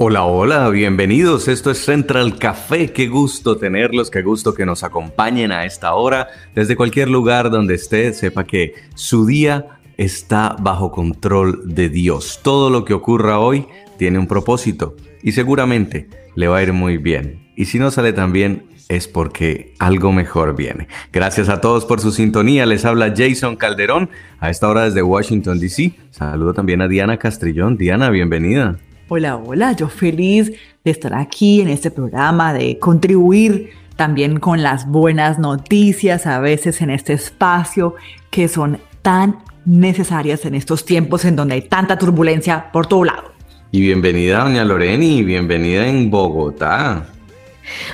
Hola, 0.00 0.26
hola, 0.26 0.68
bienvenidos. 0.68 1.48
Esto 1.48 1.72
es 1.72 1.84
Central 1.84 2.38
Café. 2.38 2.92
Qué 2.92 3.08
gusto 3.08 3.56
tenerlos, 3.56 4.12
qué 4.12 4.22
gusto 4.22 4.54
que 4.54 4.64
nos 4.64 4.84
acompañen 4.84 5.50
a 5.50 5.64
esta 5.64 5.92
hora. 5.94 6.28
Desde 6.54 6.76
cualquier 6.76 7.08
lugar 7.10 7.50
donde 7.50 7.74
esté, 7.74 8.12
sepa 8.12 8.44
que 8.44 8.74
su 8.94 9.26
día 9.26 9.80
está 9.96 10.54
bajo 10.60 10.92
control 10.92 11.74
de 11.74 11.88
Dios. 11.88 12.38
Todo 12.44 12.70
lo 12.70 12.84
que 12.84 12.94
ocurra 12.94 13.40
hoy 13.40 13.66
tiene 13.96 14.20
un 14.20 14.28
propósito 14.28 14.94
y 15.20 15.32
seguramente 15.32 16.08
le 16.36 16.46
va 16.46 16.58
a 16.58 16.62
ir 16.62 16.72
muy 16.72 16.96
bien. 16.96 17.50
Y 17.56 17.64
si 17.64 17.80
no 17.80 17.90
sale 17.90 18.12
tan 18.12 18.32
bien, 18.32 18.68
es 18.88 19.08
porque 19.08 19.74
algo 19.80 20.12
mejor 20.12 20.54
viene. 20.54 20.86
Gracias 21.12 21.48
a 21.48 21.60
todos 21.60 21.84
por 21.84 21.98
su 22.00 22.12
sintonía. 22.12 22.66
Les 22.66 22.84
habla 22.84 23.14
Jason 23.16 23.56
Calderón 23.56 24.10
a 24.38 24.48
esta 24.48 24.68
hora 24.68 24.84
desde 24.84 25.02
Washington, 25.02 25.58
D.C. 25.58 25.92
Saludo 26.12 26.54
también 26.54 26.82
a 26.82 26.86
Diana 26.86 27.16
Castrillón. 27.16 27.76
Diana, 27.76 28.10
bienvenida. 28.10 28.78
Hola, 29.10 29.36
hola, 29.36 29.72
yo 29.72 29.88
feliz 29.88 30.52
de 30.84 30.90
estar 30.90 31.14
aquí 31.14 31.62
en 31.62 31.68
este 31.68 31.90
programa, 31.90 32.52
de 32.52 32.78
contribuir 32.78 33.70
también 33.96 34.38
con 34.38 34.62
las 34.62 34.86
buenas 34.86 35.38
noticias 35.38 36.26
a 36.26 36.40
veces 36.40 36.82
en 36.82 36.90
este 36.90 37.14
espacio 37.14 37.94
que 38.28 38.48
son 38.48 38.78
tan 39.00 39.38
necesarias 39.64 40.44
en 40.44 40.54
estos 40.54 40.84
tiempos 40.84 41.24
en 41.24 41.36
donde 41.36 41.54
hay 41.54 41.62
tanta 41.62 41.96
turbulencia 41.96 42.70
por 42.70 42.86
todo 42.86 43.04
lado. 43.04 43.32
Y 43.72 43.80
bienvenida, 43.80 44.44
doña 44.44 44.62
Loreni, 44.62 45.24
bienvenida 45.24 45.88
en 45.88 46.10
Bogotá. 46.10 47.06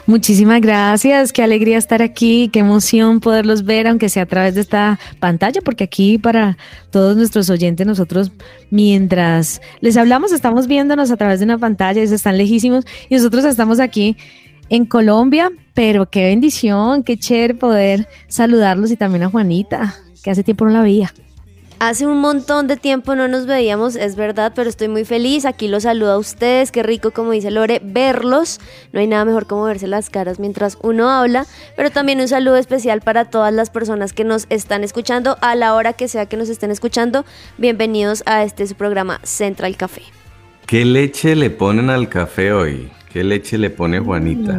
Muchísimas 0.06 0.60
gracias, 0.60 1.32
qué 1.32 1.42
alegría 1.42 1.78
estar 1.78 2.02
aquí, 2.02 2.48
qué 2.52 2.60
emoción 2.60 3.20
poderlos 3.20 3.64
ver, 3.64 3.86
aunque 3.86 4.08
sea 4.08 4.24
a 4.24 4.26
través 4.26 4.54
de 4.54 4.60
esta 4.60 4.98
pantalla, 5.18 5.60
porque 5.62 5.84
aquí 5.84 6.18
para 6.18 6.56
todos 6.90 7.16
nuestros 7.16 7.50
oyentes, 7.50 7.86
nosotros 7.86 8.32
mientras 8.70 9.60
les 9.80 9.96
hablamos, 9.96 10.32
estamos 10.32 10.66
viéndonos 10.66 11.10
a 11.10 11.16
través 11.16 11.40
de 11.40 11.44
una 11.44 11.58
pantalla, 11.58 12.00
ellos 12.00 12.12
están 12.12 12.38
lejísimos, 12.38 12.84
y 13.08 13.14
nosotros 13.14 13.44
estamos 13.44 13.80
aquí 13.80 14.16
en 14.68 14.86
Colombia, 14.86 15.50
pero 15.74 16.08
qué 16.10 16.24
bendición, 16.24 17.02
qué 17.02 17.16
chévere 17.16 17.54
poder 17.54 18.08
saludarlos 18.28 18.90
y 18.90 18.96
también 18.96 19.24
a 19.24 19.30
Juanita, 19.30 19.94
que 20.22 20.30
hace 20.30 20.42
tiempo 20.42 20.64
no 20.64 20.70
la 20.70 20.82
veía. 20.82 21.12
Hace 21.86 22.06
un 22.06 22.16
montón 22.16 22.66
de 22.66 22.78
tiempo 22.78 23.14
no 23.14 23.28
nos 23.28 23.44
veíamos, 23.44 23.94
es 23.94 24.16
verdad, 24.16 24.54
pero 24.56 24.70
estoy 24.70 24.88
muy 24.88 25.04
feliz. 25.04 25.44
Aquí 25.44 25.68
los 25.68 25.82
saludo 25.82 26.12
a 26.12 26.16
ustedes. 26.16 26.72
Qué 26.72 26.82
rico, 26.82 27.10
como 27.10 27.32
dice 27.32 27.50
Lore, 27.50 27.82
verlos. 27.84 28.58
No 28.92 29.00
hay 29.00 29.06
nada 29.06 29.26
mejor 29.26 29.46
como 29.46 29.64
verse 29.64 29.86
las 29.86 30.08
caras 30.08 30.38
mientras 30.38 30.78
uno 30.80 31.10
habla. 31.10 31.44
Pero 31.76 31.90
también 31.90 32.22
un 32.22 32.28
saludo 32.28 32.56
especial 32.56 33.02
para 33.02 33.26
todas 33.26 33.52
las 33.52 33.68
personas 33.68 34.14
que 34.14 34.24
nos 34.24 34.46
están 34.48 34.82
escuchando 34.82 35.36
a 35.42 35.54
la 35.56 35.74
hora 35.74 35.92
que 35.92 36.08
sea 36.08 36.24
que 36.24 36.38
nos 36.38 36.48
estén 36.48 36.70
escuchando. 36.70 37.26
Bienvenidos 37.58 38.22
a 38.24 38.44
este 38.44 38.66
su 38.66 38.76
programa 38.76 39.20
Central 39.22 39.76
Café. 39.76 40.04
¿Qué 40.64 40.86
leche 40.86 41.36
le 41.36 41.50
ponen 41.50 41.90
al 41.90 42.08
café 42.08 42.54
hoy? 42.54 42.90
¿Qué 43.12 43.22
leche 43.24 43.58
le 43.58 43.68
pone 43.68 44.00
Juanita? 44.00 44.58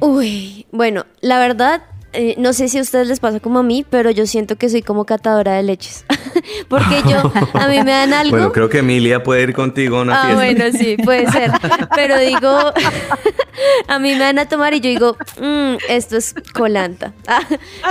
Uy, 0.00 0.66
bueno, 0.72 1.06
la 1.22 1.38
verdad, 1.38 1.84
eh, 2.16 2.34
no 2.38 2.52
sé 2.52 2.68
si 2.68 2.78
a 2.78 2.82
ustedes 2.82 3.06
les 3.08 3.20
pasa 3.20 3.40
como 3.40 3.58
a 3.60 3.62
mí, 3.62 3.84
pero 3.88 4.10
yo 4.10 4.26
siento 4.26 4.56
que 4.56 4.68
soy 4.68 4.82
como 4.82 5.04
catadora 5.04 5.54
de 5.54 5.62
leches. 5.62 6.04
Porque 6.68 7.02
yo, 7.08 7.32
a 7.54 7.68
mí 7.68 7.82
me 7.82 7.90
dan 7.92 8.12
algo. 8.12 8.30
Bueno, 8.36 8.52
creo 8.52 8.68
que 8.68 8.78
Emilia 8.78 9.22
puede 9.22 9.42
ir 9.42 9.52
contigo 9.54 9.98
a 9.98 10.02
una 10.02 10.20
Ah, 10.22 10.26
fiesta. 10.26 10.44
bueno, 10.64 10.78
sí, 10.78 10.96
puede 11.02 11.30
ser. 11.32 11.50
Pero 11.94 12.18
digo, 12.18 12.72
a 13.88 13.98
mí 13.98 14.12
me 14.12 14.18
dan 14.18 14.38
a 14.38 14.46
tomar 14.48 14.74
y 14.74 14.80
yo 14.80 14.90
digo, 14.90 15.16
"Mm, 15.40 15.76
esto 15.88 16.16
es 16.16 16.34
colanta. 16.54 17.12
Ah, 17.26 17.40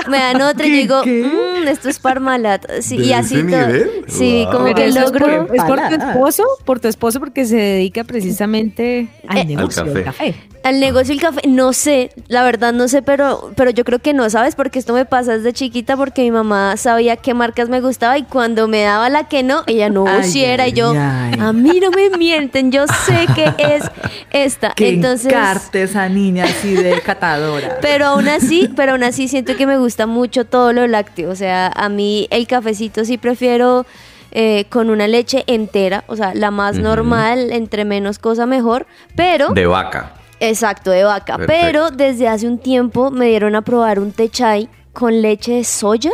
me 0.09 0.17
dan 0.17 0.41
otra 0.41 0.66
y 0.67 0.69
yo 0.69 0.75
digo, 0.78 1.01
"Mm, 1.05 1.67
esto 1.67 1.89
es 1.89 1.99
parmalat. 1.99 2.66
Sí, 2.81 2.95
y 2.97 3.07
¿De 3.07 3.13
así 3.16 3.35
todo. 3.35 3.44
nivel? 3.45 3.91
Sí, 4.07 4.44
Wow. 4.45 4.51
como 4.51 4.63
Pero 4.66 4.75
que 4.75 4.85
eso 4.88 4.99
es 4.99 5.11
por, 5.11 5.22
logro. 5.22 5.53
es 5.53 5.63
por 5.63 5.79
tu 5.89 5.95
esposo, 5.95 6.44
por 6.66 6.79
tu 6.79 6.88
esposo, 6.88 7.19
porque 7.19 7.45
se 7.45 7.57
dedica 7.57 8.03
precisamente 8.03 9.07
al 9.28 9.38
Eh, 9.39 9.45
negocio 9.45 9.83
Al 9.83 9.94
del 9.94 10.03
café. 10.03 10.31
café. 10.33 10.49
Al 10.63 10.79
negocio 10.79 11.13
del 11.13 11.22
café, 11.22 11.41
no 11.47 11.73
sé, 11.73 12.09
la 12.28 12.44
verdad 12.44 12.73
no 12.73 12.88
sé, 12.88 13.01
pero, 13.03 13.51
pero 13.55 13.69
yo 13.72 13.83
creo 13.83 13.99
que 13.99 14.13
no, 14.15 14.29
¿sabes? 14.29 14.55
Porque 14.55 14.79
esto 14.79 14.93
me 14.93 15.05
pasa 15.05 15.37
desde 15.37 15.53
chiquita 15.53 15.95
porque 15.95 16.23
mi 16.23 16.31
mamá 16.31 16.77
sabía 16.77 17.17
qué 17.17 17.33
marcas 17.33 17.69
me 17.69 17.81
gustaba 17.81 18.17
y 18.17 18.23
cuando 18.23 18.67
me 18.67 18.81
daba 18.81 19.09
la 19.09 19.27
que 19.27 19.43
no, 19.43 19.63
ella 19.67 19.89
no 19.89 20.07
Ay, 20.07 20.23
si 20.23 20.43
era 20.43 20.67
y 20.67 20.73
yo, 20.73 20.91
ay, 20.91 21.39
a 21.39 21.53
mí 21.53 21.79
no 21.79 21.91
me 21.91 22.09
mienten, 22.17 22.71
yo 22.71 22.85
sé 22.87 23.27
que 23.35 23.53
es 23.57 23.83
esta. 24.31 24.69
Que 24.75 24.89
Entonces, 24.89 25.27
encarte 25.31 25.83
esa 25.83 26.09
niña 26.09 26.45
así 26.45 26.73
de 26.73 26.99
catadora. 27.01 27.77
pero 27.81 28.07
aún 28.07 28.27
así, 28.27 28.69
pero 28.75 28.93
aún 28.93 29.03
así 29.03 29.27
siento 29.27 29.55
que 29.55 29.67
me 29.67 29.77
gusta 29.77 30.07
mucho 30.07 30.45
todo 30.45 30.73
lo 30.73 30.87
lácteo, 30.87 31.29
o 31.29 31.35
sea, 31.35 31.67
a 31.67 31.89
mí 31.89 32.27
el 32.31 32.47
cafecito 32.47 33.05
sí 33.05 33.17
prefiero 33.17 33.85
eh, 34.31 34.65
con 34.69 34.89
una 34.89 35.07
leche 35.07 35.43
entera, 35.47 36.03
o 36.07 36.15
sea, 36.15 36.33
la 36.33 36.51
más 36.51 36.77
normal, 36.77 37.51
entre 37.51 37.85
menos 37.85 38.19
cosa 38.19 38.45
mejor, 38.45 38.85
pero... 39.15 39.53
De 39.53 39.65
vaca. 39.65 40.13
Exacto, 40.40 40.91
de 40.91 41.03
vaca. 41.03 41.38
Perfecto. 41.38 41.62
Pero 41.66 41.91
desde 41.91 42.28
hace 42.28 42.47
un 42.47 42.57
tiempo 42.57 43.12
me 43.12 43.28
dieron 43.28 43.56
a 43.56 43.62
probar 43.62 44.00
un 44.00 44.12
té 44.12 44.29
chai 44.29 44.69
con 44.94 45.22
leche 45.22 45.53
de 45.53 45.63
soya 45.63 46.12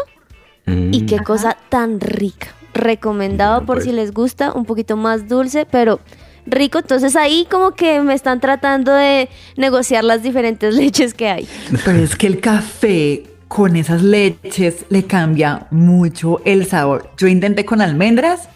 y 0.67 1.01
Mm. 1.01 1.05
qué 1.07 1.19
cosa 1.19 1.57
tan 1.69 1.99
rica. 1.99 2.47
Recomendado 2.73 3.53
Bueno, 3.55 3.65
por 3.67 3.75
pues. 3.77 3.85
si 3.85 3.91
les 3.91 4.13
gusta, 4.13 4.53
un 4.53 4.65
poquito 4.65 4.95
más 4.95 5.27
dulce, 5.27 5.65
pero 5.65 5.99
rico. 6.45 6.79
Entonces 6.79 7.15
ahí 7.15 7.45
como 7.49 7.71
que 7.71 7.99
me 8.01 8.13
están 8.13 8.39
tratando 8.39 8.93
de 8.93 9.27
negociar 9.57 10.03
las 10.03 10.23
diferentes 10.23 10.73
leches 10.75 11.13
que 11.13 11.27
hay. 11.27 11.47
Pero 11.83 11.97
es 11.99 12.15
que 12.15 12.27
el 12.27 12.39
café 12.39 13.23
con 13.47 13.75
esas 13.75 14.01
leches 14.01 14.85
le 14.89 15.03
cambia 15.05 15.67
mucho 15.71 16.41
el 16.45 16.65
sabor. 16.65 17.09
Yo 17.17 17.27
intenté 17.27 17.65
con 17.65 17.81
almendras 17.81 18.47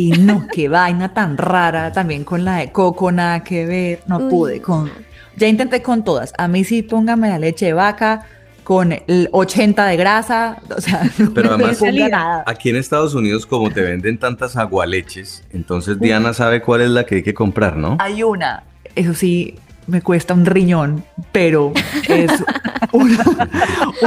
y 0.00 0.10
no, 0.12 0.46
qué 0.52 0.68
vaina 0.68 1.12
tan 1.12 1.36
rara. 1.36 1.92
También 1.92 2.24
con 2.24 2.44
la 2.44 2.56
de 2.56 2.72
coco, 2.72 3.12
nada 3.12 3.44
que 3.44 3.66
ver. 3.66 4.00
No 4.06 4.18
Uy. 4.18 4.30
pude. 4.30 4.60
Con, 4.62 4.90
ya 5.36 5.46
intenté 5.46 5.82
con 5.82 6.02
todas. 6.04 6.32
A 6.38 6.48
mí 6.48 6.64
sí 6.64 6.82
póngame 6.82 7.28
la 7.28 7.38
leche 7.38 7.66
de 7.66 7.72
vaca 7.74 8.26
con 8.64 8.92
el 8.92 9.28
80 9.32 9.84
de 9.86 9.96
grasa. 9.96 10.56
O 10.76 10.80
sea, 10.80 11.02
no 11.18 11.32
Pero 11.34 11.56
me 11.58 11.64
además- 11.64 11.78
ponga 11.78 12.08
nada. 12.08 12.44
Aquí 12.46 12.70
en 12.70 12.76
Estados 12.76 13.14
Unidos, 13.14 13.44
como 13.46 13.70
te 13.70 13.82
venden 13.82 14.18
tantas 14.18 14.56
agualeches, 14.56 15.44
entonces 15.52 15.98
Diana 16.00 16.32
sabe 16.32 16.62
cuál 16.62 16.80
es 16.82 16.90
la 16.90 17.04
que 17.04 17.16
hay 17.16 17.22
que 17.22 17.34
comprar, 17.34 17.76
¿no? 17.76 17.96
Hay 18.00 18.22
una, 18.22 18.62
eso 18.94 19.12
sí, 19.14 19.56
me 19.86 20.02
cuesta 20.02 20.34
un 20.34 20.46
riñón, 20.46 21.04
pero 21.32 21.72
es 22.08 22.30
una, 22.92 23.24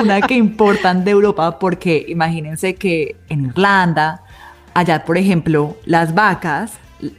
una 0.01 0.21
que 0.21 0.35
importan 0.35 1.03
de 1.03 1.11
Europa 1.11 1.59
porque 1.59 2.05
imagínense 2.07 2.75
que 2.75 3.17
en 3.29 3.45
Irlanda, 3.47 4.21
allá 4.73 5.03
por 5.06 5.17
ejemplo, 5.17 5.78
las 5.85 6.13
vacas 6.16 6.73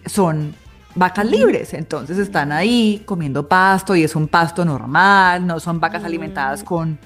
son 0.07 0.55
vacas 0.95 1.27
libres, 1.27 1.75
entonces 1.75 2.19
están 2.19 2.53
ahí 2.53 3.03
comiendo 3.05 3.49
pasto 3.49 3.97
y 3.97 4.05
es 4.05 4.15
un 4.15 4.29
pasto 4.29 4.65
normal, 4.65 5.47
no 5.47 5.59
son 5.61 5.81
vacas 5.81 6.05
alimentadas 6.05 6.63
con, 6.63 6.99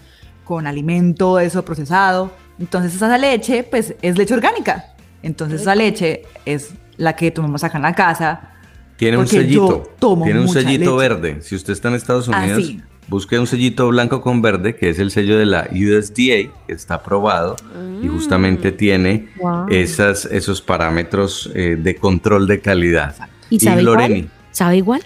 con 0.45 0.67
alimento 0.67 1.39
eso 1.39 1.65
procesado, 1.65 2.31
entonces 2.59 2.95
esa 2.95 3.17
leche 3.19 3.63
pues 3.65 3.95
es 4.03 4.19
leche 4.19 4.35
orgánica, 4.35 4.95
entonces 5.23 5.63
esa 5.63 5.75
leche 5.75 6.23
es 6.45 6.75
la 6.97 7.15
que 7.17 7.31
tomamos 7.31 7.65
acá 7.65 7.79
en 7.79 7.83
la 7.83 7.95
casa, 7.95 8.53
Tiene 8.97 9.17
un 9.17 9.25
yo 9.25 9.31
sellito. 9.31 9.83
tomo 9.99 10.25
Tiene 10.25 10.41
un 10.41 10.47
mucha 10.47 10.61
sellito 10.61 10.97
leche. 10.97 11.09
verde. 11.09 11.43
Si 11.43 11.55
usted 11.55 11.73
está 11.73 11.89
en 11.89 11.95
Estados 11.95 12.29
Ah, 12.33 12.41
Unidos. 12.43 12.83
Busque 13.09 13.39
un 13.39 13.47
sellito 13.47 13.89
blanco 13.89 14.21
con 14.21 14.43
verde, 14.43 14.77
que 14.77 14.91
es 14.91 14.99
el 14.99 15.11
sello 15.11 15.39
de 15.39 15.47
la 15.47 15.69
USDA, 15.73 16.51
que 16.67 16.73
está 16.73 16.95
aprobado 16.95 17.57
y 18.03 18.07
justamente 18.09 18.73
tiene 18.73 19.29
Wow. 19.41 19.67
esas, 19.71 20.25
esos 20.27 20.61
parámetros 20.63 21.51
eh, 21.55 21.77
de 21.79 21.97
control 21.97 22.47
de 22.47 22.61
calidad. 22.61 23.17
¿Y 23.51 23.59
sabe 23.61 23.83
Loreni. 23.83 24.19
igual? 24.19 24.31
¿Sabe 24.53 24.77
igual? 24.77 25.03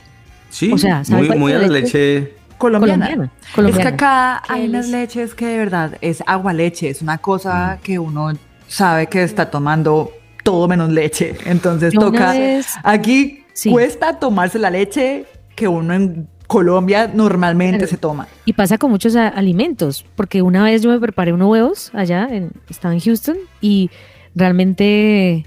Sí, 0.50 0.72
O 0.72 0.78
sea, 0.78 1.04
¿sabe 1.04 1.34
muy, 1.36 1.52
a 1.52 1.58
la 1.58 1.68
leche? 1.68 2.20
leche. 2.20 2.34
colombiana. 2.58 3.30
Colombiana, 3.54 3.68
Es 3.68 3.76
que 3.78 3.94
acá 3.94 4.42
hay 4.48 4.68
unas 4.68 4.88
leches 4.88 5.34
que 5.34 5.46
de 5.46 5.58
verdad 5.58 5.96
es 6.00 6.22
agua 6.26 6.52
leche, 6.52 6.88
es 6.90 7.02
una 7.02 7.18
cosa 7.18 7.78
que 7.82 7.98
uno 7.98 8.32
sabe 8.68 9.06
que 9.08 9.22
está 9.22 9.50
tomando 9.50 10.12
todo 10.44 10.68
menos 10.68 10.90
leche. 10.90 11.36
Entonces 11.46 11.92
toca. 11.94 12.32
vez- 12.32 12.66
Aquí 12.82 13.44
Sí. 13.54 13.70
cuesta 13.70 14.18
tomarse 14.18 14.58
la 14.58 14.70
leche 14.70 15.24
que 15.54 15.68
uno 15.68 15.92
en 15.94 16.28
Colombia 16.52 17.10
normalmente 17.12 17.78
Claro. 17.78 17.90
se 17.90 17.96
toma. 17.96 18.28
Y 18.44 18.52
pasa 18.52 18.76
con 18.78 18.90
muchos 18.90 19.16
alimentos, 19.16 20.04
porque 20.16 20.42
una 20.42 20.62
vez 20.62 20.82
yo 20.82 20.90
me 20.90 21.00
preparé 21.00 21.32
unos 21.32 21.48
huevos 21.48 21.90
allá, 21.94 22.28
en, 22.30 22.50
estaba 22.68 22.92
en 22.94 23.00
Houston, 23.00 23.36
y 23.62 23.90
realmente 24.34 25.46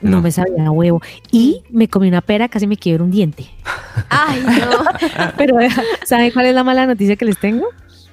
no, 0.00 0.10
No. 0.10 0.20
me 0.22 0.30
sabía 0.32 0.66
a 0.66 0.70
huevo. 0.70 1.00
Y 1.30 1.62
me 1.70 1.88
comí 1.88 2.08
una 2.08 2.20
pera, 2.20 2.48
casi 2.48 2.66
me 2.66 2.76
quiebro 2.76 3.04
un 3.04 3.10
diente. 3.10 3.46
Ay, 4.10 4.42
no. 4.44 4.84
Pero 5.38 5.56
¿saben 6.04 6.30
cuál 6.32 6.46
es 6.46 6.54
la 6.54 6.64
mala 6.64 6.86
noticia 6.86 7.16
que 7.16 7.24
les 7.24 7.38
tengo? 7.38 7.66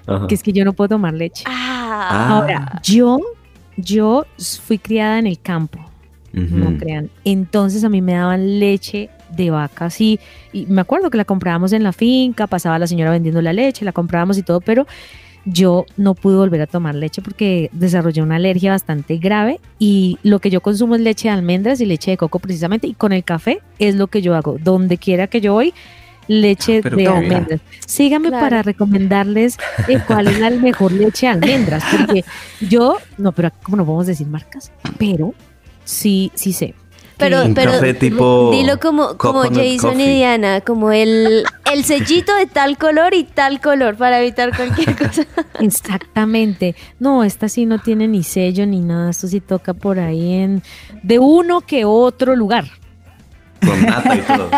Ajá. 0.07 0.27
Que 0.27 0.35
es 0.35 0.43
que 0.43 0.53
yo 0.53 0.63
no 0.65 0.73
puedo 0.73 0.89
tomar 0.89 1.13
leche. 1.13 1.43
Ah, 1.47 1.75
Ah. 2.11 2.29
Ahora, 2.37 2.79
yo, 2.83 3.19
yo 3.75 4.25
fui 4.63 4.77
criada 4.79 5.19
en 5.19 5.27
el 5.27 5.39
campo, 5.39 5.79
no 6.31 6.77
crean. 6.77 7.09
Entonces 7.25 7.83
a 7.83 7.89
mí 7.89 8.01
me 8.01 8.13
daban 8.13 8.59
leche 8.59 9.09
de 9.31 9.49
vaca 9.51 9.85
así. 9.85 10.19
Y 10.53 10.65
me 10.67 10.81
acuerdo 10.81 11.09
que 11.09 11.17
la 11.17 11.25
comprábamos 11.25 11.73
en 11.73 11.83
la 11.83 11.91
finca, 11.93 12.47
pasaba 12.47 12.79
la 12.79 12.87
señora 12.87 13.11
vendiendo 13.11 13.41
la 13.41 13.53
leche, 13.53 13.85
la 13.85 13.91
comprábamos 13.91 14.37
y 14.37 14.43
todo, 14.43 14.61
pero 14.61 14.87
yo 15.45 15.85
no 15.97 16.15
pude 16.15 16.35
volver 16.35 16.61
a 16.61 16.67
tomar 16.67 16.93
leche 16.95 17.21
porque 17.21 17.69
desarrollé 17.71 18.21
una 18.21 18.35
alergia 18.35 18.71
bastante 18.71 19.17
grave 19.17 19.59
y 19.79 20.19
lo 20.21 20.39
que 20.39 20.49
yo 20.49 20.61
consumo 20.61 20.95
es 20.95 21.01
leche 21.01 21.29
de 21.29 21.33
almendras 21.33 21.79
y 21.81 21.85
leche 21.85 22.11
de 22.11 22.17
coco 22.17 22.39
precisamente 22.39 22.87
y 22.87 22.93
con 22.93 23.13
el 23.13 23.23
café 23.23 23.59
es 23.79 23.95
lo 23.95 24.07
que 24.07 24.21
yo 24.21 24.35
hago. 24.35 24.57
Donde 24.61 24.97
quiera 24.97 25.27
que 25.27 25.39
yo 25.41 25.53
voy, 25.53 25.73
leche 26.27 26.79
Ah, 26.79 26.81
pero 26.83 26.97
de 26.97 27.07
almendras. 27.07 27.61
Síganme 27.87 28.27
Claro. 28.29 28.45
para 28.45 28.61
recomendarles 28.63 29.57
eh, 29.87 29.99
cuál 30.05 30.27
es 30.27 30.39
la 30.39 30.49
mejor 30.51 30.91
leche 30.91 31.25
de 31.25 31.31
almendras 31.33 31.83
porque 31.97 32.23
yo, 32.69 32.97
no, 33.17 33.31
pero 33.31 33.49
como 33.63 33.77
no 33.77 33.85
podemos 33.85 34.07
decir 34.07 34.27
marcas, 34.27 34.71
pero 34.99 35.33
sí, 35.85 36.31
sí 36.35 36.53
sé. 36.53 36.75
Pero, 37.19 37.43
Un 37.43 37.53
pero 37.53 37.73
café 37.73 37.93
tipo 37.93 38.49
dilo 38.51 38.79
como, 38.79 39.17
como 39.17 39.41
Jason 39.43 39.91
coffee. 39.91 40.05
y 40.05 40.15
Diana, 40.17 40.61
como 40.61 40.91
el, 40.91 41.43
el 41.71 41.83
sellito 41.83 42.33
de 42.35 42.45
tal 42.47 42.77
color 42.77 43.13
y 43.13 43.25
tal 43.25 43.59
color 43.61 43.95
para 43.97 44.21
evitar 44.21 44.55
cualquier 44.55 44.95
cosa. 44.95 45.25
Exactamente. 45.59 46.75
No, 46.99 47.23
esta 47.23 47.49
sí 47.49 47.65
no 47.65 47.79
tiene 47.79 48.07
ni 48.07 48.23
sello 48.23 48.65
ni 48.65 48.79
nada. 48.79 49.09
Esto 49.11 49.27
sí 49.27 49.41
toca 49.41 49.73
por 49.73 49.99
ahí 49.99 50.33
en 50.33 50.63
de 51.03 51.19
uno 51.19 51.61
que 51.61 51.83
otro 51.85 52.35
lugar. 52.35 52.65
Con 53.65 53.85
nata 53.85 54.15
y 54.15 54.19
todo. 54.21 54.49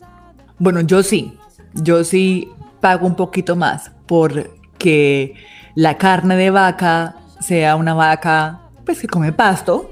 Bueno, 0.57 0.81
yo 0.81 1.03
sí. 1.03 1.37
Yo 1.75 2.03
sí 2.03 2.49
pago 2.81 3.05
un 3.05 3.15
poquito 3.15 3.55
más 3.55 3.91
porque 4.07 5.35
la 5.75 5.99
carne 5.99 6.37
de 6.37 6.49
vaca 6.49 7.17
sea 7.39 7.75
una 7.75 7.93
vaca 7.93 8.61
pues 8.83 8.99
que 8.99 9.07
come 9.07 9.31
pasto 9.31 9.91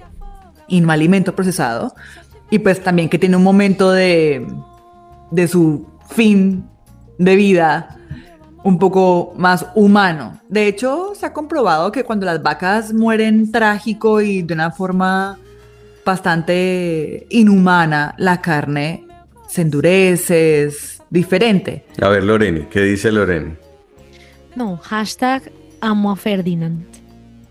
y 0.67 0.81
no 0.81 0.91
alimento 0.91 1.35
procesado 1.35 1.93
y 2.49 2.57
pues 2.57 2.83
también 2.83 3.07
que 3.07 3.19
tiene 3.19 3.37
un 3.37 3.43
momento 3.43 3.91
de, 3.91 4.47
de 5.33 5.47
su 5.47 5.85
fin 6.09 6.63
de 7.17 7.35
vida 7.35 7.97
un 8.63 8.79
poco 8.79 9.33
más 9.35 9.65
humano. 9.75 10.39
De 10.47 10.67
hecho, 10.67 11.13
se 11.15 11.25
ha 11.25 11.33
comprobado 11.33 11.91
que 11.91 12.03
cuando 12.03 12.25
las 12.25 12.41
vacas 12.41 12.93
mueren 12.93 13.51
trágico 13.51 14.21
y 14.21 14.41
de 14.41 14.53
una 14.53 14.71
forma 14.71 15.37
bastante 16.05 17.27
inhumana, 17.29 18.13
la 18.17 18.39
carne 18.41 19.05
se 19.49 19.61
endurece, 19.61 20.63
es 20.63 21.01
diferente. 21.09 21.85
A 22.01 22.09
ver, 22.09 22.23
Loreni, 22.23 22.65
¿qué 22.67 22.81
dice 22.81 23.11
Loreni? 23.11 23.53
No, 24.55 24.77
hashtag 24.77 25.51
amo 25.81 26.11
a 26.11 26.15
Ferdinand. 26.15 26.85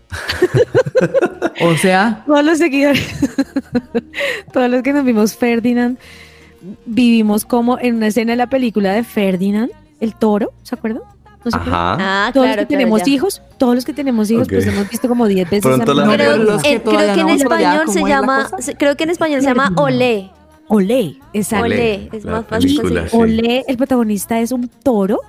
O 1.61 1.75
sea, 1.77 2.23
Todos 2.25 2.43
los 2.43 2.57
seguidores, 2.57 3.07
todos 4.53 4.69
los 4.69 4.81
que 4.81 4.91
nos 4.91 5.05
vimos 5.05 5.35
Ferdinand, 5.35 5.99
vivimos 6.85 7.45
como 7.45 7.79
en 7.79 7.95
una 7.95 8.07
escena 8.07 8.33
de 8.33 8.37
la 8.37 8.47
película 8.47 8.93
de 8.93 9.03
Ferdinand, 9.03 9.71
el 9.99 10.15
toro, 10.15 10.51
¿se 10.63 10.75
acuerdan? 10.75 11.03
¿No 11.43 11.51
se? 11.51 11.57
Ajá. 11.57 11.97
Ah, 11.99 12.31
Todos 12.33 12.45
claro, 12.45 12.61
los 12.61 12.67
que 12.67 12.67
claro, 12.67 12.67
tenemos 12.67 13.03
ya. 13.03 13.11
hijos, 13.11 13.41
todos 13.57 13.75
los 13.75 13.85
que 13.85 13.93
tenemos 13.93 14.31
hijos, 14.31 14.47
pues 14.47 14.65
hemos 14.65 14.89
visto 14.89 15.07
como 15.07 15.27
10 15.27 15.49
veces. 15.49 15.61
Pronto 15.63 15.93
la 15.93 16.07
Pero 16.07 16.57
que 16.59 16.73
eh, 16.73 16.81
creo 16.81 17.15
que 17.15 17.21
en 17.21 17.29
español 17.29 17.81
¿cómo 17.85 17.93
se 17.93 18.01
llama, 18.01 18.49
creo 18.77 18.95
que 18.95 19.03
en 19.03 19.09
español 19.09 19.41
se 19.41 19.47
llama. 19.47 19.73
Olé. 19.75 20.31
Olé, 20.69 21.17
exacto. 21.33 21.65
Olé, 21.65 22.09
es 22.11 22.23
la 22.23 22.31
más 22.31 22.45
fácil 22.47 22.69
sí. 23.09 23.17
Olé, 23.17 23.65
el 23.67 23.77
protagonista 23.77 24.39
es 24.39 24.51
un 24.51 24.69
toro 24.69 25.19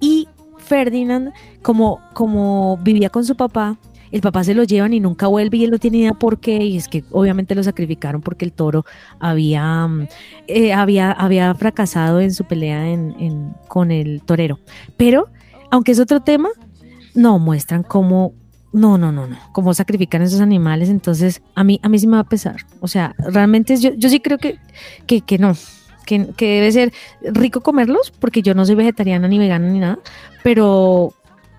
y 0.00 0.28
Ferdinand, 0.58 1.32
como, 1.62 2.00
como 2.12 2.76
vivía 2.78 3.08
con 3.08 3.24
su 3.24 3.36
papá, 3.36 3.76
el 4.12 4.20
papá 4.20 4.44
se 4.44 4.54
lo 4.54 4.64
llevan 4.64 4.92
y 4.92 5.00
nunca 5.00 5.26
vuelve 5.26 5.58
y 5.58 5.64
él 5.64 5.70
no 5.70 5.78
tiene 5.78 5.98
idea 5.98 6.14
por 6.14 6.40
qué 6.40 6.56
y 6.56 6.76
es 6.76 6.88
que 6.88 7.04
obviamente 7.10 7.54
lo 7.54 7.62
sacrificaron 7.62 8.20
porque 8.20 8.44
el 8.44 8.52
toro 8.52 8.84
había, 9.18 9.86
mm, 9.86 10.08
eh, 10.48 10.72
había, 10.72 11.12
había 11.12 11.54
fracasado 11.54 12.20
en 12.20 12.32
su 12.32 12.44
pelea 12.44 12.84
con 13.68 13.90
el 13.90 14.22
torero. 14.22 14.58
Pero, 14.96 15.28
aunque 15.70 15.92
es 15.92 16.00
otro 16.00 16.20
tema, 16.20 16.48
no 17.14 17.38
muestran 17.38 17.82
cómo... 17.82 18.34
No, 18.72 18.98
no, 18.98 19.10
no, 19.10 19.26
no. 19.26 19.36
Cómo 19.50 19.74
sacrifican 19.74 20.22
esos 20.22 20.40
animales. 20.40 20.90
Entonces, 20.90 21.42
a 21.56 21.64
mí, 21.64 21.80
a 21.82 21.88
mí 21.88 21.98
sí 21.98 22.06
me 22.06 22.14
va 22.14 22.20
a 22.20 22.28
pesar. 22.28 22.58
O 22.78 22.86
sea, 22.86 23.16
realmente 23.18 23.76
yo, 23.76 23.92
yo 23.94 24.08
sí 24.08 24.20
creo 24.20 24.38
que, 24.38 24.58
que, 25.06 25.22
que 25.22 25.38
no. 25.38 25.54
Que, 26.06 26.28
que 26.36 26.46
debe 26.54 26.70
ser 26.70 26.92
rico 27.20 27.62
comerlos, 27.62 28.12
porque 28.12 28.42
yo 28.42 28.54
no 28.54 28.64
soy 28.64 28.76
vegetariana 28.76 29.26
ni 29.26 29.40
vegana 29.40 29.68
ni 29.68 29.80
nada. 29.80 29.98
Pero, 30.44 31.14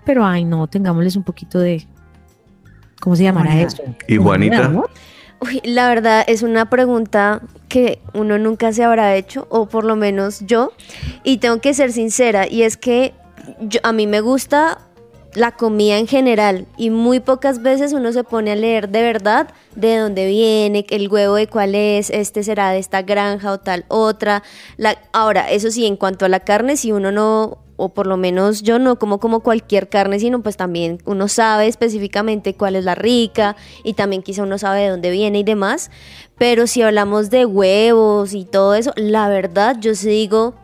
pero 0.06 0.24
ay, 0.24 0.46
no, 0.46 0.66
tengámosles 0.68 1.16
un 1.16 1.22
poquito 1.22 1.58
de. 1.58 1.86
¿Cómo 3.02 3.16
se 3.16 3.24
llamará 3.24 3.60
eso? 3.60 3.82
¿Y 4.06 4.16
Juanita? 4.16 4.70
Uy, 5.40 5.60
la 5.64 5.88
verdad 5.88 6.22
es 6.28 6.42
una 6.44 6.70
pregunta 6.70 7.40
que 7.68 7.98
uno 8.14 8.38
nunca 8.38 8.72
se 8.72 8.84
habrá 8.84 9.16
hecho, 9.16 9.48
o 9.50 9.66
por 9.66 9.82
lo 9.84 9.96
menos 9.96 10.38
yo, 10.46 10.70
y 11.24 11.38
tengo 11.38 11.60
que 11.60 11.74
ser 11.74 11.90
sincera, 11.90 12.46
y 12.48 12.62
es 12.62 12.76
que 12.76 13.12
yo- 13.58 13.80
a 13.82 13.92
mí 13.92 14.06
me 14.06 14.20
gusta 14.20 14.78
la 15.34 15.52
comida 15.52 15.98
en 15.98 16.06
general, 16.06 16.66
y 16.76 16.90
muy 16.90 17.20
pocas 17.20 17.62
veces 17.62 17.92
uno 17.92 18.12
se 18.12 18.24
pone 18.24 18.52
a 18.52 18.56
leer 18.56 18.88
de 18.88 19.02
verdad 19.02 19.48
de 19.74 19.96
dónde 19.96 20.26
viene, 20.26 20.84
el 20.90 21.08
huevo 21.08 21.36
de 21.36 21.46
cuál 21.46 21.74
es, 21.74 22.10
este 22.10 22.42
será 22.42 22.70
de 22.70 22.78
esta 22.78 23.02
granja 23.02 23.52
o 23.52 23.58
tal 23.58 23.84
otra. 23.88 24.42
La, 24.76 24.98
ahora, 25.12 25.50
eso 25.50 25.70
sí, 25.70 25.86
en 25.86 25.96
cuanto 25.96 26.24
a 26.24 26.28
la 26.28 26.40
carne, 26.40 26.76
si 26.76 26.92
uno 26.92 27.12
no 27.12 27.58
o 27.76 27.88
por 27.88 28.06
lo 28.06 28.16
menos 28.16 28.62
yo 28.62 28.78
no 28.78 28.96
como 28.98 29.18
como 29.18 29.40
cualquier 29.40 29.88
carne, 29.88 30.20
sino 30.20 30.42
pues 30.42 30.56
también 30.56 30.98
uno 31.04 31.26
sabe 31.26 31.66
específicamente 31.66 32.54
cuál 32.54 32.76
es 32.76 32.84
la 32.84 32.94
rica 32.94 33.56
y 33.82 33.94
también 33.94 34.22
quizá 34.22 34.42
uno 34.44 34.58
sabe 34.58 34.82
de 34.82 34.88
dónde 34.90 35.10
viene 35.10 35.40
y 35.40 35.42
demás. 35.42 35.90
Pero 36.38 36.66
si 36.66 36.82
hablamos 36.82 37.30
de 37.30 37.44
huevos 37.46 38.34
y 38.34 38.44
todo 38.44 38.74
eso, 38.74 38.92
la 38.96 39.28
verdad 39.28 39.76
yo 39.80 39.94
sí 39.94 40.08
digo, 40.08 40.54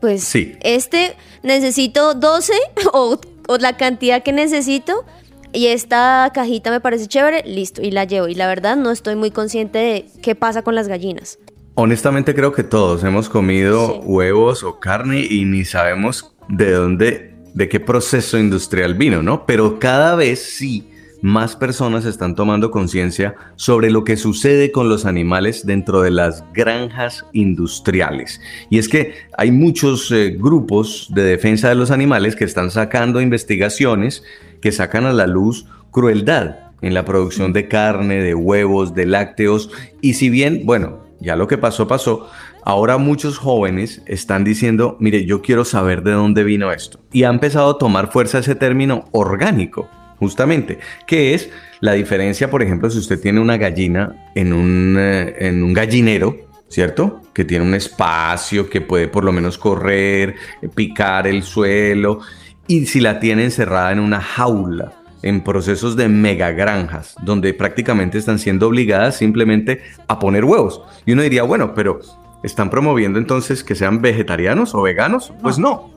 pues 0.00 0.22
Sí. 0.22 0.56
este 0.60 1.16
necesito 1.42 2.14
12 2.14 2.52
o, 2.92 3.18
o 3.48 3.56
la 3.58 3.76
cantidad 3.76 4.22
que 4.22 4.32
necesito. 4.32 5.04
y 5.52 5.68
esta 5.68 6.30
cajita 6.34 6.70
me 6.70 6.78
parece 6.80 7.06
chévere, 7.06 7.42
listo, 7.46 7.80
y 7.80 7.90
la 7.90 8.04
llevo. 8.04 8.28
Y 8.28 8.34
la 8.34 8.46
verdad 8.46 8.76
no 8.76 8.90
estoy 8.90 9.16
muy 9.16 9.30
consciente 9.30 9.78
de 9.78 10.06
qué 10.22 10.34
pasa 10.34 10.60
con 10.62 10.74
las 10.74 10.88
gallinas. 10.88 11.38
Honestamente 11.74 12.34
creo 12.34 12.52
que 12.52 12.64
todos 12.64 13.02
hemos 13.02 13.28
comido 13.30 13.86
Sí. 13.94 14.00
huevos 14.04 14.62
o 14.62 14.78
carne 14.78 15.20
y 15.28 15.44
ni 15.46 15.64
sabemos 15.64 16.34
de 16.50 16.72
dónde, 16.72 17.34
de 17.54 17.68
qué 17.68 17.80
proceso 17.80 18.36
industrial 18.38 18.92
vino, 18.94 19.22
¿no? 19.22 19.46
Pero 19.46 19.78
cada 19.78 20.14
vez 20.16 20.42
sí 20.42 20.90
más 21.20 21.56
personas 21.56 22.04
están 22.04 22.34
tomando 22.34 22.70
conciencia 22.70 23.34
sobre 23.56 23.90
lo 23.90 24.04
que 24.04 24.16
sucede 24.16 24.70
con 24.70 24.88
los 24.88 25.04
animales 25.04 25.66
dentro 25.66 26.02
de 26.02 26.10
las 26.10 26.44
granjas 26.52 27.24
industriales. 27.32 28.40
Y 28.70 28.78
es 28.78 28.88
que 28.88 29.14
hay 29.36 29.50
muchos 29.50 30.10
eh, 30.12 30.36
grupos 30.38 31.08
de 31.14 31.22
defensa 31.22 31.68
de 31.68 31.74
los 31.74 31.90
animales 31.90 32.36
que 32.36 32.44
están 32.44 32.70
sacando 32.70 33.20
investigaciones 33.20 34.22
que 34.60 34.72
sacan 34.72 35.06
a 35.06 35.12
la 35.12 35.26
luz 35.26 35.66
crueldad 35.90 36.56
en 36.80 36.94
la 36.94 37.04
producción 37.04 37.52
de 37.52 37.68
carne, 37.68 38.22
de 38.22 38.34
huevos, 38.34 38.94
de 38.94 39.06
lácteos. 39.06 39.70
Y 40.00 40.14
si 40.14 40.30
bien, 40.30 40.62
bueno, 40.64 41.04
ya 41.20 41.36
lo 41.36 41.48
que 41.48 41.58
pasó, 41.58 41.88
pasó, 41.88 42.28
ahora 42.64 42.98
muchos 42.98 43.38
jóvenes 43.38 44.02
están 44.06 44.44
diciendo, 44.44 44.96
mire, 45.00 45.24
yo 45.24 45.42
quiero 45.42 45.64
saber 45.64 46.02
de 46.02 46.12
dónde 46.12 46.44
vino 46.44 46.70
esto. 46.72 47.00
Y 47.12 47.24
ha 47.24 47.28
empezado 47.28 47.70
a 47.70 47.78
tomar 47.78 48.12
fuerza 48.12 48.38
ese 48.38 48.54
término 48.54 49.06
orgánico, 49.12 49.88
justamente, 50.18 50.78
que 51.06 51.34
es 51.34 51.50
la 51.80 51.92
diferencia, 51.92 52.50
por 52.50 52.62
ejemplo, 52.62 52.90
si 52.90 52.98
usted 52.98 53.20
tiene 53.20 53.40
una 53.40 53.56
gallina 53.56 54.30
en 54.34 54.52
un, 54.52 54.96
eh, 54.98 55.34
en 55.38 55.62
un 55.62 55.72
gallinero, 55.72 56.36
¿cierto? 56.68 57.22
Que 57.32 57.44
tiene 57.44 57.64
un 57.64 57.74
espacio 57.74 58.68
que 58.68 58.80
puede 58.80 59.08
por 59.08 59.24
lo 59.24 59.32
menos 59.32 59.58
correr, 59.58 60.34
picar 60.74 61.26
el 61.26 61.42
suelo, 61.42 62.20
y 62.66 62.86
si 62.86 63.00
la 63.00 63.20
tiene 63.20 63.44
encerrada 63.44 63.92
en 63.92 64.00
una 64.00 64.20
jaula, 64.20 64.92
en 65.22 65.42
procesos 65.42 65.96
de 65.96 66.08
megagranjas, 66.08 67.14
donde 67.22 67.54
prácticamente 67.54 68.18
están 68.18 68.38
siendo 68.38 68.68
obligadas 68.68 69.16
simplemente 69.16 69.82
a 70.06 70.18
poner 70.18 70.44
huevos. 70.44 70.82
Y 71.06 71.12
uno 71.12 71.22
diría, 71.22 71.42
bueno, 71.42 71.74
pero 71.74 72.00
¿están 72.42 72.70
promoviendo 72.70 73.18
entonces 73.18 73.64
que 73.64 73.74
sean 73.74 74.00
vegetarianos 74.00 74.74
o 74.74 74.82
veganos? 74.82 75.32
Pues 75.42 75.58
no, 75.58 75.90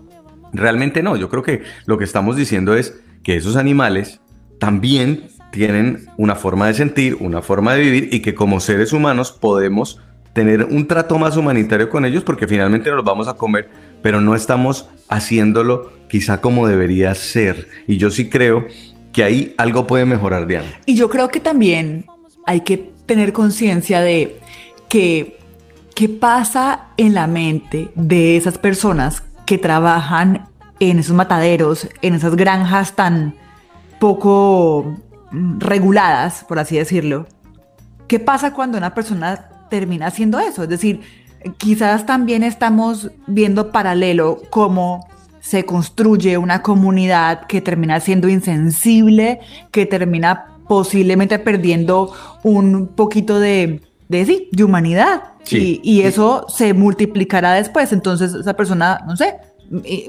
realmente 0.54 1.04
no. 1.04 1.16
Yo 1.18 1.30
creo 1.30 1.44
que 1.44 1.62
lo 1.86 1.98
que 1.98 2.04
estamos 2.04 2.36
diciendo 2.36 2.76
es 2.76 3.00
que 3.24 3.36
esos 3.36 3.56
animales 3.56 4.22
también 4.60 5.28
tienen 5.52 6.08
una 6.18 6.36
forma 6.36 6.68
de 6.68 6.74
sentir, 6.74 7.18
una 7.20 7.42
forma 7.42 7.74
de 7.74 7.82
vivir 7.82 8.10
y 8.12 8.22
que 8.22 8.34
como 8.34 8.60
seres 8.60 8.94
humanos 8.94 9.32
podemos 9.32 10.00
tener 10.34 10.64
un 10.64 10.88
trato 10.88 11.18
más 11.18 11.36
humanitario 11.36 11.90
con 11.90 12.06
ellos 12.06 12.24
porque 12.24 12.48
finalmente 12.48 12.90
nos 12.90 12.98
los 12.98 13.06
vamos 13.06 13.28
a 13.28 13.34
comer, 13.34 13.70
pero 14.02 14.22
no 14.22 14.34
estamos 14.34 14.88
haciéndolo 15.10 15.92
quizá 16.08 16.42
como 16.42 16.68
debería 16.68 17.14
ser. 17.16 17.68
Y 17.88 17.98
yo 17.98 18.12
sí 18.12 18.30
creo 18.30 18.66
que 19.12 19.24
ahí 19.24 19.54
algo 19.58 19.88
puede 19.88 20.06
mejorar, 20.06 20.48
Diana. 20.48 20.68
Y 20.86 20.96
yo 20.96 21.10
creo 21.10 21.28
que 21.30 21.40
también 21.40 22.06
hay 22.46 22.62
que 22.62 22.92
tener 23.06 23.34
conciencia 23.34 24.02
de 24.02 24.40
que 24.88 25.38
qué 25.96 26.08
pasa 26.10 26.88
en 26.98 27.14
la 27.14 27.28
mente 27.28 27.90
de 27.96 28.38
esas 28.38 28.58
personas 28.58 29.24
que 29.46 29.58
trabajan 29.58 30.48
en 30.82 30.98
esos 30.98 31.16
mataderos, 31.16 31.88
en 32.02 32.16
esas 32.16 32.36
granjas 32.36 32.94
tan 32.96 33.36
poco 34.00 34.98
mm, 35.32 35.60
reguladas, 35.60 36.44
por 36.48 36.58
así 36.58 36.76
decirlo. 36.76 37.28
¿Qué 38.08 38.20
pasa 38.20 38.54
cuando 38.54 38.80
una 38.80 38.96
persona 38.96 39.48
termina 39.70 40.08
haciendo 40.08 40.40
eso? 40.40 40.64
Es 40.64 40.70
decir, 40.70 41.02
quizás 41.58 42.08
también 42.08 42.42
estamos 42.42 43.12
viendo 43.28 43.72
paralelo 43.72 44.42
cómo 44.50 45.08
se 45.40 45.66
construye 45.66 46.40
una 46.40 46.64
comunidad 46.64 47.46
que 47.46 47.62
termina 47.62 48.00
siendo 48.00 48.28
insensible, 48.28 49.40
que 49.70 49.86
termina 49.86 50.48
posiblemente 50.68 51.38
perdiendo 51.38 52.12
un 52.42 52.88
poquito 52.88 53.40
de, 53.40 53.82
de, 54.10 54.26
sí, 54.26 54.50
de 54.52 54.64
humanidad. 54.64 55.26
Sí. 55.44 55.80
Y, 55.84 56.00
y 56.00 56.02
eso 56.02 56.48
se 56.50 56.74
multiplicará 56.74 57.54
después. 57.54 57.94
Entonces 57.94 58.34
esa 58.34 58.56
persona, 58.56 59.00
no 59.06 59.16
sé, 59.16 59.36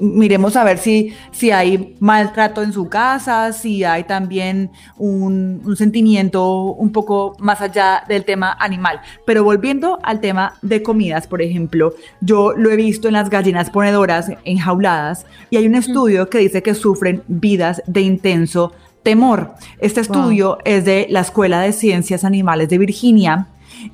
miremos 0.01 0.55
a 0.55 0.63
ver 0.63 0.77
si, 0.77 1.13
si 1.31 1.51
hay 1.51 1.95
maltrato 1.99 2.61
en 2.61 2.73
su 2.73 2.89
casa, 2.89 3.53
si 3.53 3.83
hay 3.83 4.03
también 4.03 4.71
un, 4.97 5.61
un 5.63 5.75
sentimiento 5.75 6.63
un 6.63 6.91
poco 6.91 7.35
más 7.39 7.61
allá 7.61 8.03
del 8.07 8.25
tema 8.25 8.55
animal. 8.59 8.99
Pero 9.25 9.43
volviendo 9.43 9.99
al 10.03 10.19
tema 10.19 10.55
de 10.61 10.83
comidas, 10.83 11.27
por 11.27 11.41
ejemplo, 11.41 11.93
yo 12.21 12.53
lo 12.53 12.69
he 12.69 12.75
visto 12.75 13.07
en 13.07 13.13
las 13.13 13.29
gallinas 13.29 13.69
ponedoras 13.69 14.31
enjauladas 14.43 15.25
y 15.49 15.57
hay 15.57 15.65
un 15.65 15.75
estudio 15.75 16.29
que 16.29 16.39
dice 16.39 16.61
que 16.61 16.75
sufren 16.75 17.23
vidas 17.27 17.81
de 17.87 18.01
intenso 18.01 18.73
temor. 19.03 19.53
Este 19.79 20.01
estudio 20.01 20.57
es 20.65 20.85
de 20.85 21.07
la 21.09 21.21
Escuela 21.21 21.61
de 21.61 21.73
Ciencias 21.73 22.23
Animales 22.23 22.69
de 22.69 22.77
Virginia 22.77 23.47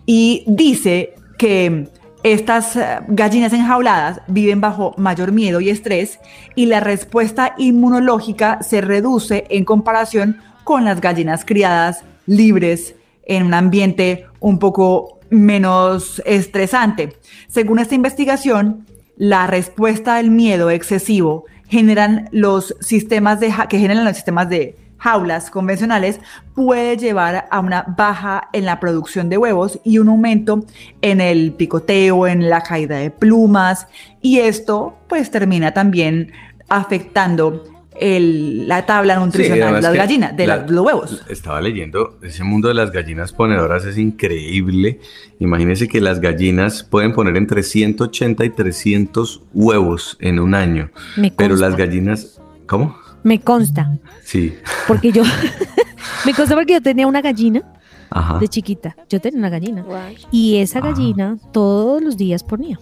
y 0.05 0.43
dice 0.47 1.15
que 1.37 1.89
estas 2.23 2.75
eh, 2.75 2.99
gallinas 3.07 3.53
enjauladas 3.53 4.21
viven 4.27 4.61
bajo 4.61 4.93
mayor 4.97 5.31
miedo 5.31 5.61
y 5.61 5.69
estrés 5.69 6.19
y 6.55 6.65
la 6.65 6.79
respuesta 6.79 7.55
inmunológica 7.57 8.61
se 8.61 8.81
reduce 8.81 9.45
en 9.49 9.65
comparación 9.65 10.37
con 10.63 10.85
las 10.85 11.01
gallinas 11.01 11.45
criadas 11.45 12.03
libres 12.25 12.95
en 13.25 13.45
un 13.45 13.53
ambiente 13.53 14.25
un 14.39 14.59
poco 14.59 15.19
menos 15.29 16.21
estresante. 16.25 17.15
Según 17.47 17.79
esta 17.79 17.95
investigación, 17.95 18.85
la 19.15 19.47
respuesta 19.47 20.15
del 20.15 20.31
miedo 20.31 20.69
excesivo 20.69 21.45
generan 21.67 22.29
los 22.31 22.75
sistemas 22.81 23.39
de 23.39 23.53
que 23.69 23.79
generan 23.79 24.05
los 24.05 24.15
sistemas 24.15 24.49
de 24.49 24.75
jaulas 24.99 25.49
convencionales 25.49 26.19
puede 26.53 26.95
llevar 26.97 27.47
a 27.49 27.59
una 27.59 27.83
baja 27.97 28.49
en 28.53 28.65
la 28.65 28.79
producción 28.79 29.29
de 29.29 29.37
huevos 29.37 29.79
y 29.83 29.97
un 29.97 30.09
aumento 30.09 30.63
en 31.01 31.21
el 31.21 31.53
picoteo, 31.53 32.27
en 32.27 32.49
la 32.49 32.61
caída 32.61 32.97
de 32.97 33.09
plumas 33.09 33.87
y 34.21 34.39
esto 34.39 34.97
pues 35.07 35.31
termina 35.31 35.73
también 35.73 36.31
afectando 36.67 37.63
el- 37.99 38.65
la 38.67 38.85
tabla 38.85 39.17
nutricional 39.17 39.75
de 39.75 39.81
las 39.81 39.93
gallinas, 39.93 40.37
de 40.37 40.47
la- 40.47 40.57
la- 40.57 40.67
los 40.67 40.85
huevos. 40.85 41.21
Estaba 41.29 41.59
leyendo, 41.59 42.17
ese 42.21 42.45
mundo 42.45 42.69
de 42.69 42.73
las 42.73 42.91
gallinas 42.91 43.33
ponedoras 43.33 43.83
es 43.83 43.97
increíble. 43.97 45.01
Imagínense 45.39 45.89
que 45.89 45.99
las 45.99 46.21
gallinas 46.21 46.83
pueden 46.83 47.13
poner 47.13 47.35
entre 47.35 47.61
180 47.61 48.45
y 48.45 48.51
300 48.51 49.41
huevos 49.53 50.15
en 50.21 50.39
un 50.39 50.55
año. 50.55 50.91
Me 51.17 51.29
Pero 51.31 51.57
las 51.57 51.75
gallinas, 51.75 52.39
¿cómo? 52.67 52.95
Me 53.23 53.39
consta, 53.41 53.97
Sí. 54.23 54.53
porque 54.87 55.11
yo, 55.11 55.23
me 56.25 56.33
consta 56.33 56.55
porque 56.55 56.73
yo 56.73 56.81
tenía 56.81 57.07
una 57.07 57.21
gallina 57.21 57.63
Ajá. 58.09 58.39
de 58.39 58.47
chiquita. 58.47 58.95
Yo 59.09 59.19
tenía 59.19 59.39
una 59.39 59.49
gallina. 59.49 59.83
Guay. 59.83 60.17
Y 60.31 60.57
esa 60.57 60.79
gallina 60.79 61.37
todos 61.51 62.01
los 62.01 62.17
días 62.17 62.43
ponía. 62.43 62.79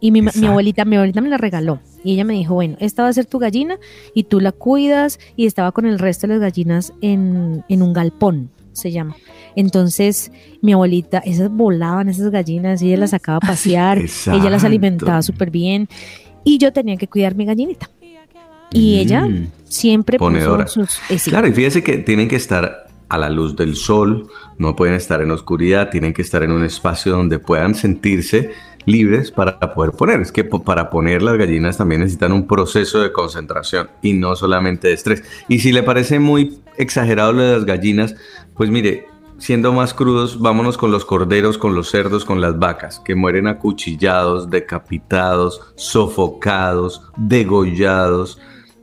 Y 0.00 0.12
mi, 0.12 0.22
mi 0.22 0.46
abuelita, 0.46 0.84
mi 0.84 0.94
abuelita 0.96 1.20
me 1.20 1.28
la 1.28 1.38
regaló. 1.38 1.80
Y 2.04 2.12
ella 2.14 2.24
me 2.24 2.34
dijo, 2.34 2.54
bueno, 2.54 2.76
esta 2.78 3.02
va 3.02 3.08
a 3.08 3.12
ser 3.12 3.26
tu 3.26 3.40
gallina 3.40 3.78
y 4.14 4.24
tú 4.24 4.38
la 4.40 4.52
cuidas. 4.52 5.18
Y 5.34 5.46
estaba 5.46 5.72
con 5.72 5.86
el 5.86 5.98
resto 5.98 6.26
de 6.28 6.34
las 6.34 6.40
gallinas 6.40 6.92
en, 7.00 7.64
en 7.68 7.82
un 7.82 7.92
galpón, 7.92 8.50
se 8.72 8.92
llama. 8.92 9.16
Entonces, 9.56 10.30
mi 10.62 10.72
abuelita, 10.72 11.18
esas 11.18 11.50
volaban, 11.50 12.08
esas 12.08 12.30
gallinas, 12.30 12.80
y 12.80 12.88
ella 12.88 12.98
las 13.00 13.10
sacaba 13.10 13.38
a 13.38 13.40
pasear. 13.48 13.98
ella 13.98 14.50
las 14.50 14.62
alimentaba 14.62 15.20
súper 15.22 15.50
bien. 15.50 15.88
Y 16.44 16.58
yo 16.58 16.72
tenía 16.72 16.96
que 16.96 17.08
cuidar 17.08 17.34
mi 17.34 17.44
gallinita. 17.44 17.90
Y 18.72 18.98
ella 18.98 19.22
Mm. 19.26 19.48
siempre 19.68 20.18
Ponedora. 20.18 20.64
puso 20.64 20.86
sus... 20.86 20.98
eh, 21.10 21.18
sí. 21.18 21.30
Claro, 21.30 21.46
y 21.48 21.52
fíjese 21.52 21.82
que 21.82 21.98
tienen 21.98 22.28
que 22.28 22.36
estar 22.36 22.86
a 23.08 23.16
la 23.18 23.30
luz 23.30 23.56
del 23.56 23.74
sol, 23.76 24.28
no 24.58 24.76
pueden 24.76 24.94
estar 24.94 25.22
en 25.22 25.30
oscuridad, 25.30 25.88
tienen 25.90 26.12
que 26.12 26.20
estar 26.22 26.42
en 26.42 26.52
un 26.52 26.62
espacio 26.64 27.12
donde 27.12 27.38
puedan 27.38 27.74
sentirse 27.74 28.50
libres 28.84 29.30
para 29.30 29.58
poder 29.74 29.92
poner. 29.92 30.20
Es 30.20 30.30
que 30.32 30.44
para 30.44 30.90
poner 30.90 31.22
las 31.22 31.36
gallinas 31.38 31.78
también 31.78 32.02
necesitan 32.02 32.32
un 32.32 32.46
proceso 32.46 33.00
de 33.00 33.10
concentración 33.12 33.88
y 34.02 34.12
no 34.12 34.36
solamente 34.36 34.88
de 34.88 34.94
estrés. 34.94 35.22
Y 35.48 35.60
si 35.60 35.72
le 35.72 35.82
parece 35.82 36.18
muy 36.18 36.58
exagerado 36.76 37.32
lo 37.32 37.42
de 37.42 37.52
las 37.54 37.64
gallinas, 37.64 38.14
pues 38.54 38.68
mire, 38.70 39.06
siendo 39.38 39.72
más 39.72 39.94
crudos, 39.94 40.38
vámonos 40.40 40.76
con 40.76 40.90
los 40.90 41.04
corderos, 41.06 41.56
con 41.58 41.74
los 41.74 41.88
cerdos, 41.90 42.24
con 42.26 42.40
las 42.42 42.58
vacas, 42.58 43.00
que 43.04 43.14
mueren 43.14 43.46
acuchillados, 43.46 44.50
decapitados, 44.50 45.62
sofocados, 45.76 47.02
degollados. 47.16 48.38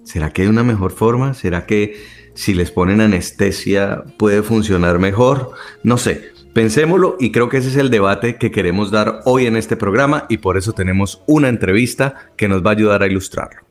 ¿Será 0.06 0.30
que 0.30 0.44
hay 0.44 0.48
una 0.48 0.64
mejor 0.64 0.92
forma? 0.92 1.34
¿Será 1.34 1.66
que 1.66 2.00
si 2.36 2.54
les 2.54 2.70
ponen 2.70 3.02
anestesia 3.02 4.04
puede 4.18 4.44
funcionar 4.44 5.00
mejor? 5.00 5.52
No 5.84 5.98
sé. 5.98 6.32
Pensémoslo 6.54 7.18
y 7.20 7.32
creo 7.32 7.50
que 7.50 7.58
ese 7.58 7.68
es 7.68 7.76
el 7.76 7.90
debate 7.90 8.38
que 8.38 8.50
queremos 8.50 8.92
dar 8.92 9.22
hoy 9.26 9.46
en 9.46 9.58
este 9.58 9.76
programa 9.76 10.26
y 10.30 10.38
por 10.38 10.58
eso 10.58 10.72
tenemos 10.72 11.22
una 11.26 11.50
entrevista 11.50 12.30
que 12.38 12.48
nos 12.48 12.64
va 12.64 12.70
a 12.70 12.74
ayudar 12.74 13.04
a 13.04 13.08
ilustrarlo. 13.08 13.62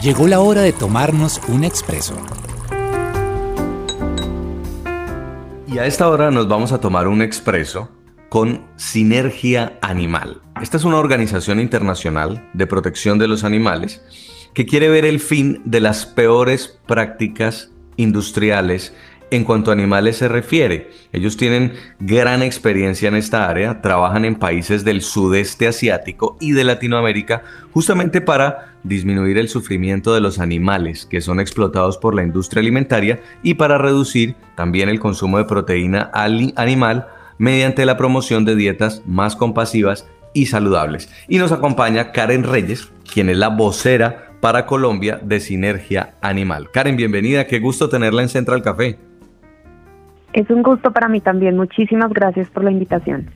Llegó 0.00 0.28
la 0.28 0.40
hora 0.40 0.60
de 0.60 0.72
tomarnos 0.72 1.40
un 1.48 1.64
expreso. 1.64 2.14
Y 5.66 5.78
a 5.78 5.86
esta 5.86 6.08
hora 6.08 6.30
nos 6.30 6.46
vamos 6.46 6.72
a 6.72 6.80
tomar 6.80 7.08
un 7.08 7.20
expreso 7.20 7.88
con 8.30 8.62
Sinergia 8.76 9.76
Animal. 9.82 10.40
Esta 10.62 10.78
es 10.78 10.84
una 10.84 10.98
organización 10.98 11.60
internacional 11.60 12.48
de 12.54 12.66
protección 12.66 13.18
de 13.18 13.28
los 13.28 13.44
animales 13.44 14.02
que 14.54 14.66
quiere 14.66 14.88
ver 14.88 15.04
el 15.04 15.20
fin 15.20 15.60
de 15.64 15.80
las 15.80 16.06
peores 16.06 16.78
prácticas 16.86 17.72
industriales 17.96 18.94
en 19.32 19.44
cuanto 19.44 19.70
a 19.70 19.74
animales 19.74 20.16
se 20.16 20.28
refiere. 20.28 20.90
Ellos 21.12 21.36
tienen 21.36 21.72
gran 21.98 22.42
experiencia 22.42 23.08
en 23.08 23.16
esta 23.16 23.48
área, 23.48 23.80
trabajan 23.80 24.24
en 24.24 24.36
países 24.36 24.84
del 24.84 25.02
sudeste 25.02 25.66
asiático 25.66 26.36
y 26.40 26.52
de 26.52 26.64
Latinoamérica 26.64 27.42
justamente 27.72 28.20
para 28.20 28.74
disminuir 28.84 29.38
el 29.38 29.48
sufrimiento 29.48 30.14
de 30.14 30.20
los 30.20 30.38
animales 30.38 31.04
que 31.04 31.20
son 31.20 31.40
explotados 31.40 31.98
por 31.98 32.14
la 32.14 32.22
industria 32.22 32.60
alimentaria 32.60 33.20
y 33.42 33.54
para 33.54 33.76
reducir 33.76 34.36
también 34.54 34.88
el 34.88 35.00
consumo 35.00 35.38
de 35.38 35.44
proteína 35.44 36.10
animal 36.14 37.08
mediante 37.40 37.86
la 37.86 37.96
promoción 37.96 38.44
de 38.44 38.54
dietas 38.54 39.02
más 39.06 39.34
compasivas 39.34 40.06
y 40.34 40.46
saludables. 40.46 41.10
Y 41.26 41.38
nos 41.38 41.52
acompaña 41.52 42.12
Karen 42.12 42.44
Reyes, 42.44 42.92
quien 43.12 43.30
es 43.30 43.38
la 43.38 43.48
vocera 43.48 44.34
para 44.40 44.66
Colombia 44.66 45.18
de 45.22 45.40
Sinergia 45.40 46.16
Animal. 46.20 46.70
Karen, 46.70 46.98
bienvenida, 46.98 47.46
qué 47.46 47.58
gusto 47.58 47.88
tenerla 47.88 48.20
en 48.20 48.28
Central 48.28 48.60
Café. 48.62 48.98
Es 50.34 50.50
un 50.50 50.62
gusto 50.62 50.92
para 50.92 51.08
mí 51.08 51.22
también, 51.22 51.56
muchísimas 51.56 52.12
gracias 52.12 52.48
por 52.50 52.62
la 52.62 52.70
invitación. 52.72 53.30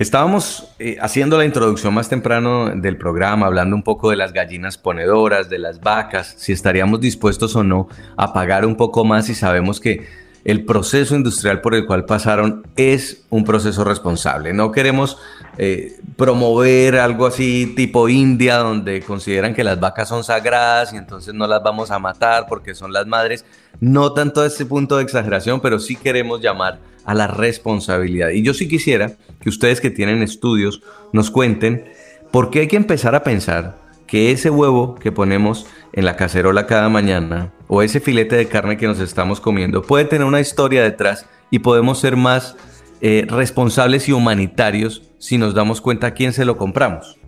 Estábamos 0.00 0.74
eh, 0.80 0.96
haciendo 1.00 1.38
la 1.38 1.44
introducción 1.44 1.94
más 1.94 2.08
temprano 2.08 2.70
del 2.70 2.96
programa, 2.96 3.46
hablando 3.46 3.76
un 3.76 3.84
poco 3.84 4.10
de 4.10 4.16
las 4.16 4.32
gallinas 4.32 4.78
ponedoras, 4.78 5.48
de 5.48 5.60
las 5.60 5.80
vacas, 5.80 6.34
si 6.38 6.52
estaríamos 6.52 7.00
dispuestos 7.00 7.54
o 7.54 7.62
no 7.62 7.88
a 8.16 8.32
pagar 8.32 8.66
un 8.66 8.76
poco 8.76 9.04
más 9.04 9.28
y 9.28 9.34
sabemos 9.34 9.78
que 9.78 10.27
el 10.44 10.64
proceso 10.64 11.14
industrial 11.14 11.60
por 11.60 11.74
el 11.74 11.86
cual 11.86 12.04
pasaron 12.04 12.66
es 12.76 13.24
un 13.30 13.44
proceso 13.44 13.84
responsable. 13.84 14.52
No 14.52 14.72
queremos 14.72 15.18
eh, 15.58 16.00
promover 16.16 16.96
algo 16.96 17.26
así 17.26 17.72
tipo 17.76 18.08
India, 18.08 18.58
donde 18.58 19.02
consideran 19.02 19.54
que 19.54 19.64
las 19.64 19.80
vacas 19.80 20.08
son 20.08 20.24
sagradas 20.24 20.92
y 20.92 20.96
entonces 20.96 21.34
no 21.34 21.46
las 21.46 21.62
vamos 21.62 21.90
a 21.90 21.98
matar 21.98 22.46
porque 22.48 22.74
son 22.74 22.92
las 22.92 23.06
madres. 23.06 23.44
No 23.80 24.12
tanto 24.12 24.40
a 24.40 24.46
este 24.46 24.66
punto 24.66 24.96
de 24.96 25.02
exageración, 25.02 25.60
pero 25.60 25.78
sí 25.78 25.96
queremos 25.96 26.40
llamar 26.40 26.78
a 27.04 27.14
la 27.14 27.26
responsabilidad. 27.26 28.30
Y 28.30 28.42
yo 28.42 28.54
sí 28.54 28.68
quisiera 28.68 29.12
que 29.40 29.48
ustedes 29.48 29.80
que 29.80 29.90
tienen 29.90 30.22
estudios 30.22 30.82
nos 31.12 31.30
cuenten 31.30 31.84
por 32.30 32.50
qué 32.50 32.60
hay 32.60 32.68
que 32.68 32.76
empezar 32.76 33.14
a 33.14 33.22
pensar 33.22 33.78
que 34.06 34.30
ese 34.30 34.50
huevo 34.50 34.94
que 34.94 35.12
ponemos 35.12 35.66
en 35.92 36.04
la 36.04 36.16
cacerola 36.16 36.66
cada 36.66 36.88
mañana 36.88 37.52
o 37.68 37.82
ese 37.82 38.00
filete 38.00 38.36
de 38.36 38.48
carne 38.48 38.76
que 38.76 38.86
nos 38.86 38.98
estamos 38.98 39.40
comiendo 39.40 39.82
puede 39.82 40.06
tener 40.06 40.26
una 40.26 40.40
historia 40.40 40.82
detrás 40.82 41.28
y 41.50 41.60
podemos 41.60 42.00
ser 42.00 42.16
más 42.16 42.56
eh, 43.00 43.26
responsables 43.28 44.08
y 44.08 44.12
humanitarios 44.12 45.12
si 45.18 45.38
nos 45.38 45.54
damos 45.54 45.80
cuenta 45.80 46.08
a 46.08 46.10
quién 46.12 46.32
se 46.32 46.44
lo 46.44 46.56
compramos. 46.56 47.18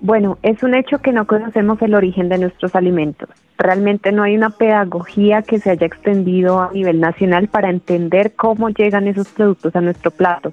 Bueno, 0.00 0.38
es 0.42 0.62
un 0.62 0.74
hecho 0.76 0.98
que 0.98 1.10
no 1.10 1.26
conocemos 1.26 1.82
el 1.82 1.94
origen 1.94 2.28
de 2.28 2.38
nuestros 2.38 2.76
alimentos. 2.76 3.28
Realmente 3.56 4.12
no 4.12 4.22
hay 4.22 4.36
una 4.36 4.50
pedagogía 4.50 5.42
que 5.42 5.58
se 5.58 5.70
haya 5.70 5.86
extendido 5.86 6.60
a 6.60 6.70
nivel 6.72 7.00
nacional 7.00 7.48
para 7.48 7.68
entender 7.68 8.34
cómo 8.36 8.68
llegan 8.68 9.08
esos 9.08 9.26
productos 9.28 9.74
a 9.74 9.80
nuestro 9.80 10.12
plato. 10.12 10.52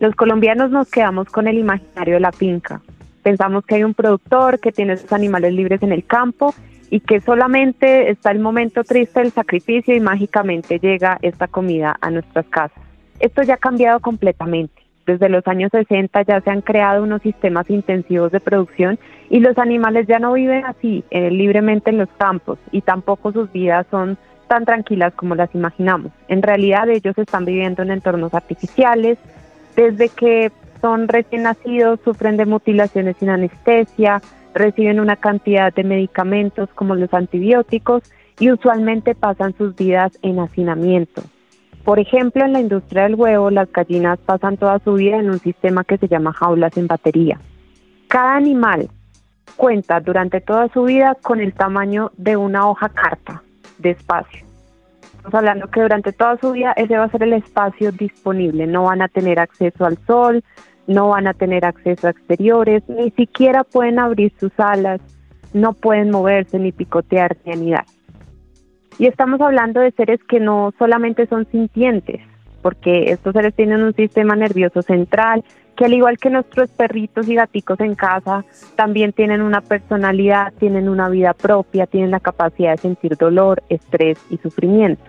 Los 0.00 0.14
colombianos 0.14 0.70
nos 0.70 0.88
quedamos 0.88 1.28
con 1.28 1.48
el 1.48 1.58
imaginario 1.58 2.14
de 2.14 2.20
la 2.20 2.32
finca, 2.32 2.80
Pensamos 3.28 3.64
que 3.66 3.74
hay 3.74 3.84
un 3.84 3.92
productor 3.92 4.58
que 4.58 4.72
tiene 4.72 4.96
sus 4.96 5.12
animales 5.12 5.52
libres 5.52 5.82
en 5.82 5.92
el 5.92 6.06
campo 6.06 6.54
y 6.90 7.00
que 7.00 7.20
solamente 7.20 8.10
está 8.10 8.30
el 8.30 8.38
momento 8.38 8.84
triste 8.84 9.20
del 9.20 9.32
sacrificio 9.32 9.94
y 9.94 10.00
mágicamente 10.00 10.78
llega 10.78 11.18
esta 11.22 11.48
comida 11.48 11.96
a 12.00 12.10
nuestras 12.10 12.46
casas. 12.46 12.82
Esto 13.20 13.42
ya 13.42 13.54
ha 13.54 13.58
cambiado 13.58 14.00
completamente. 14.00 14.82
Desde 15.06 15.28
los 15.28 15.46
años 15.46 15.70
60 15.72 16.22
ya 16.22 16.40
se 16.40 16.50
han 16.50 16.60
creado 16.60 17.02
unos 17.02 17.22
sistemas 17.22 17.70
intensivos 17.70 18.30
de 18.30 18.40
producción 18.40 18.98
y 19.30 19.40
los 19.40 19.56
animales 19.58 20.06
ya 20.06 20.18
no 20.18 20.34
viven 20.34 20.64
así 20.66 21.02
eh, 21.10 21.30
libremente 21.30 21.90
en 21.90 21.98
los 21.98 22.10
campos 22.18 22.58
y 22.72 22.82
tampoco 22.82 23.32
sus 23.32 23.50
vidas 23.50 23.86
son 23.90 24.18
tan 24.48 24.64
tranquilas 24.64 25.14
como 25.14 25.34
las 25.34 25.54
imaginamos. 25.54 26.12
En 26.28 26.42
realidad 26.42 26.88
ellos 26.88 27.16
están 27.16 27.44
viviendo 27.44 27.82
en 27.82 27.90
entornos 27.90 28.34
artificiales, 28.34 29.18
desde 29.76 30.08
que 30.08 30.50
son 30.80 31.08
recién 31.08 31.42
nacidos, 31.42 32.00
sufren 32.04 32.36
de 32.36 32.46
mutilaciones 32.46 33.16
sin 33.18 33.30
anestesia, 33.30 34.20
reciben 34.58 35.00
una 35.00 35.16
cantidad 35.16 35.72
de 35.72 35.84
medicamentos 35.84 36.68
como 36.74 36.94
los 36.94 37.12
antibióticos 37.14 38.02
y 38.38 38.50
usualmente 38.52 39.14
pasan 39.14 39.56
sus 39.56 39.74
vidas 39.74 40.18
en 40.22 40.38
hacinamiento. 40.40 41.22
Por 41.84 41.98
ejemplo, 41.98 42.44
en 42.44 42.52
la 42.52 42.60
industria 42.60 43.04
del 43.04 43.14
huevo, 43.14 43.50
las 43.50 43.72
gallinas 43.72 44.18
pasan 44.18 44.56
toda 44.58 44.78
su 44.80 44.94
vida 44.94 45.16
en 45.16 45.30
un 45.30 45.38
sistema 45.38 45.84
que 45.84 45.96
se 45.96 46.08
llama 46.08 46.32
jaulas 46.32 46.76
en 46.76 46.86
batería. 46.86 47.40
Cada 48.08 48.36
animal 48.36 48.90
cuenta 49.56 50.00
durante 50.00 50.40
toda 50.40 50.68
su 50.68 50.84
vida 50.84 51.16
con 51.22 51.40
el 51.40 51.54
tamaño 51.54 52.12
de 52.16 52.36
una 52.36 52.68
hoja 52.68 52.90
carta 52.90 53.42
de 53.78 53.90
espacio. 53.90 54.44
Estamos 55.16 55.34
hablando 55.34 55.68
que 55.68 55.80
durante 55.80 56.12
toda 56.12 56.38
su 56.38 56.52
vida 56.52 56.72
ese 56.76 56.96
va 56.96 57.04
a 57.04 57.10
ser 57.10 57.22
el 57.22 57.32
espacio 57.32 57.90
disponible. 57.92 58.66
No 58.66 58.84
van 58.84 59.02
a 59.02 59.08
tener 59.08 59.40
acceso 59.40 59.84
al 59.84 59.98
sol, 60.06 60.44
no 60.88 61.10
van 61.10 61.28
a 61.28 61.34
tener 61.34 61.64
acceso 61.64 62.08
a 62.08 62.10
exteriores, 62.10 62.82
ni 62.88 63.10
siquiera 63.10 63.62
pueden 63.62 64.00
abrir 64.00 64.32
sus 64.40 64.50
alas, 64.58 65.00
no 65.52 65.74
pueden 65.74 66.10
moverse, 66.10 66.58
ni 66.58 66.72
picotear, 66.72 67.36
ni 67.44 67.52
anidar. 67.52 67.84
Y 68.98 69.06
estamos 69.06 69.40
hablando 69.40 69.80
de 69.80 69.92
seres 69.92 70.18
que 70.24 70.40
no 70.40 70.72
solamente 70.78 71.26
son 71.26 71.46
sintientes, 71.52 72.20
porque 72.62 73.12
estos 73.12 73.34
seres 73.34 73.54
tienen 73.54 73.82
un 73.82 73.94
sistema 73.94 74.34
nervioso 74.34 74.82
central, 74.82 75.44
que 75.76 75.84
al 75.84 75.92
igual 75.92 76.18
que 76.18 76.30
nuestros 76.30 76.70
perritos 76.70 77.28
y 77.28 77.36
gaticos 77.36 77.78
en 77.80 77.94
casa, 77.94 78.44
también 78.74 79.12
tienen 79.12 79.42
una 79.42 79.60
personalidad, 79.60 80.52
tienen 80.58 80.88
una 80.88 81.08
vida 81.08 81.34
propia, 81.34 81.86
tienen 81.86 82.10
la 82.10 82.18
capacidad 82.18 82.72
de 82.72 82.78
sentir 82.78 83.16
dolor, 83.16 83.62
estrés 83.68 84.18
y 84.30 84.38
sufrimiento. 84.38 85.04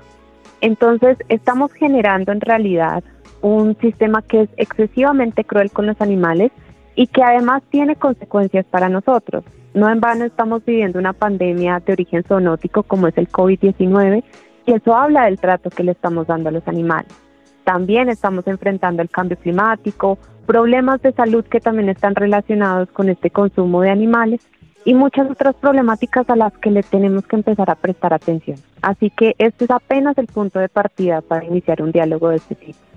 Entonces, 0.61 1.17
estamos 1.29 1.71
generando 1.73 2.33
en 2.33 2.41
realidad 2.41 3.03
un 3.41 3.77
sistema 3.79 4.21
que 4.21 4.41
es 4.41 4.49
excesivamente 4.57 5.43
cruel 5.43 5.71
con 5.71 5.85
los 5.87 5.99
animales 6.01 6.51
y 6.95 7.07
que 7.07 7.23
además 7.23 7.63
tiene 7.69 7.95
consecuencias 7.95 8.65
para 8.65 8.89
nosotros. 8.89 9.43
No 9.73 9.89
en 9.89 9.99
vano 9.99 10.25
estamos 10.25 10.65
viviendo 10.65 10.99
una 10.99 11.13
pandemia 11.13 11.81
de 11.85 11.93
origen 11.93 12.23
zoonótico 12.23 12.83
como 12.83 13.07
es 13.07 13.17
el 13.17 13.29
COVID-19 13.29 14.23
y 14.65 14.73
eso 14.73 14.95
habla 14.95 15.25
del 15.25 15.39
trato 15.39 15.69
que 15.69 15.83
le 15.83 15.91
estamos 15.91 16.27
dando 16.27 16.49
a 16.49 16.51
los 16.51 16.67
animales. 16.67 17.11
También 17.63 18.09
estamos 18.09 18.47
enfrentando 18.47 19.01
el 19.01 19.09
cambio 19.09 19.37
climático, 19.37 20.17
problemas 20.45 21.01
de 21.01 21.13
salud 21.13 21.45
que 21.45 21.59
también 21.59 21.89
están 21.89 22.15
relacionados 22.15 22.89
con 22.89 23.09
este 23.09 23.29
consumo 23.29 23.81
de 23.81 23.91
animales 23.91 24.41
y 24.85 24.95
muchas 24.95 25.29
otras 25.29 25.55
problemáticas 25.55 26.29
a 26.29 26.35
las 26.35 26.51
que 26.57 26.71
le 26.71 26.83
tenemos 26.83 27.27
que 27.27 27.35
empezar 27.35 27.69
a 27.69 27.75
prestar 27.75 28.13
atención. 28.13 28.57
Así 28.81 29.11
que 29.11 29.35
este 29.37 29.65
es 29.65 29.71
apenas 29.71 30.17
el 30.17 30.27
punto 30.27 30.59
de 30.59 30.69
partida 30.69 31.21
para 31.21 31.45
iniciar 31.45 31.81
un 31.81 31.91
diálogo 31.91 32.29
de 32.29 32.37
este 32.37 32.55
tipo. 32.55 32.88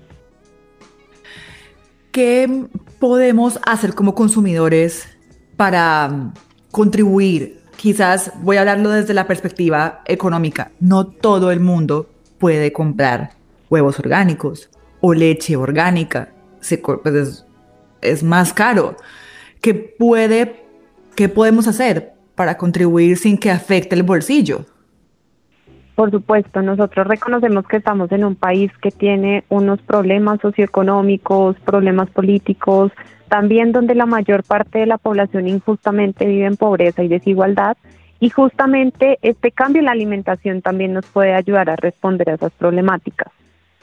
¿Qué 2.13 2.67
podemos 2.99 3.59
hacer 3.65 3.95
como 3.95 4.13
consumidores 4.13 5.07
para 5.57 6.07
mm, 6.07 6.33
contribuir? 6.69 7.61
Quizás 7.75 8.31
voy 8.43 8.57
a 8.57 8.59
hablarlo 8.59 8.91
desde 8.91 9.15
la 9.15 9.25
perspectiva 9.25 10.03
económica. 10.05 10.71
No 10.79 11.07
todo 11.07 11.49
el 11.49 11.59
mundo 11.59 12.07
puede 12.37 12.71
comprar 12.71 13.31
huevos 13.67 13.97
orgánicos 13.97 14.69
o 15.01 15.15
leche 15.15 15.55
orgánica. 15.55 16.29
Pues, 17.01 17.15
es, 17.15 17.45
es 18.03 18.21
más 18.21 18.53
caro. 18.53 18.95
¿Qué, 19.59 19.73
puede, 19.73 20.67
¿Qué 21.15 21.29
podemos 21.29 21.67
hacer 21.67 22.13
para 22.35 22.59
contribuir 22.59 23.17
sin 23.17 23.39
que 23.39 23.49
afecte 23.49 23.95
el 23.95 24.03
bolsillo? 24.03 24.67
Por 25.95 26.09
supuesto, 26.09 26.61
nosotros 26.63 27.05
reconocemos 27.05 27.67
que 27.67 27.77
estamos 27.77 28.11
en 28.11 28.25
un 28.25 28.35
país 28.35 28.71
que 28.81 28.89
tiene 28.89 29.43
unos 29.49 29.79
problemas 29.81 30.39
socioeconómicos, 30.41 31.55
problemas 31.59 32.09
políticos, 32.09 32.91
también 33.27 33.71
donde 33.71 33.93
la 33.93 34.07
mayor 34.07 34.43
parte 34.43 34.79
de 34.79 34.85
la 34.87 34.97
población 34.97 35.47
injustamente 35.47 36.25
vive 36.25 36.47
en 36.47 36.57
pobreza 36.57 37.03
y 37.03 37.07
desigualdad. 37.07 37.77
Y 38.19 38.29
justamente 38.29 39.19
este 39.21 39.51
cambio 39.51 39.81
en 39.81 39.85
la 39.85 39.91
alimentación 39.91 40.61
también 40.61 40.93
nos 40.93 41.05
puede 41.05 41.35
ayudar 41.35 41.69
a 41.69 41.75
responder 41.75 42.29
a 42.31 42.35
esas 42.35 42.53
problemáticas. 42.53 43.31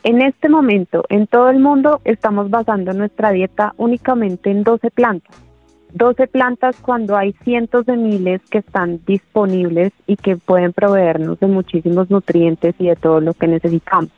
En 0.03 0.23
este 0.23 0.49
momento, 0.49 1.05
en 1.11 1.27
todo 1.27 1.51
el 1.51 1.61
mundo, 1.61 2.01
estamos 2.05 2.51
basando 2.51 2.92
nuestra 2.92 3.31
dieta 3.31 3.75
únicamente 3.77 4.51
en 4.51 4.64
12 4.64 4.90
plantas 4.90 5.49
12 5.92 6.26
plantas 6.29 6.76
cuando 6.81 7.16
hay 7.16 7.33
cientos 7.44 7.87
de 7.87 7.96
miles 7.96 8.40
que 8.50 8.59
están 8.59 9.00
disponibles 9.07 9.92
y 10.07 10.16
que 10.16 10.37
pueden 10.37 10.72
proveernos 10.72 11.40
de 11.40 11.46
muchísimos 11.46 12.11
nutrientes 12.11 12.74
y 12.79 12.87
de 12.87 12.96
todo 12.96 13.20
lo 13.20 13.35
que 13.35 13.46
necesitamos. 13.46 14.11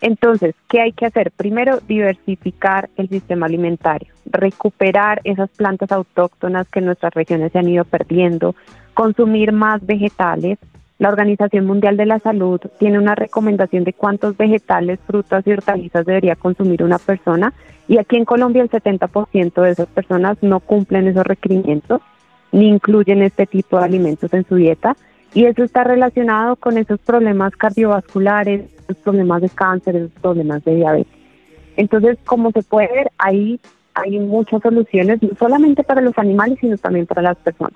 Entonces, 0.00 0.54
¿qué 0.68 0.80
hay 0.80 0.92
que 0.92 1.06
hacer? 1.06 1.30
Primero, 1.30 1.80
diversificar 1.86 2.88
el 2.96 3.08
sistema 3.08 3.46
alimentario, 3.46 4.14
recuperar 4.24 5.20
esas 5.24 5.50
plantas 5.50 5.92
autóctonas 5.92 6.68
que 6.68 6.78
en 6.78 6.86
nuestras 6.86 7.12
regiones 7.12 7.52
se 7.52 7.58
han 7.58 7.68
ido 7.68 7.84
perdiendo, 7.84 8.54
consumir 8.94 9.52
más 9.52 9.84
vegetales, 9.84 10.58
La 11.00 11.08
Organización 11.08 11.64
Mundial 11.64 11.96
de 11.96 12.04
la 12.04 12.18
Salud 12.18 12.60
tiene 12.78 12.98
una 12.98 13.14
recomendación 13.14 13.84
de 13.84 13.94
cuántos 13.94 14.36
vegetales, 14.36 15.00
frutas 15.06 15.46
y 15.46 15.52
hortalizas 15.52 16.04
debería 16.04 16.36
consumir 16.36 16.82
una 16.82 16.98
persona 16.98 17.54
y 17.88 17.96
aquí 17.96 18.18
en 18.18 18.26
Colombia 18.26 18.62
el 18.62 18.68
70% 18.68 19.62
de 19.62 19.70
esas 19.70 19.86
personas 19.86 20.36
no 20.42 20.60
cumplen 20.60 21.08
esos 21.08 21.24
requerimientos 21.24 22.02
ni 22.52 22.68
incluyen 22.68 23.22
este 23.22 23.46
tipo 23.46 23.78
de 23.78 23.84
alimentos 23.86 24.30
en 24.34 24.46
su 24.46 24.56
dieta 24.56 24.94
y 25.32 25.46
eso 25.46 25.64
está 25.64 25.84
relacionado 25.84 26.56
con 26.56 26.76
esos 26.76 27.00
problemas 27.00 27.56
cardiovasculares, 27.56 28.68
esos 28.82 28.98
problemas 28.98 29.40
de 29.40 29.48
cáncer, 29.48 29.96
esos 29.96 30.12
problemas 30.20 30.62
de 30.64 30.74
diabetes. 30.74 31.14
Entonces, 31.78 32.18
como 32.26 32.50
se 32.50 32.62
puede 32.62 32.92
ver, 32.92 33.10
ahí 33.16 33.58
hay 33.94 34.18
muchas 34.18 34.60
soluciones, 34.60 35.22
no 35.22 35.30
solamente 35.38 35.82
para 35.82 36.02
los 36.02 36.18
animales, 36.18 36.58
sino 36.60 36.76
también 36.76 37.06
para 37.06 37.22
las 37.22 37.38
personas. 37.38 37.72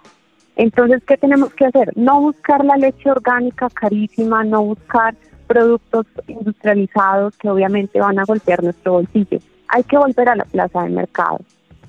Entonces, 0.56 1.02
¿qué 1.04 1.16
tenemos 1.16 1.52
que 1.54 1.66
hacer? 1.66 1.92
No 1.96 2.20
buscar 2.20 2.64
la 2.64 2.76
leche 2.76 3.10
orgánica 3.10 3.68
carísima, 3.70 4.44
no 4.44 4.62
buscar 4.62 5.14
productos 5.46 6.06
industrializados 6.26 7.36
que 7.36 7.48
obviamente 7.48 8.00
van 8.00 8.18
a 8.18 8.24
golpear 8.24 8.62
nuestro 8.62 8.92
bolsillo. 8.92 9.38
Hay 9.68 9.82
que 9.84 9.98
volver 9.98 10.28
a 10.28 10.36
la 10.36 10.44
plaza 10.44 10.82
de 10.82 10.90
mercado. 10.90 11.40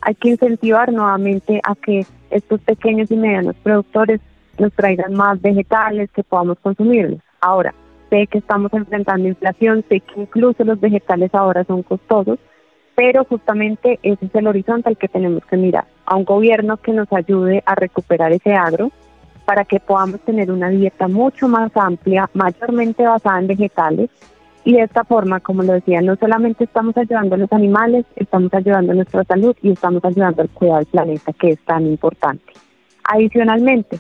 Hay 0.02 0.16
que 0.16 0.30
incentivar 0.30 0.92
nuevamente 0.92 1.62
a 1.64 1.76
que 1.76 2.06
estos 2.30 2.60
pequeños 2.62 3.10
y 3.12 3.16
medianos 3.16 3.56
productores 3.64 4.20
nos 4.58 4.74
traigan 4.74 5.14
más 5.14 5.42
vegetales 5.42 6.10
que 6.12 6.24
podamos 6.24 6.58
consumirlos. 6.60 7.20
Ahora, 7.42 7.74
sé 8.10 8.28
que 8.28 8.40
estamos 8.40 8.74
enfrentando 8.74 9.28
inflación, 9.28 9.84
sé 9.90 10.00
que 10.00 10.22
incluso 10.22 10.64
los 10.64 10.80
vegetales 10.80 11.34
ahora 11.34 11.64
son 11.64 11.84
costosos, 11.84 12.40
pero 12.96 13.26
justamente 13.26 14.00
ese 14.04 14.26
es 14.26 14.36
el 14.36 14.48
horizonte 14.48 14.90
al 14.90 14.98
que 14.98 15.08
tenemos 15.08 15.46
que 15.46 15.58
mirar, 15.58 15.86
a 16.06 16.16
un 16.16 16.26
gobierno 16.26 16.78
que 16.78 16.94
nos 16.94 17.12
ayude 17.12 17.64
a 17.66 17.76
recuperar 17.76 18.32
ese 18.32 18.54
agro 18.54 18.92
para 19.46 19.64
que 19.64 19.80
podamos 19.80 20.20
tener 20.22 20.52
una 20.52 20.70
dieta 20.70 21.08
mucho 21.08 21.48
más 21.48 21.72
amplia, 21.76 22.30
mayormente 22.34 23.04
basada 23.06 23.40
en 23.40 23.48
vegetales, 23.48 24.10
y 24.66 24.74
de 24.74 24.82
esta 24.82 25.04
forma, 25.04 25.40
como 25.40 25.62
lo 25.62 25.74
decía, 25.74 26.02
no 26.02 26.16
solamente 26.16 26.64
estamos 26.64 26.98
ayudando 26.98 27.36
a 27.36 27.38
los 27.38 27.54
animales, 27.54 28.04
estamos 28.16 28.52
ayudando 28.52 28.94
a 28.94 28.96
nuestra 28.96 29.24
salud 29.24 29.56
y 29.62 29.70
estamos 29.70 30.04
ayudando 30.04 30.42
al 30.42 30.50
cuidado 30.50 30.80
del 30.80 30.88
planeta, 30.88 31.34
que 31.34 31.52
es 31.52 31.60
tan 31.66 31.86
importante. 31.86 32.52
Adicionalmente, 33.04 34.00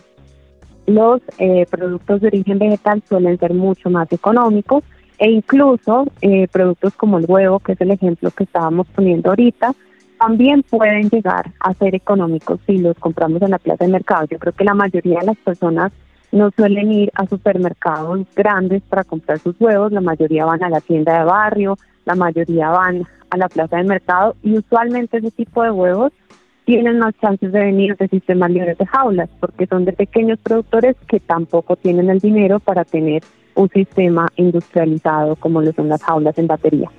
los 0.88 1.22
eh, 1.38 1.68
productos 1.70 2.22
de 2.22 2.28
origen 2.28 2.58
vegetal 2.58 3.04
suelen 3.08 3.38
ser 3.38 3.54
mucho 3.54 3.91
más 3.91 4.12
económicos 4.12 4.84
e 5.20 5.30
incluso 5.30 6.08
eh, 6.22 6.48
productos 6.52 6.96
como 6.96 7.20
el 7.20 7.26
huevo, 7.28 7.60
que 7.60 7.74
es 7.74 7.82
el 7.82 7.91
ejemplo 7.91 8.32
que 8.32 8.46
estábamos 8.46 8.88
poniendo 8.88 9.30
ahorita, 9.30 9.76
también 10.17 10.63
pueden 10.63 11.10
llegar 11.10 11.51
a 11.60 11.73
ser 11.73 11.95
económicos 11.95 12.60
si 12.65 12.78
los 12.78 12.97
compramos 12.97 13.41
en 13.41 13.51
la 13.51 13.60
plaza 13.60 13.86
de 13.86 13.91
mercado. 13.91 14.25
Yo 14.30 14.39
creo 14.39 14.54
que 14.54 14.63
la 14.63 14.73
mayoría 14.73 15.19
de 15.19 15.28
las 15.28 15.38
personas 15.38 15.91
no 16.32 16.51
suelen 16.51 16.91
ir 16.91 17.12
a 17.15 17.25
supermercados 17.28 18.25
grandes 18.36 18.82
para 18.84 19.04
comprar 19.04 19.39
sus 19.39 19.56
huevos, 19.60 19.91
la 19.91 20.01
mayoría 20.01 20.45
van 20.45 20.63
a 20.63 20.69
la 20.69 20.82
tienda 20.82 21.19
de 21.19 21.25
barrio, 21.25 21.78
la 22.06 22.15
mayoría 22.15 22.69
van 22.69 23.04
a 23.30 23.38
la 23.38 23.47
plaza 23.47 23.78
de 23.78 23.84
mercado 23.84 24.36
y 24.43 24.58
usualmente 24.58 25.17
ese 25.17 25.32
tipo 25.32 25.63
de 25.63 25.71
huevos 25.71 26.12
tienen 26.65 26.99
más 26.99 27.13
chances 27.21 27.51
de 27.51 27.60
venir 27.60 27.95
de 27.95 28.08
sistemas 28.08 28.51
libres 28.51 28.78
de 28.78 28.86
jaulas, 28.88 29.30
porque 29.39 29.67
son 29.67 29.86
de 29.86 29.93
pequeños 29.93 30.39
productores 30.39 30.95
que 31.08 31.19
tampoco 31.19 31.75
tienen 31.75 32.10
el 32.10 32.19
dinero 32.19 32.60
para 32.60 32.84
tener 32.84 33.23
un 33.54 33.69
sistema 33.69 34.28
industrializado 34.36 35.36
como 35.36 35.62
lo 35.62 35.71
son 35.73 35.89
las 35.89 36.04
jaulas 36.04 36.38
en 36.38 36.47
batería. 36.47 36.89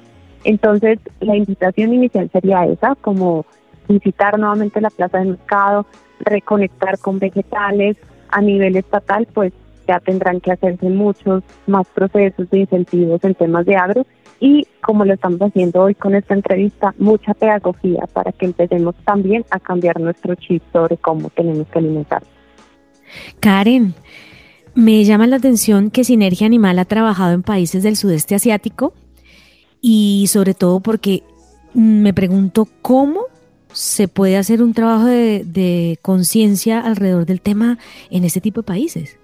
Entonces, 0.46 1.00
la 1.18 1.34
invitación 1.34 1.92
inicial 1.92 2.30
sería 2.32 2.66
esa, 2.66 2.94
como 2.94 3.44
visitar 3.88 4.38
nuevamente 4.38 4.80
la 4.80 4.90
plaza 4.90 5.18
de 5.18 5.24
mercado, 5.24 5.86
reconectar 6.20 7.00
con 7.00 7.18
vegetales 7.18 7.96
a 8.28 8.40
nivel 8.40 8.76
estatal, 8.76 9.26
pues 9.34 9.52
ya 9.88 9.98
tendrán 9.98 10.40
que 10.40 10.52
hacerse 10.52 10.88
muchos 10.88 11.42
más 11.66 11.84
procesos 11.88 12.48
de 12.50 12.60
incentivos 12.60 13.24
en 13.24 13.34
temas 13.34 13.66
de 13.66 13.74
agro 13.74 14.06
y 14.38 14.68
como 14.82 15.04
lo 15.04 15.14
estamos 15.14 15.40
haciendo 15.42 15.82
hoy 15.82 15.96
con 15.96 16.14
esta 16.14 16.34
entrevista, 16.34 16.94
mucha 16.98 17.34
pedagogía 17.34 18.04
para 18.12 18.30
que 18.30 18.46
empecemos 18.46 18.94
también 19.04 19.44
a 19.50 19.58
cambiar 19.58 19.98
nuestro 20.00 20.36
chip 20.36 20.62
sobre 20.72 20.96
cómo 20.96 21.28
tenemos 21.30 21.66
que 21.66 21.80
alimentar. 21.80 22.22
Karen, 23.40 23.94
me 24.76 25.02
llama 25.02 25.26
la 25.26 25.36
atención 25.36 25.90
que 25.90 26.04
Sinergia 26.04 26.46
Animal 26.46 26.78
ha 26.78 26.84
trabajado 26.84 27.32
en 27.32 27.42
países 27.42 27.82
del 27.82 27.96
sudeste 27.96 28.36
asiático 28.36 28.92
y 29.80 30.26
sobre 30.28 30.54
todo 30.54 30.80
porque 30.80 31.22
me 31.74 32.14
pregunto 32.14 32.66
cómo 32.82 33.26
se 33.76 34.08
puede 34.08 34.38
hacer 34.38 34.62
un 34.62 34.72
trabajo 34.72 35.04
de, 35.04 35.98
conciencia 36.00 36.80
alrededor 36.80 37.26
del 37.26 37.42
tema 37.42 37.78
en 38.10 38.24
este 38.24 38.40
tipo 38.40 38.62
de 38.62 38.66
países. 38.66 39.18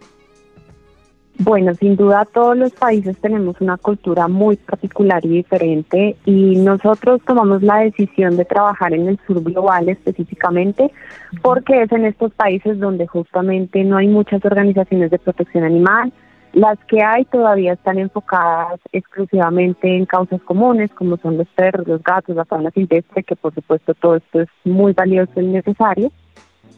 Bueno, 1.38 1.74
sin 1.74 1.96
duda 1.96 2.26
todos 2.26 2.56
los 2.56 2.72
países 2.72 3.16
tenemos 3.16 3.56
una 3.60 3.78
cultura 3.78 4.28
muy 4.28 4.56
particular 4.56 5.24
y 5.24 5.30
diferente 5.30 6.16
y 6.26 6.56
nosotros 6.56 7.22
tomamos 7.26 7.62
la 7.62 7.78
decisión 7.78 8.36
de 8.36 8.44
trabajar 8.44 8.92
en 8.92 9.08
el 9.08 9.18
sur 9.26 9.42
global 9.42 9.88
específicamente 9.88 10.92
porque 11.40 11.82
es 11.82 11.90
en 11.90 12.04
estos 12.04 12.32
países 12.34 12.78
donde 12.78 13.06
justamente 13.06 13.82
no 13.82 13.96
hay 13.96 14.08
muchas 14.08 14.44
organizaciones 14.44 15.10
de 15.10 15.18
protección 15.18 15.64
animal. 15.64 16.12
Las 16.52 16.78
que 16.86 17.02
hay 17.02 17.24
todavía 17.24 17.72
están 17.72 17.98
enfocadas 17.98 18.78
exclusivamente 18.92 19.96
en 19.96 20.04
causas 20.04 20.40
comunes 20.42 20.90
como 20.92 21.16
son 21.16 21.38
los 21.38 21.48
perros, 21.48 21.88
los 21.88 22.02
gatos, 22.02 22.36
la 22.36 22.44
fauna 22.44 22.70
silvestre, 22.70 23.22
que 23.22 23.36
por 23.36 23.54
supuesto 23.54 23.94
todo 23.94 24.16
esto 24.16 24.40
es 24.42 24.48
muy 24.64 24.92
valioso 24.92 25.40
y 25.40 25.46
necesario 25.46 26.10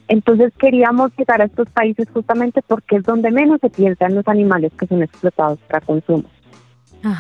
entonces 0.09 0.53
queríamos 0.59 1.13
llegar 1.17 1.41
a 1.41 1.47
estos 1.47 1.69
países 1.71 2.09
justamente 2.13 2.61
porque 2.67 2.97
es 2.97 3.05
donde 3.05 3.31
menos 3.31 3.61
se 3.61 3.71
piensa 3.71 4.07
en 4.07 4.17
los 4.17 4.29
animales 4.29 4.73
que 4.79 4.87
son 4.87 5.03
explotados 5.03 5.59
para 5.61 5.81
consumo. 5.81 6.25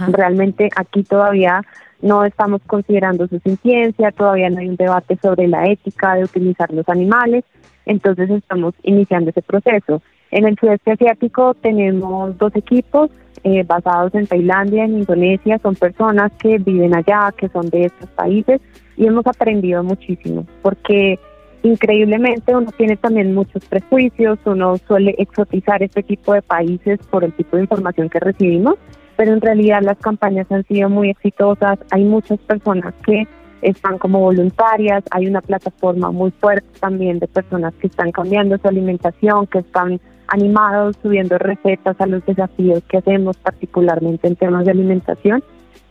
Realmente 0.08 0.70
aquí 0.76 1.02
todavía 1.02 1.62
no 2.00 2.24
estamos 2.24 2.62
considerando 2.66 3.26
su 3.28 3.38
ciencia, 3.62 4.12
todavía 4.12 4.48
no 4.50 4.60
hay 4.60 4.68
un 4.68 4.76
debate 4.76 5.18
sobre 5.20 5.46
la 5.46 5.66
ética 5.66 6.14
de 6.14 6.24
utilizar 6.24 6.72
los 6.72 6.88
animales, 6.88 7.44
entonces 7.84 8.30
estamos 8.30 8.74
iniciando 8.82 9.30
ese 9.30 9.42
proceso. 9.42 10.02
En 10.34 10.46
el 10.46 10.58
sudeste 10.58 10.92
asiático 10.92 11.54
tenemos 11.54 12.36
dos 12.38 12.54
equipos 12.56 13.10
eh, 13.44 13.62
basados 13.62 14.14
en 14.14 14.26
Tailandia, 14.26 14.84
en 14.84 14.98
Indonesia, 14.98 15.58
son 15.62 15.74
personas 15.74 16.32
que 16.38 16.58
viven 16.58 16.94
allá, 16.94 17.32
que 17.36 17.48
son 17.48 17.70
de 17.70 17.86
estos 17.86 18.10
países 18.10 18.60
y 18.96 19.06
hemos 19.06 19.26
aprendido 19.26 19.82
muchísimo 19.82 20.46
porque 20.62 21.18
Increíblemente 21.64 22.54
uno 22.54 22.70
tiene 22.76 22.98
también 22.98 23.34
muchos 23.34 23.64
prejuicios, 23.64 24.38
uno 24.44 24.76
suele 24.86 25.14
exotizar 25.16 25.82
este 25.82 26.02
tipo 26.02 26.34
de 26.34 26.42
países 26.42 27.00
por 27.10 27.24
el 27.24 27.32
tipo 27.32 27.56
de 27.56 27.62
información 27.62 28.10
que 28.10 28.20
recibimos, 28.20 28.74
pero 29.16 29.32
en 29.32 29.40
realidad 29.40 29.80
las 29.80 29.96
campañas 29.96 30.46
han 30.52 30.66
sido 30.66 30.90
muy 30.90 31.08
exitosas, 31.08 31.78
hay 31.90 32.04
muchas 32.04 32.38
personas 32.40 32.92
que 33.06 33.26
están 33.62 33.96
como 33.96 34.20
voluntarias, 34.20 35.04
hay 35.10 35.26
una 35.26 35.40
plataforma 35.40 36.10
muy 36.10 36.32
fuerte 36.32 36.68
también 36.80 37.18
de 37.18 37.28
personas 37.28 37.72
que 37.80 37.86
están 37.86 38.12
cambiando 38.12 38.58
su 38.58 38.68
alimentación, 38.68 39.46
que 39.46 39.60
están 39.60 40.02
animados, 40.28 40.96
subiendo 41.02 41.38
recetas 41.38 42.00
a 42.00 42.06
los 42.06 42.24
desafíos 42.26 42.82
que 42.88 42.98
hacemos 42.98 43.36
particularmente 43.38 44.28
en 44.28 44.36
temas 44.36 44.64
de 44.64 44.70
alimentación 44.72 45.42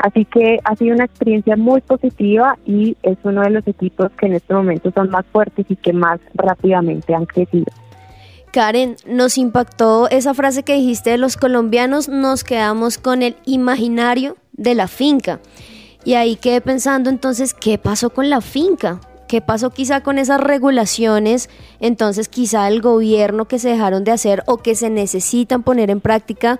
Así 0.03 0.25
que 0.25 0.59
ha 0.65 0.75
sido 0.75 0.95
una 0.95 1.05
experiencia 1.05 1.55
muy 1.55 1.79
positiva 1.79 2.57
y 2.65 2.97
es 3.03 3.17
uno 3.23 3.41
de 3.41 3.51
los 3.51 3.65
equipos 3.65 4.11
que 4.19 4.25
en 4.25 4.33
este 4.33 4.53
momento 4.53 4.91
son 4.93 5.09
más 5.09 5.25
fuertes 5.31 5.65
y 5.69 5.77
que 5.77 5.93
más 5.93 6.19
rápidamente 6.33 7.15
han 7.15 7.25
crecido. 7.25 7.71
Karen, 8.51 8.97
nos 9.07 9.37
impactó 9.37 10.09
esa 10.09 10.33
frase 10.33 10.63
que 10.63 10.75
dijiste 10.75 11.11
de 11.11 11.17
los 11.17 11.37
colombianos, 11.37 12.09
nos 12.09 12.43
quedamos 12.43 12.97
con 12.97 13.23
el 13.23 13.37
imaginario 13.45 14.35
de 14.51 14.75
la 14.75 14.89
finca. 14.89 15.39
Y 16.03 16.15
ahí 16.15 16.35
quedé 16.35 16.59
pensando 16.59 17.09
entonces, 17.09 17.53
¿qué 17.53 17.77
pasó 17.77 18.09
con 18.09 18.29
la 18.29 18.41
finca? 18.41 18.99
¿Qué 19.33 19.41
pasó 19.41 19.71
quizá 19.71 20.01
con 20.01 20.19
esas 20.19 20.39
regulaciones? 20.39 21.49
Entonces 21.79 22.29
quizá 22.29 22.67
el 22.67 22.81
gobierno 22.81 23.45
que 23.45 23.57
se 23.57 23.69
dejaron 23.69 24.03
de 24.03 24.11
hacer 24.11 24.43
o 24.45 24.57
que 24.57 24.75
se 24.75 24.91
necesitan 24.91 25.63
poner 25.63 25.89
en 25.89 26.01
práctica 26.01 26.59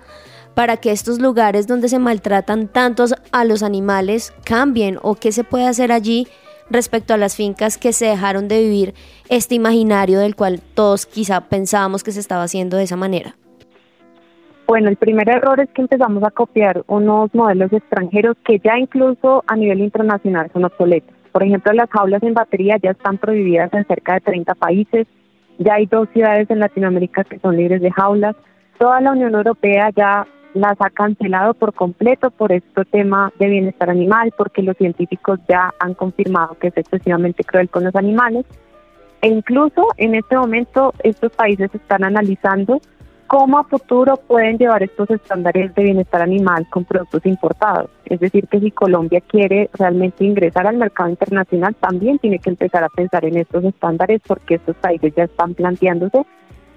para 0.56 0.76
que 0.78 0.90
estos 0.90 1.20
lugares 1.20 1.68
donde 1.68 1.88
se 1.88 2.00
maltratan 2.00 2.66
tantos 2.66 3.14
a 3.30 3.44
los 3.44 3.62
animales 3.62 4.34
cambien 4.44 4.98
o 5.02 5.14
qué 5.14 5.30
se 5.30 5.44
puede 5.44 5.68
hacer 5.68 5.92
allí 5.92 6.26
respecto 6.68 7.14
a 7.14 7.16
las 7.16 7.36
fincas 7.36 7.78
que 7.78 7.92
se 7.92 8.06
dejaron 8.06 8.48
de 8.48 8.62
vivir 8.62 8.94
este 9.28 9.54
imaginario 9.54 10.18
del 10.18 10.34
cual 10.34 10.60
todos 10.60 11.06
quizá 11.06 11.42
pensábamos 11.42 12.02
que 12.02 12.10
se 12.10 12.18
estaba 12.18 12.42
haciendo 12.42 12.76
de 12.76 12.82
esa 12.82 12.96
manera? 12.96 13.36
Bueno, 14.66 14.88
el 14.88 14.96
primer 14.96 15.28
error 15.28 15.60
es 15.60 15.70
que 15.70 15.82
empezamos 15.82 16.24
a 16.24 16.32
copiar 16.32 16.82
unos 16.88 17.32
modelos 17.36 17.72
extranjeros 17.72 18.36
que 18.44 18.58
ya 18.58 18.76
incluso 18.76 19.44
a 19.46 19.54
nivel 19.54 19.78
internacional 19.78 20.50
son 20.52 20.64
obsoletos. 20.64 21.13
Por 21.34 21.42
ejemplo, 21.42 21.72
las 21.72 21.90
jaulas 21.90 22.22
en 22.22 22.32
batería 22.32 22.76
ya 22.80 22.92
están 22.92 23.18
prohibidas 23.18 23.74
en 23.74 23.84
cerca 23.88 24.14
de 24.14 24.20
30 24.20 24.54
países, 24.54 25.08
ya 25.58 25.74
hay 25.74 25.86
dos 25.86 26.08
ciudades 26.12 26.48
en 26.48 26.60
Latinoamérica 26.60 27.24
que 27.24 27.40
son 27.40 27.56
libres 27.56 27.82
de 27.82 27.90
jaulas, 27.90 28.36
toda 28.78 29.00
la 29.00 29.10
Unión 29.10 29.34
Europea 29.34 29.90
ya 29.96 30.28
las 30.54 30.80
ha 30.80 30.90
cancelado 30.90 31.54
por 31.54 31.74
completo 31.74 32.30
por 32.30 32.52
este 32.52 32.84
tema 32.84 33.32
de 33.40 33.48
bienestar 33.48 33.90
animal, 33.90 34.32
porque 34.38 34.62
los 34.62 34.76
científicos 34.76 35.40
ya 35.48 35.74
han 35.80 35.94
confirmado 35.94 36.56
que 36.60 36.68
es 36.68 36.76
excesivamente 36.76 37.42
cruel 37.42 37.68
con 37.68 37.82
los 37.82 37.96
animales. 37.96 38.46
E 39.20 39.26
incluso 39.26 39.88
en 39.96 40.14
este 40.14 40.36
momento 40.36 40.94
estos 41.02 41.32
países 41.32 41.74
están 41.74 42.04
analizando 42.04 42.80
cómo 43.26 43.58
a 43.58 43.64
futuro 43.64 44.16
pueden 44.16 44.58
llevar 44.58 44.82
estos 44.82 45.10
estándares 45.10 45.74
de 45.74 45.82
bienestar 45.82 46.22
animal 46.22 46.66
con 46.70 46.84
productos 46.84 47.24
importados. 47.26 47.90
Es 48.04 48.20
decir, 48.20 48.46
que 48.48 48.60
si 48.60 48.70
Colombia 48.70 49.20
quiere 49.20 49.70
realmente 49.74 50.24
ingresar 50.24 50.66
al 50.66 50.76
mercado 50.76 51.10
internacional, 51.10 51.74
también 51.74 52.18
tiene 52.18 52.38
que 52.38 52.50
empezar 52.50 52.84
a 52.84 52.88
pensar 52.88 53.24
en 53.24 53.36
estos 53.36 53.64
estándares 53.64 54.20
porque 54.26 54.56
estos 54.56 54.76
países 54.76 55.14
ya 55.16 55.24
están 55.24 55.54
planteándose 55.54 56.24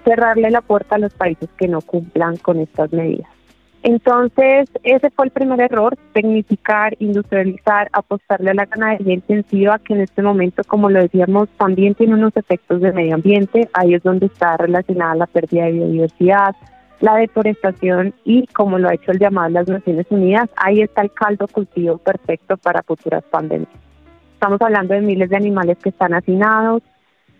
cerrarle 0.04 0.50
la 0.50 0.62
puerta 0.62 0.96
a 0.96 0.98
los 0.98 1.12
países 1.14 1.48
que 1.56 1.68
no 1.68 1.80
cumplan 1.80 2.36
con 2.38 2.58
estas 2.58 2.92
medidas. 2.92 3.37
Entonces, 3.82 4.68
ese 4.82 5.10
fue 5.10 5.26
el 5.26 5.30
primer 5.30 5.60
error, 5.60 5.96
tecnificar, 6.12 6.96
industrializar, 6.98 7.88
apostarle 7.92 8.50
a 8.50 8.54
la 8.54 8.66
ganadería 8.66 9.14
intensiva, 9.14 9.78
que 9.78 9.94
en 9.94 10.00
este 10.00 10.20
momento, 10.20 10.62
como 10.66 10.90
lo 10.90 11.00
decíamos, 11.00 11.48
también 11.50 11.94
tiene 11.94 12.14
unos 12.14 12.36
efectos 12.36 12.80
de 12.80 12.92
medio 12.92 13.14
ambiente. 13.14 13.68
Ahí 13.72 13.94
es 13.94 14.02
donde 14.02 14.26
está 14.26 14.56
relacionada 14.56 15.14
la 15.14 15.26
pérdida 15.26 15.66
de 15.66 15.72
biodiversidad, 15.72 16.56
la 17.00 17.14
deforestación 17.14 18.14
y, 18.24 18.46
como 18.48 18.78
lo 18.78 18.88
ha 18.88 18.94
hecho 18.94 19.12
el 19.12 19.20
llamado 19.20 19.48
de 19.48 19.54
las 19.54 19.68
Naciones 19.68 20.06
Unidas, 20.10 20.50
ahí 20.56 20.80
está 20.80 21.02
el 21.02 21.12
caldo 21.12 21.46
cultivo 21.46 21.98
perfecto 21.98 22.56
para 22.56 22.82
futuras 22.82 23.22
pandemias. 23.30 23.70
Estamos 24.34 24.60
hablando 24.60 24.94
de 24.94 25.00
miles 25.02 25.30
de 25.30 25.36
animales 25.36 25.78
que 25.78 25.90
están 25.90 26.14
hacinados, 26.14 26.82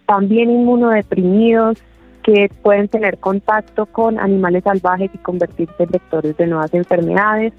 también 0.06 0.50
inmunodeprimidos, 0.50 1.82
que 2.28 2.50
pueden 2.62 2.88
tener 2.88 3.16
contacto 3.16 3.86
con 3.86 4.20
animales 4.20 4.62
salvajes 4.62 5.10
y 5.14 5.16
convertirse 5.16 5.82
en 5.82 5.88
vectores 5.88 6.36
de 6.36 6.46
nuevas 6.46 6.74
enfermedades, 6.74 7.54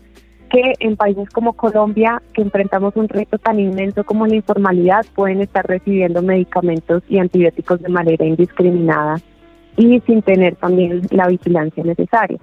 que 0.52 0.74
en 0.80 0.96
países 0.96 1.28
como 1.32 1.54
Colombia, 1.54 2.22
que 2.34 2.44
enfrentamos 2.44 2.96
un 2.96 3.10
reto 3.10 3.40
tan 3.40 3.60
inmenso 3.60 4.04
como 4.04 4.28
la 4.28 4.36
informalidad, 4.36 5.08
pueden 5.16 5.42
estar 5.42 5.66
recibiendo 5.66 6.22
medicamentos 6.22 7.02
y 7.10 7.18
antibióticos 7.18 7.82
de 7.82 7.90
manera 7.90 8.24
indiscriminada 8.24 9.20
y 9.76 10.02
sin 10.02 10.22
tener 10.22 10.56
también 10.58 11.02
la 11.10 11.28
vigilancia 11.28 11.84
necesaria. 11.84 12.38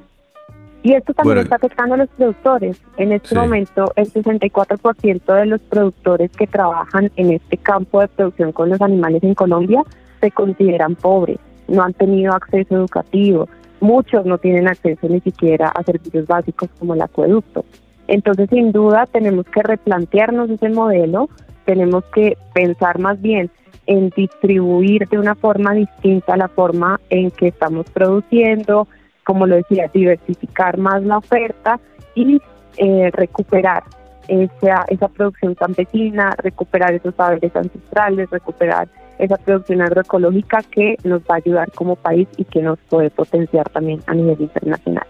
Y 0.83 0.95
esto 0.95 1.15
también 1.15 1.39
está 1.39 1.57
afectando 1.57 1.95
a 1.95 1.99
los 1.99 2.09
productores. 2.09 2.83
En 2.97 3.13
este 3.13 3.37
momento, 3.37 3.93
el 3.95 4.13
64% 4.13 5.33
de 5.33 5.47
los 5.47 5.61
productores 5.61 6.33
que 6.33 6.49
trabajan 6.49 7.13
en 7.15 7.35
este 7.35 7.57
campo 7.57 8.01
de 8.01 8.09
producción 8.09 8.51
con 8.51 8.69
los 8.69 8.81
animales 8.81 9.23
en 9.23 9.37
Colombia 9.37 9.85
se 10.21 10.33
consideran 10.33 10.97
pobres 10.97 11.39
no 11.69 11.83
han 11.83 11.95
tenido 11.95 12.33
acceso 12.33 12.77
educativo, 12.77 13.49
muchos 13.81 14.25
no 14.25 14.39
tienen 14.39 14.69
acceso 14.69 15.09
ni 15.09 15.21
siquiera 15.21 15.69
a 15.69 15.83
servicios 15.83 16.27
básicos 16.27 16.69
como 16.79 16.95
el 16.95 17.03
acueducto. 17.03 17.65
Entonces, 18.09 18.49
sin 18.51 18.73
duda, 18.73 19.07
tenemos 19.07 19.47
que 19.47 19.63
replantearnos 19.63 20.51
ese 20.51 20.69
modelo, 20.69 21.29
tenemos 21.65 22.05
que 22.15 22.37
pensar 22.55 22.99
más 22.99 23.21
bien 23.21 23.51
en 23.87 24.11
distribuir 24.11 25.09
de 25.09 25.19
una 25.19 25.35
forma 25.35 25.75
distinta 25.75 26.37
la 26.37 26.49
forma 26.49 27.01
en 27.11 27.31
que 27.31 27.49
estamos 27.49 27.87
produciendo, 27.91 28.89
como 29.25 29.47
lo 29.47 29.57
decía, 29.57 29.91
diversificar 29.93 30.79
más 30.79 31.03
la 31.03 31.19
oferta 31.19 31.81
y 32.15 32.41
eh, 32.77 33.11
recuperar 33.13 33.85
esa, 34.29 34.85
esa 34.89 35.09
producción 35.09 35.55
campesina, 35.55 36.35
recuperar 36.39 36.95
esos 36.95 37.15
saberes 37.15 37.55
ancestrales, 37.55 38.31
recuperar 38.31 38.89
esa 39.19 39.37
producción 39.37 39.83
agroecológica 39.83 40.63
que 40.71 40.97
nos 41.05 41.23
va 41.23 41.35
a 41.35 41.37
ayudar 41.37 41.71
como 41.73 41.97
país 41.97 42.29
y 42.37 42.45
que 42.45 42.63
nos 42.63 42.79
puede 42.89 43.11
potenciar 43.11 43.69
también 43.71 44.01
a 44.07 44.15
nivel 44.15 44.41
internacional. 44.41 45.07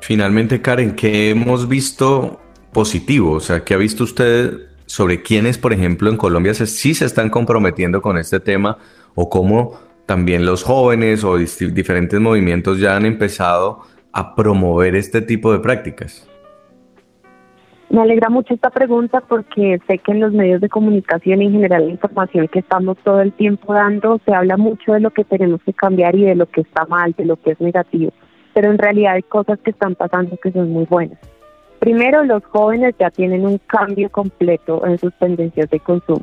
Finalmente, 0.00 0.60
Karen, 0.62 0.94
¿qué 0.94 1.30
hemos 1.30 1.68
visto 1.68 2.40
positivo? 2.72 3.32
O 3.32 3.40
sea, 3.40 3.64
¿qué 3.64 3.74
ha 3.74 3.76
visto 3.76 4.04
usted 4.04 4.54
sobre 4.86 5.22
quiénes, 5.22 5.58
por 5.58 5.72
ejemplo, 5.72 6.10
en 6.10 6.16
Colombia 6.16 6.54
se, 6.54 6.66
sí 6.66 6.94
se 6.94 7.04
están 7.04 7.30
comprometiendo 7.30 8.02
con 8.02 8.18
este 8.18 8.40
tema 8.40 8.78
o 9.14 9.28
cómo 9.28 9.78
también 10.06 10.44
los 10.44 10.64
jóvenes 10.64 11.22
o 11.22 11.36
diferentes 11.36 12.18
movimientos 12.18 12.80
ya 12.80 12.96
han 12.96 13.06
empezado 13.06 13.82
a 14.12 14.34
promover 14.34 14.96
este 14.96 15.22
tipo 15.22 15.52
de 15.52 15.60
prácticas? 15.60 16.29
Me 17.90 18.00
alegra 18.00 18.28
mucho 18.30 18.54
esta 18.54 18.70
pregunta 18.70 19.20
porque 19.20 19.80
sé 19.88 19.98
que 19.98 20.12
en 20.12 20.20
los 20.20 20.32
medios 20.32 20.60
de 20.60 20.68
comunicación 20.68 21.42
y 21.42 21.46
en 21.46 21.52
general 21.52 21.86
la 21.86 21.90
información 21.90 22.46
que 22.46 22.60
estamos 22.60 22.96
todo 22.98 23.20
el 23.20 23.32
tiempo 23.32 23.74
dando 23.74 24.20
se 24.24 24.32
habla 24.32 24.56
mucho 24.56 24.92
de 24.92 25.00
lo 25.00 25.10
que 25.10 25.24
tenemos 25.24 25.60
que 25.64 25.72
cambiar 25.72 26.14
y 26.14 26.22
de 26.22 26.36
lo 26.36 26.46
que 26.46 26.60
está 26.60 26.84
mal, 26.84 27.12
de 27.18 27.24
lo 27.24 27.36
que 27.36 27.50
es 27.50 27.60
negativo, 27.60 28.12
pero 28.54 28.70
en 28.70 28.78
realidad 28.78 29.14
hay 29.14 29.24
cosas 29.24 29.58
que 29.58 29.72
están 29.72 29.96
pasando 29.96 30.36
que 30.40 30.52
son 30.52 30.70
muy 30.70 30.84
buenas. 30.84 31.18
Primero, 31.80 32.22
los 32.22 32.44
jóvenes 32.44 32.94
ya 32.96 33.10
tienen 33.10 33.44
un 33.44 33.58
cambio 33.66 34.08
completo 34.08 34.86
en 34.86 34.96
sus 34.98 35.12
tendencias 35.14 35.68
de 35.68 35.80
consumo. 35.80 36.22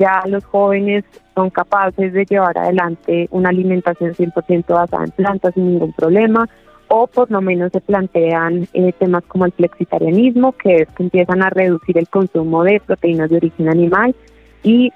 Ya 0.00 0.24
los 0.26 0.44
jóvenes 0.44 1.04
son 1.36 1.50
capaces 1.50 2.12
de 2.14 2.24
llevar 2.24 2.58
adelante 2.58 3.28
una 3.30 3.50
alimentación 3.50 4.12
100% 4.12 4.66
basada 4.66 5.04
en 5.04 5.10
plantas 5.12 5.54
sin 5.54 5.68
ningún 5.70 5.92
problema, 5.92 6.48
o 6.88 7.06
por 7.06 7.30
lo 7.30 7.40
menos 7.40 7.72
se 7.72 7.80
plantean 7.80 8.68
eh, 8.72 8.92
temas 8.98 9.24
como 9.24 9.44
el 9.44 9.52
flexitarianismo, 9.52 10.52
que 10.52 10.76
es 10.82 10.88
que 10.90 11.02
empiezan 11.02 11.42
a 11.42 11.50
reducir 11.50 11.98
el 11.98 12.08
consumo 12.08 12.62
de 12.64 12.80
proteínas 12.80 13.30
de 13.30 13.36
origen 13.36 13.68
animal 13.68 14.14
y 14.62 14.92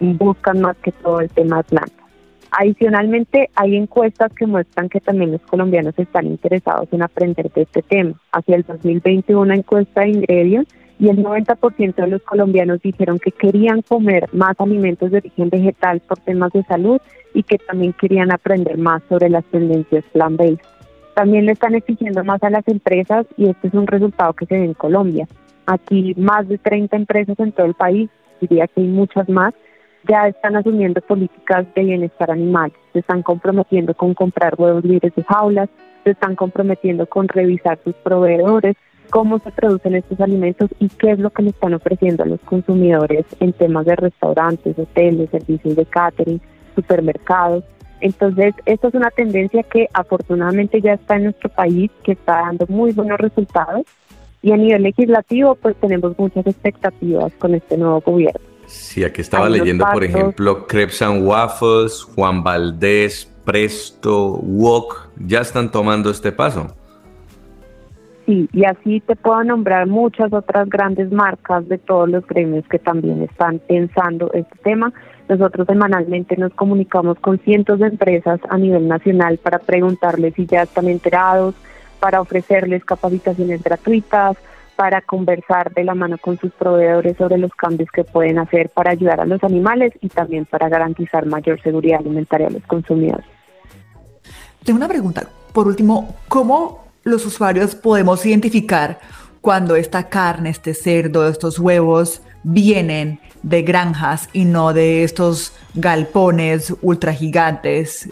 buscan 0.00 0.60
más 0.60 0.76
que 0.78 0.92
todo 0.92 1.20
el 1.20 1.30
tema 1.30 1.58
de 1.58 1.64
plantas. 1.64 2.08
Adicionalmente, 2.50 3.50
hay 3.54 3.76
encuestas 3.76 4.32
que 4.32 4.46
muestran 4.46 4.88
que 4.88 5.00
también 5.00 5.32
los 5.32 5.42
colombianos 5.42 5.94
están 5.98 6.26
interesados 6.26 6.88
en 6.92 7.02
aprender 7.02 7.52
de 7.52 7.62
este 7.62 7.82
tema. 7.82 8.14
Hacia 8.32 8.56
el 8.56 8.62
2021, 8.62 9.38
una 9.38 9.54
encuesta 9.54 10.00
de 10.00 10.08
Ingredion 10.08 10.66
y 10.98 11.10
el 11.10 11.22
90% 11.22 11.94
de 11.94 12.06
los 12.06 12.22
colombianos 12.22 12.80
dijeron 12.80 13.18
que 13.18 13.32
querían 13.32 13.82
comer 13.82 14.28
más 14.32 14.58
alimentos 14.58 15.10
de 15.10 15.18
origen 15.18 15.50
vegetal 15.50 16.00
por 16.00 16.18
temas 16.20 16.52
de 16.52 16.64
salud 16.64 17.00
y 17.34 17.42
que 17.42 17.58
también 17.58 17.92
querían 17.92 18.32
aprender 18.32 18.78
más 18.78 19.02
sobre 19.08 19.28
las 19.28 19.44
tendencias 19.46 20.04
plant-based. 20.12 20.77
También 21.18 21.46
le 21.46 21.52
están 21.52 21.74
exigiendo 21.74 22.22
más 22.22 22.40
a 22.44 22.48
las 22.48 22.62
empresas 22.68 23.26
y 23.36 23.48
este 23.48 23.66
es 23.66 23.74
un 23.74 23.88
resultado 23.88 24.34
que 24.34 24.46
se 24.46 24.56
ve 24.56 24.66
en 24.66 24.74
Colombia. 24.74 25.26
Aquí 25.66 26.14
más 26.16 26.46
de 26.46 26.58
30 26.58 26.94
empresas 26.94 27.36
en 27.40 27.50
todo 27.50 27.66
el 27.66 27.74
país, 27.74 28.08
diría 28.40 28.68
que 28.68 28.82
hay 28.82 28.86
muchas 28.86 29.28
más, 29.28 29.52
ya 30.08 30.28
están 30.28 30.54
asumiendo 30.54 31.00
políticas 31.00 31.66
de 31.74 31.82
bienestar 31.82 32.30
animal. 32.30 32.72
Se 32.92 33.00
están 33.00 33.24
comprometiendo 33.24 33.94
con 33.94 34.14
comprar 34.14 34.54
huevos 34.56 34.84
libres 34.84 35.12
de 35.16 35.24
jaulas, 35.24 35.68
se 36.04 36.12
están 36.12 36.36
comprometiendo 36.36 37.04
con 37.08 37.26
revisar 37.26 37.80
sus 37.82 37.96
proveedores, 37.96 38.76
cómo 39.10 39.40
se 39.40 39.50
producen 39.50 39.96
estos 39.96 40.20
alimentos 40.20 40.70
y 40.78 40.88
qué 40.88 41.10
es 41.10 41.18
lo 41.18 41.30
que 41.30 41.42
le 41.42 41.50
están 41.50 41.74
ofreciendo 41.74 42.22
a 42.22 42.26
los 42.26 42.40
consumidores 42.42 43.26
en 43.40 43.52
temas 43.54 43.86
de 43.86 43.96
restaurantes, 43.96 44.78
hoteles, 44.78 45.30
servicios 45.30 45.74
de 45.74 45.84
catering, 45.84 46.40
supermercados. 46.76 47.64
Entonces, 48.00 48.54
esta 48.66 48.88
es 48.88 48.94
una 48.94 49.10
tendencia 49.10 49.62
que 49.62 49.88
afortunadamente 49.92 50.80
ya 50.80 50.94
está 50.94 51.16
en 51.16 51.24
nuestro 51.24 51.48
país, 51.48 51.90
que 52.02 52.12
está 52.12 52.42
dando 52.42 52.66
muy 52.68 52.92
buenos 52.92 53.18
resultados 53.18 53.86
y 54.42 54.52
a 54.52 54.56
nivel 54.56 54.82
legislativo 54.82 55.56
pues 55.56 55.76
tenemos 55.76 56.18
muchas 56.18 56.46
expectativas 56.46 57.32
con 57.38 57.54
este 57.54 57.76
nuevo 57.76 58.00
gobierno. 58.00 58.40
Sí, 58.66 59.02
aquí 59.02 59.22
estaba 59.22 59.48
leyendo, 59.48 59.86
por 59.92 60.04
ejemplo, 60.04 60.66
Crepes 60.66 61.00
and 61.00 61.26
Waffles, 61.26 62.02
Juan 62.14 62.42
Valdés, 62.44 63.32
Presto, 63.44 64.34
Wok, 64.42 65.08
ya 65.16 65.40
están 65.40 65.70
tomando 65.70 66.10
este 66.10 66.32
paso. 66.32 66.74
Sí, 68.26 68.46
y 68.52 68.64
así 68.66 69.00
te 69.00 69.16
puedo 69.16 69.42
nombrar 69.42 69.86
muchas 69.86 70.30
otras 70.34 70.68
grandes 70.68 71.10
marcas 71.10 71.66
de 71.66 71.78
todos 71.78 72.10
los 72.10 72.26
gremios 72.26 72.62
que 72.68 72.78
también 72.78 73.22
están 73.22 73.58
pensando 73.60 74.30
este 74.34 74.54
tema. 74.62 74.92
Nosotros 75.28 75.66
semanalmente 75.66 76.36
nos 76.36 76.54
comunicamos 76.54 77.18
con 77.18 77.38
cientos 77.38 77.80
de 77.80 77.88
empresas 77.88 78.40
a 78.48 78.56
nivel 78.56 78.88
nacional 78.88 79.38
para 79.38 79.58
preguntarles 79.58 80.34
si 80.34 80.46
ya 80.46 80.62
están 80.62 80.88
enterados, 80.88 81.54
para 82.00 82.20
ofrecerles 82.20 82.84
capacitaciones 82.84 83.62
gratuitas, 83.62 84.36
para 84.76 85.02
conversar 85.02 85.74
de 85.74 85.84
la 85.84 85.94
mano 85.94 86.16
con 86.18 86.38
sus 86.38 86.52
proveedores 86.52 87.16
sobre 87.16 87.36
los 87.36 87.50
cambios 87.52 87.90
que 87.90 88.04
pueden 88.04 88.38
hacer 88.38 88.70
para 88.70 88.92
ayudar 88.92 89.20
a 89.20 89.26
los 89.26 89.42
animales 89.42 89.92
y 90.00 90.08
también 90.08 90.46
para 90.46 90.68
garantizar 90.68 91.26
mayor 91.26 91.60
seguridad 91.60 91.98
alimentaria 91.98 92.46
a 92.46 92.50
los 92.50 92.62
consumidores. 92.62 93.26
Tengo 94.64 94.76
una 94.76 94.88
pregunta. 94.88 95.28
Por 95.52 95.66
último, 95.66 96.14
¿cómo 96.28 96.84
los 97.02 97.26
usuarios 97.26 97.74
podemos 97.74 98.24
identificar 98.24 99.00
cuando 99.40 99.76
esta 99.76 100.08
carne, 100.08 100.50
este 100.50 100.74
cerdo, 100.74 101.28
estos 101.28 101.58
huevos 101.58 102.22
vienen 102.44 103.20
de 103.42 103.62
granjas 103.62 104.28
y 104.32 104.44
no 104.44 104.72
de 104.72 105.04
estos 105.04 105.54
galpones 105.74 106.74
ultra 106.82 107.12
gigantes? 107.12 108.08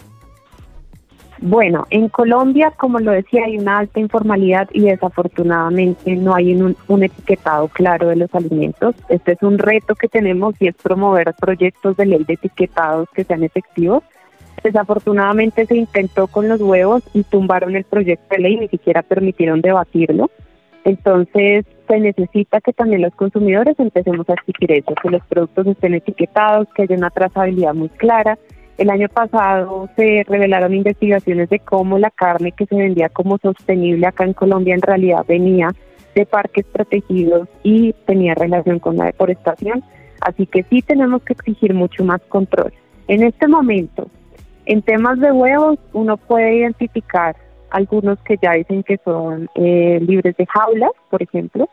Bueno, 1.39 1.85
en 1.91 2.09
Colombia, 2.09 2.71
como 2.75 2.99
lo 2.99 3.11
decía, 3.11 3.43
hay 3.45 3.57
una 3.57 3.77
alta 3.77 3.99
informalidad 3.99 4.67
y 4.73 4.81
desafortunadamente 4.81 6.15
no 6.15 6.33
hay 6.33 6.55
un, 6.55 6.75
un, 6.87 7.03
etiquetado 7.03 7.67
claro 7.67 8.07
de 8.07 8.15
los 8.15 8.33
alimentos. 8.33 8.95
Este 9.07 9.33
es 9.33 9.43
un 9.43 9.59
reto 9.59 9.93
que 9.93 10.07
tenemos 10.07 10.55
y 10.59 10.67
es 10.67 10.75
promover 10.75 11.35
proyectos 11.39 11.95
de 11.95 12.07
ley 12.07 12.23
de 12.23 12.33
etiquetados 12.33 13.07
que 13.13 13.23
sean 13.23 13.43
efectivos. 13.43 14.03
Desafortunadamente 14.63 15.67
se 15.67 15.75
intentó 15.75 16.25
con 16.25 16.49
los 16.49 16.59
huevos 16.59 17.03
y 17.13 17.23
tumbaron 17.23 17.75
el 17.75 17.83
proyecto 17.83 18.35
de 18.35 18.41
ley, 18.41 18.57
ni 18.57 18.67
siquiera 18.67 19.03
permitieron 19.03 19.61
debatirlo. 19.61 20.31
Entonces 20.87 21.65
se 21.85 21.99
necesita 21.99 22.61
que 22.61 22.71
también 22.71 23.01
los 23.01 23.13
consumidores 23.13 23.77
empecemos 23.77 24.27
a 24.29 24.35
exigir 24.35 24.71
eso, 24.71 24.95
que 25.01 25.09
los 25.09 25.21
productos 25.25 25.67
estén 25.67 25.95
etiquetados, 25.95 26.69
que 26.73 26.83
haya 26.83 26.95
una 26.95 27.09
trazabilidad 27.09 27.73
muy 27.73 27.89
clara 27.89 28.39
El 28.77 28.89
año 28.89 29.09
pasado 29.09 29.89
se 29.97 30.23
revelaron 30.25 30.73
investigaciones 30.73 31.49
de 31.49 31.59
cómo 31.59 31.99
la 31.99 32.09
carne 32.09 32.53
que 32.53 32.67
se 32.67 32.75
vendía 32.75 33.09
como 33.09 33.37
sostenible 33.37 34.07
acá 34.07 34.23
en 34.23 34.31
Colombia 34.31 34.75
en 34.75 34.81
realidad 34.81 35.25
venía 35.27 35.71
de 36.15 36.25
parques 36.25 36.65
protegidos 36.65 37.49
y 37.63 37.91
tenía 38.05 38.33
relación 38.35 38.79
con 38.79 38.95
la 38.95 39.07
deforestación. 39.07 39.83
Así 40.21 40.45
que 40.45 40.63
sí 40.69 40.81
tenemos 40.81 41.21
que 41.23 41.33
exigir 41.33 41.73
mucho 41.73 42.05
más 42.05 42.21
control. 42.29 42.71
En 43.09 43.23
este 43.23 43.49
momento, 43.49 44.09
en 44.65 44.81
temas 44.81 45.19
de 45.19 45.33
huevos, 45.33 45.79
uno 45.91 46.15
puede 46.15 46.59
identificar 46.59 47.35
algunos 47.69 48.19
que 48.19 48.37
ya 48.41 48.53
dicen 48.53 48.83
que 48.83 48.99
son 49.03 49.49
eh, 49.55 49.99
libres 50.01 50.35
de 50.37 50.45
jaulas, 50.45 50.91
por 51.09 51.21
ejemplo, 51.21 51.69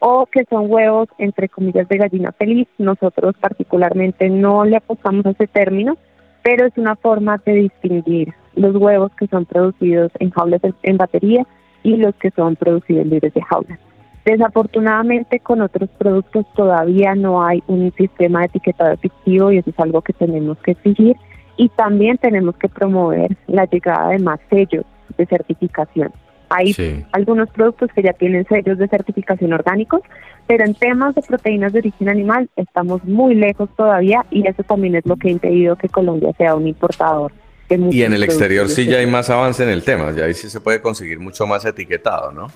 o 0.00 0.26
que 0.26 0.44
son 0.48 0.70
huevos, 0.70 1.08
entre 1.18 1.48
comillas, 1.48 1.88
de 1.88 1.98
gallina 1.98 2.32
feliz. 2.32 2.68
Nosotros 2.78 3.34
particularmente 3.40 4.28
no 4.28 4.64
le 4.64 4.76
apostamos 4.76 5.26
a 5.26 5.30
ese 5.30 5.46
término, 5.46 5.96
pero 6.42 6.66
es 6.66 6.72
una 6.76 6.96
forma 6.96 7.40
de 7.44 7.54
distinguir 7.54 8.34
los 8.54 8.74
huevos 8.76 9.12
que 9.18 9.26
son 9.26 9.44
producidos 9.44 10.10
en 10.18 10.30
jaulas 10.30 10.60
en 10.82 10.96
batería 10.96 11.46
y 11.82 11.96
los 11.96 12.14
que 12.16 12.30
son 12.30 12.56
producidos 12.56 13.06
libres 13.06 13.34
de 13.34 13.42
jaulas. 13.42 13.78
Desafortunadamente 14.24 15.40
con 15.40 15.62
otros 15.62 15.88
productos 15.96 16.44
todavía 16.54 17.14
no 17.14 17.42
hay 17.42 17.62
un 17.66 17.92
sistema 17.96 18.40
de 18.40 18.46
etiquetado 18.46 18.92
efectivo 18.92 19.50
y 19.52 19.58
eso 19.58 19.70
es 19.70 19.78
algo 19.78 20.02
que 20.02 20.12
tenemos 20.12 20.58
que 20.58 20.72
exigir 20.72 21.16
y 21.56 21.68
también 21.70 22.18
tenemos 22.18 22.56
que 22.56 22.68
promover 22.68 23.36
la 23.46 23.64
llegada 23.64 24.10
de 24.10 24.18
más 24.18 24.38
sellos 24.50 24.84
de 25.16 25.26
certificación. 25.26 26.12
Hay 26.50 26.74
algunos 27.12 27.50
productos 27.50 27.90
que 27.94 28.02
ya 28.02 28.12
tienen 28.14 28.46
sellos 28.48 28.78
de 28.78 28.88
certificación 28.88 29.52
orgánicos, 29.52 30.00
pero 30.46 30.64
en 30.64 30.74
temas 30.74 31.14
de 31.14 31.22
proteínas 31.22 31.72
de 31.72 31.80
origen 31.80 32.08
animal 32.08 32.48
estamos 32.56 33.04
muy 33.04 33.34
lejos 33.34 33.68
todavía 33.76 34.24
y 34.30 34.46
eso 34.46 34.62
también 34.62 34.94
es 34.94 35.04
lo 35.04 35.16
que 35.16 35.28
ha 35.28 35.32
impedido 35.32 35.76
que 35.76 35.88
Colombia 35.88 36.32
sea 36.38 36.54
un 36.54 36.66
importador. 36.66 37.32
De 37.68 37.76
y 37.90 38.02
en 38.02 38.14
el 38.14 38.22
exterior 38.22 38.66
sí 38.70 38.86
ya 38.86 38.96
hay 38.96 39.06
más 39.06 39.28
avance 39.28 39.62
en 39.62 39.68
el 39.68 39.84
tema, 39.84 40.10
ya 40.12 40.24
ahí 40.24 40.32
sí 40.32 40.48
se 40.48 40.58
puede 40.58 40.80
conseguir 40.80 41.20
mucho 41.20 41.46
más 41.46 41.66
etiquetado, 41.66 42.32
¿no? 42.32 42.46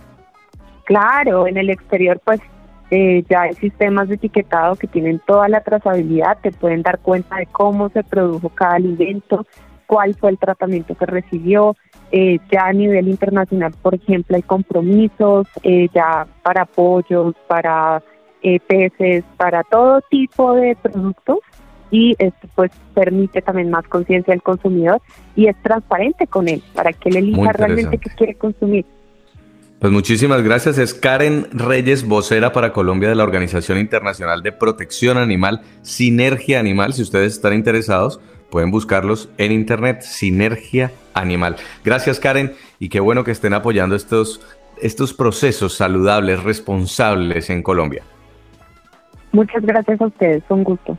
Claro, 0.85 1.47
en 1.47 1.59
el 1.59 1.69
exterior 1.69 2.19
pues 2.25 2.41
eh, 2.91 3.23
ya 3.29 3.43
hay 3.43 3.55
sistemas 3.55 4.09
de 4.09 4.15
etiquetado 4.15 4.77
que 4.77 4.87
tienen 4.87 5.21
toda 5.27 5.49
la 5.49 5.61
trazabilidad, 5.61 6.38
te 6.43 6.51
pueden 6.51 6.83
dar 6.83 6.99
cuenta 6.99 7.37
de 7.37 7.47
cómo 7.47 7.91
se 7.91 8.03
produjo 8.05 8.49
cada 8.49 8.75
alimento, 8.75 9.47
cuál 9.93 10.15
fue 10.15 10.31
el 10.31 10.39
tratamiento 10.39 10.95
que 10.95 11.05
recibió, 11.05 11.77
eh, 12.13 12.39
ya 12.51 12.65
a 12.65 12.73
nivel 12.73 13.09
internacional, 13.09 13.75
por 13.83 13.95
ejemplo, 13.95 14.37
hay 14.37 14.43
compromisos 14.43 15.47
eh, 15.63 15.89
ya 15.95 16.27
para 16.43 16.65
pollos, 16.65 17.35
para 17.47 18.03
eh, 18.43 18.59
peces, 18.61 19.23
para 19.37 19.63
todo 19.65 20.01
tipo 20.11 20.55
de 20.55 20.77
productos 20.77 21.41
y 21.91 22.17
esto 22.19 22.49
pues 22.55 22.71
permite 22.95 23.43
también 23.43 23.69
más 23.69 23.87
conciencia 23.87 24.33
al 24.33 24.43
consumidor 24.43 25.03
y 25.37 25.49
es 25.49 25.63
transparente 25.63 26.27
con 26.27 26.49
él 26.49 26.63
para 26.73 26.95
que 26.95 27.11
él 27.11 27.17
elija 27.17 27.53
realmente 27.53 27.99
qué 27.99 28.09
quiere 28.17 28.35
consumir. 28.37 28.87
Pues 29.79 29.93
muchísimas 29.93 30.43
gracias. 30.43 30.79
Es 30.79 30.95
Karen 30.95 31.49
Reyes, 31.53 32.09
vocera 32.09 32.53
para 32.53 32.73
Colombia 32.73 33.11
de 33.11 33.15
la 33.15 33.25
Organización 33.25 33.77
Internacional 33.77 34.43
de 34.43 34.53
Protección 34.53 35.19
Animal, 35.19 35.61
Sinergia 35.83 36.61
Animal. 36.61 36.95
Si 36.95 37.03
ustedes 37.03 37.35
están 37.35 37.53
interesados, 37.53 38.21
Pueden 38.53 38.71
buscarlos 38.71 39.31
en 39.38 39.51
internet, 39.51 40.03
Sinergia 40.03 40.93
Animal. 41.15 41.57
Gracias 41.83 42.21
Karen 42.21 42.53
y 42.79 42.91
qué 42.91 43.01
bueno 43.01 43.25
que 43.25 43.31
estén 43.31 43.55
apoyando 43.55 43.97
estos, 43.97 44.43
estos 44.79 45.15
procesos 45.15 45.75
saludables, 45.75 46.43
responsables 46.43 47.49
en 47.49 47.62
Colombia. 47.62 48.03
Muchas 49.33 49.62
gracias 49.62 49.99
a 50.03 50.07
ustedes, 50.07 50.43
un 50.51 50.65
gusto. 50.65 50.99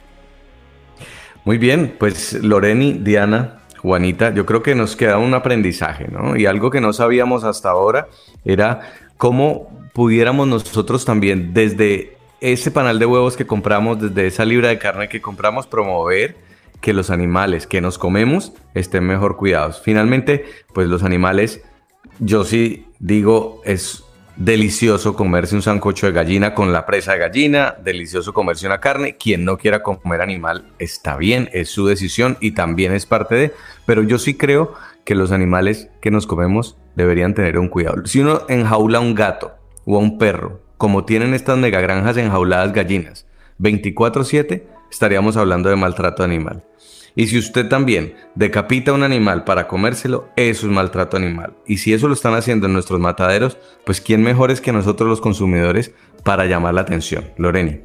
Muy 1.46 1.60
bien, 1.60 1.96
pues 2.00 2.34
Loreni, 2.44 2.94
Diana, 2.94 3.60
Juanita, 3.78 4.34
yo 4.34 4.48
creo 4.48 4.64
que 4.64 4.74
nos 4.74 4.96
queda 4.96 5.20
un 5.20 5.36
aprendizaje, 5.36 6.08
¿no? 6.08 6.36
Y 6.36 6.48
algo 6.48 6.72
que 6.72 6.82
no 6.82 6.92
sabíamos 6.92 7.44
hasta 7.44 7.70
ahora 7.70 8.08
era 8.46 8.82
cómo 9.18 9.70
pudiéramos 9.94 10.48
nosotros 10.48 11.06
también 11.06 11.54
desde 11.54 12.18
ese 12.42 12.72
panal 12.72 12.98
de 12.98 13.06
huevos 13.06 13.38
que 13.38 13.46
compramos, 13.46 14.02
desde 14.02 14.26
esa 14.26 14.44
libra 14.44 14.70
de 14.70 14.80
carne 14.80 15.08
que 15.08 15.22
compramos, 15.22 15.68
promover 15.68 16.52
que 16.84 16.92
los 16.92 17.10
animales 17.10 17.66
que 17.66 17.80
nos 17.80 17.98
comemos 17.98 18.52
estén 18.74 19.06
mejor 19.06 19.38
cuidados. 19.38 19.80
Finalmente, 19.82 20.44
pues 20.74 20.90
los 20.90 21.04
animales, 21.04 21.64
yo 22.20 22.44
sí 22.44 22.88
digo, 23.00 23.62
es 23.64 24.04
delicioso 24.36 25.16
comerse 25.16 25.56
un 25.56 25.62
sancocho 25.62 26.08
de 26.08 26.12
gallina 26.12 26.54
con 26.54 26.74
la 26.74 26.86
presa 26.86 27.14
de 27.14 27.20
gallina, 27.20 27.78
delicioso 27.82 28.34
comerse 28.34 28.66
una 28.68 28.82
carne. 28.82 29.16
Quien 29.16 29.46
no 29.46 29.58
quiera 29.58 29.82
comer 29.82 30.20
animal 30.20 30.66
está 30.78 31.16
bien, 31.16 31.50
es 31.54 31.70
su 31.70 31.88
decisión 31.88 32.36
y 32.42 32.52
también 32.52 32.92
es 32.92 33.06
parte 33.06 33.36
de, 33.36 33.54
pero 33.86 34.04
yo 34.04 34.20
sí 34.20 34.34
creo 34.34 34.74
que 35.06 35.16
los 35.16 35.32
animales 35.32 35.90
que 36.02 36.12
nos 36.12 36.28
comemos 36.28 36.76
deberían 36.98 37.34
tener 37.34 37.60
un 37.60 37.70
cuidado. 37.70 38.06
Si 38.06 38.20
uno 38.20 38.42
enjaula 38.50 38.98
a 38.98 39.02
un 39.02 39.16
gato 39.16 39.54
o 39.86 39.96
a 39.96 40.00
un 40.00 40.18
perro, 40.18 40.60
como 40.78 41.06
tienen 41.06 41.34
estas 41.34 41.58
megagranjas 41.58 42.18
enjauladas 42.18 42.74
gallinas, 42.74 43.26
24/7, 43.58 44.73
estaríamos 44.94 45.38
hablando 45.38 45.70
de 45.70 45.76
maltrato 45.76 46.24
animal. 46.24 46.64
Y 47.16 47.28
si 47.28 47.38
usted 47.38 47.68
también 47.68 48.16
decapita 48.36 48.94
un 48.94 49.04
animal 49.04 49.44
para 49.44 49.68
comérselo, 49.68 50.30
eso 50.36 50.66
es 50.66 50.74
maltrato 50.74 51.18
animal. 51.18 51.54
Y 51.68 51.78
si 51.78 51.94
eso 51.94 52.08
lo 52.08 52.14
están 52.14 52.34
haciendo 52.34 52.66
en 52.68 52.74
nuestros 52.74 53.00
mataderos, 53.00 53.58
pues 53.86 54.02
¿quién 54.02 54.24
mejor 54.24 54.50
es 54.50 54.62
que 54.62 54.72
nosotros 54.72 55.10
los 55.10 55.22
consumidores 55.22 55.94
para 56.24 56.46
llamar 56.46 56.74
la 56.74 56.82
atención? 56.82 57.26
Loreni. 57.38 57.82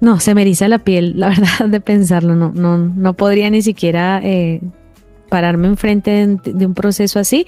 No, 0.00 0.18
se 0.18 0.34
me 0.34 0.42
eriza 0.42 0.66
la 0.66 0.78
piel, 0.78 1.18
la 1.20 1.28
verdad, 1.30 1.68
de 1.68 1.80
pensarlo. 1.80 2.34
No, 2.34 2.52
no, 2.54 2.78
no 2.78 3.14
podría 3.14 3.50
ni 3.50 3.62
siquiera 3.62 4.20
eh, 4.24 4.60
pararme 5.28 5.68
enfrente 5.68 6.26
de 6.42 6.66
un 6.66 6.74
proceso 6.74 7.18
así, 7.18 7.46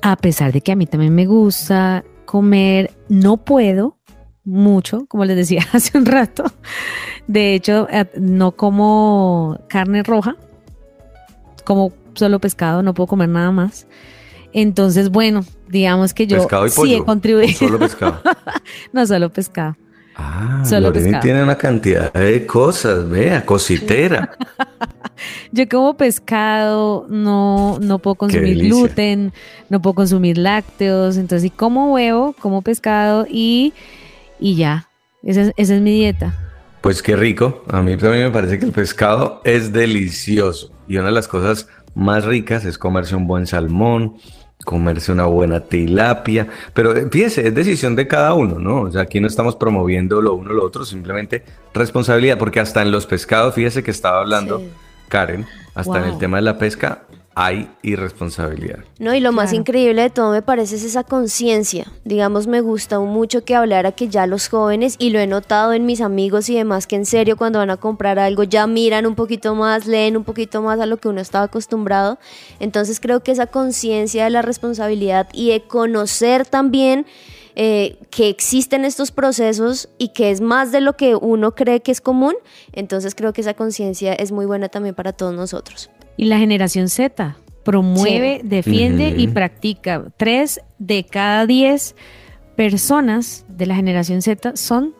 a 0.00 0.16
pesar 0.16 0.52
de 0.52 0.62
que 0.62 0.72
a 0.72 0.76
mí 0.76 0.86
también 0.86 1.14
me 1.14 1.26
gusta 1.26 2.04
comer, 2.24 2.90
no 3.08 3.36
puedo 3.36 3.98
mucho, 4.44 5.06
como 5.06 5.24
les 5.24 5.36
decía 5.36 5.66
hace 5.72 5.96
un 5.98 6.06
rato. 6.06 6.44
De 7.26 7.54
hecho, 7.54 7.88
eh, 7.90 8.10
no 8.18 8.52
como 8.52 9.60
carne 9.68 10.02
roja, 10.02 10.36
como 11.64 11.92
solo 12.14 12.40
pescado, 12.40 12.82
no 12.82 12.94
puedo 12.94 13.06
comer 13.06 13.28
nada 13.28 13.50
más. 13.50 13.86
Entonces, 14.52 15.10
bueno, 15.10 15.44
digamos 15.68 16.12
que 16.12 16.26
yo 16.26 16.46
sí 16.68 16.94
he 16.94 17.04
contribuido. 17.04 17.58
solo 17.58 17.78
pescado. 17.78 18.20
no 18.92 19.06
solo 19.06 19.30
pescado. 19.30 19.76
Ah, 20.14 20.62
solo 20.66 20.92
tiene 20.92 21.42
una 21.42 21.56
cantidad 21.56 22.12
de 22.12 22.46
cosas, 22.46 23.08
vea, 23.08 23.46
cositera. 23.46 24.36
yo 25.52 25.66
como 25.70 25.96
pescado, 25.96 27.06
no, 27.08 27.78
no 27.80 27.98
puedo 27.98 28.16
consumir 28.16 28.58
gluten, 28.58 29.32
no 29.70 29.80
puedo 29.80 29.94
consumir 29.94 30.36
lácteos, 30.36 31.16
entonces 31.16 31.42
si 31.42 31.50
como 31.50 31.94
huevo, 31.94 32.34
como 32.40 32.60
pescado 32.60 33.26
y, 33.28 33.72
y 34.42 34.56
ya, 34.56 34.88
esa 35.22 35.52
esa 35.56 35.74
es 35.74 35.80
mi 35.80 35.94
dieta. 35.94 36.34
Pues 36.82 37.00
qué 37.00 37.14
rico. 37.14 37.64
A 37.68 37.80
mí 37.80 37.96
también 37.96 38.24
me 38.24 38.30
parece 38.32 38.58
que 38.58 38.66
el 38.66 38.72
pescado 38.72 39.40
es 39.44 39.72
delicioso. 39.72 40.72
Y 40.88 40.96
una 40.96 41.06
de 41.06 41.12
las 41.12 41.28
cosas 41.28 41.68
más 41.94 42.24
ricas 42.24 42.64
es 42.64 42.76
comerse 42.76 43.14
un 43.14 43.28
buen 43.28 43.46
salmón, 43.46 44.16
comerse 44.64 45.12
una 45.12 45.26
buena 45.26 45.60
tilapia. 45.60 46.48
Pero 46.74 46.96
eh, 46.96 47.08
fíjese, 47.08 47.46
es 47.46 47.54
decisión 47.54 47.94
de 47.94 48.08
cada 48.08 48.34
uno, 48.34 48.58
¿no? 48.58 48.80
O 48.82 48.90
sea, 48.90 49.02
aquí 49.02 49.20
no 49.20 49.28
estamos 49.28 49.54
promoviendo 49.54 50.20
lo 50.20 50.34
uno 50.34 50.50
o 50.50 50.54
lo 50.54 50.64
otro, 50.64 50.84
simplemente 50.84 51.44
responsabilidad. 51.72 52.36
Porque 52.36 52.58
hasta 52.58 52.82
en 52.82 52.90
los 52.90 53.06
pescados, 53.06 53.54
fíjese 53.54 53.84
que 53.84 53.92
estaba 53.92 54.18
hablando 54.18 54.60
Karen, 55.08 55.46
hasta 55.76 55.98
en 55.98 56.12
el 56.12 56.18
tema 56.18 56.38
de 56.38 56.42
la 56.42 56.58
pesca, 56.58 57.04
hay 57.34 57.70
irresponsabilidad. 57.82 58.80
No, 58.98 59.14
y 59.14 59.20
lo 59.20 59.32
más 59.32 59.52
increíble 59.52 60.02
de 60.02 60.10
todo 60.10 60.32
me 60.32 60.42
parece 60.42 60.76
es 60.76 60.84
esa 60.84 61.04
conciencia. 61.04 61.86
Digamos, 62.04 62.46
me 62.46 62.60
gusta 62.60 63.00
mucho 63.00 63.44
que 63.44 63.54
hablara 63.54 63.92
que 63.92 64.08
ya 64.08 64.26
los 64.26 64.48
jóvenes, 64.48 64.96
y 64.98 65.10
lo 65.10 65.18
he 65.18 65.26
notado 65.26 65.72
en 65.72 65.86
mis 65.86 66.00
amigos 66.00 66.48
y 66.48 66.54
demás, 66.54 66.86
que 66.86 66.96
en 66.96 67.06
serio 67.06 67.36
cuando 67.36 67.58
van 67.58 67.70
a 67.70 67.76
comprar 67.76 68.18
algo 68.18 68.42
ya 68.44 68.66
miran 68.66 69.06
un 69.06 69.14
poquito 69.14 69.54
más, 69.54 69.86
leen 69.86 70.16
un 70.16 70.24
poquito 70.24 70.62
más 70.62 70.78
a 70.80 70.86
lo 70.86 70.98
que 70.98 71.08
uno 71.08 71.20
estaba 71.20 71.46
acostumbrado. 71.46 72.18
Entonces 72.60 73.00
creo 73.00 73.22
que 73.22 73.32
esa 73.32 73.46
conciencia 73.46 74.24
de 74.24 74.30
la 74.30 74.42
responsabilidad 74.42 75.28
y 75.32 75.50
de 75.50 75.62
conocer 75.62 76.46
también 76.46 77.06
eh, 77.54 77.98
que 78.10 78.28
existen 78.28 78.84
estos 78.84 79.10
procesos 79.10 79.90
y 79.98 80.08
que 80.08 80.30
es 80.30 80.40
más 80.40 80.72
de 80.72 80.80
lo 80.80 80.96
que 80.96 81.14
uno 81.14 81.54
cree 81.54 81.80
que 81.80 81.92
es 81.92 82.00
común, 82.00 82.34
entonces 82.72 83.14
creo 83.14 83.32
que 83.32 83.42
esa 83.42 83.54
conciencia 83.54 84.14
es 84.14 84.32
muy 84.32 84.46
buena 84.46 84.68
también 84.68 84.94
para 84.94 85.12
todos 85.12 85.34
nosotros. 85.34 85.90
Y 86.16 86.26
la 86.26 86.38
generación 86.38 86.88
Z 86.88 87.36
promueve, 87.64 88.40
defiende 88.44 89.14
y 89.16 89.28
practica. 89.28 90.04
Tres 90.16 90.60
de 90.78 91.04
cada 91.04 91.46
diez 91.46 91.94
personas 92.56 93.44
de 93.48 93.66
la 93.66 93.74
generación 93.74 94.22
Z 94.22 94.56
son 94.56 94.94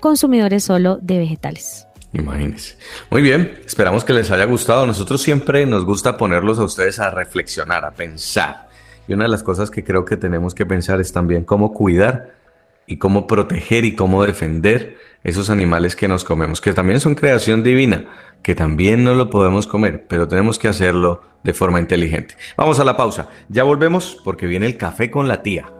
consumidores 0.00 0.64
solo 0.64 0.98
de 1.02 1.18
vegetales. 1.18 1.86
Imagínense. 2.12 2.76
Muy 3.10 3.22
bien, 3.22 3.58
esperamos 3.64 4.04
que 4.04 4.12
les 4.12 4.30
haya 4.30 4.44
gustado. 4.44 4.86
Nosotros 4.86 5.22
siempre 5.22 5.64
nos 5.66 5.84
gusta 5.84 6.16
ponerlos 6.16 6.58
a 6.58 6.64
ustedes 6.64 6.98
a 6.98 7.10
reflexionar, 7.10 7.84
a 7.84 7.92
pensar. 7.92 8.68
Y 9.06 9.14
una 9.14 9.24
de 9.24 9.30
las 9.30 9.42
cosas 9.42 9.70
que 9.70 9.84
creo 9.84 10.04
que 10.04 10.16
tenemos 10.16 10.54
que 10.54 10.66
pensar 10.66 11.00
es 11.00 11.12
también 11.12 11.44
cómo 11.44 11.72
cuidar 11.72 12.39
y 12.90 12.96
cómo 12.96 13.28
proteger 13.28 13.84
y 13.84 13.94
cómo 13.94 14.24
defender 14.24 14.98
esos 15.22 15.48
animales 15.48 15.94
que 15.94 16.08
nos 16.08 16.24
comemos, 16.24 16.60
que 16.60 16.72
también 16.72 16.98
son 16.98 17.14
creación 17.14 17.62
divina, 17.62 18.06
que 18.42 18.56
también 18.56 19.04
no 19.04 19.14
lo 19.14 19.30
podemos 19.30 19.68
comer, 19.68 20.06
pero 20.08 20.26
tenemos 20.26 20.58
que 20.58 20.66
hacerlo 20.66 21.22
de 21.44 21.54
forma 21.54 21.78
inteligente. 21.78 22.34
Vamos 22.56 22.80
a 22.80 22.84
la 22.84 22.96
pausa, 22.96 23.28
ya 23.48 23.62
volvemos 23.62 24.20
porque 24.24 24.46
viene 24.46 24.66
el 24.66 24.76
café 24.76 25.08
con 25.08 25.28
la 25.28 25.42
tía. 25.42 25.70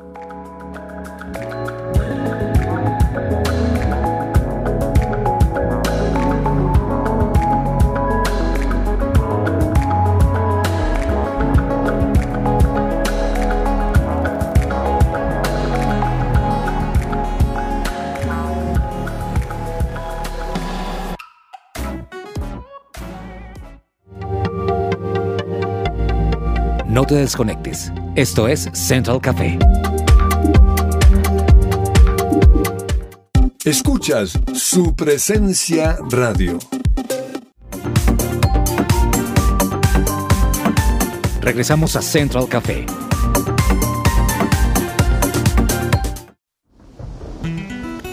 Te 27.11 27.17
desconectes. 27.17 27.93
Esto 28.15 28.47
es 28.47 28.71
Central 28.73 29.21
Café. 29.21 29.59
Escuchas 33.65 34.39
su 34.55 34.95
presencia 34.95 35.99
radio. 36.09 36.57
Regresamos 41.41 41.97
a 41.97 42.03
Central 42.03 42.47
Café. 42.49 42.87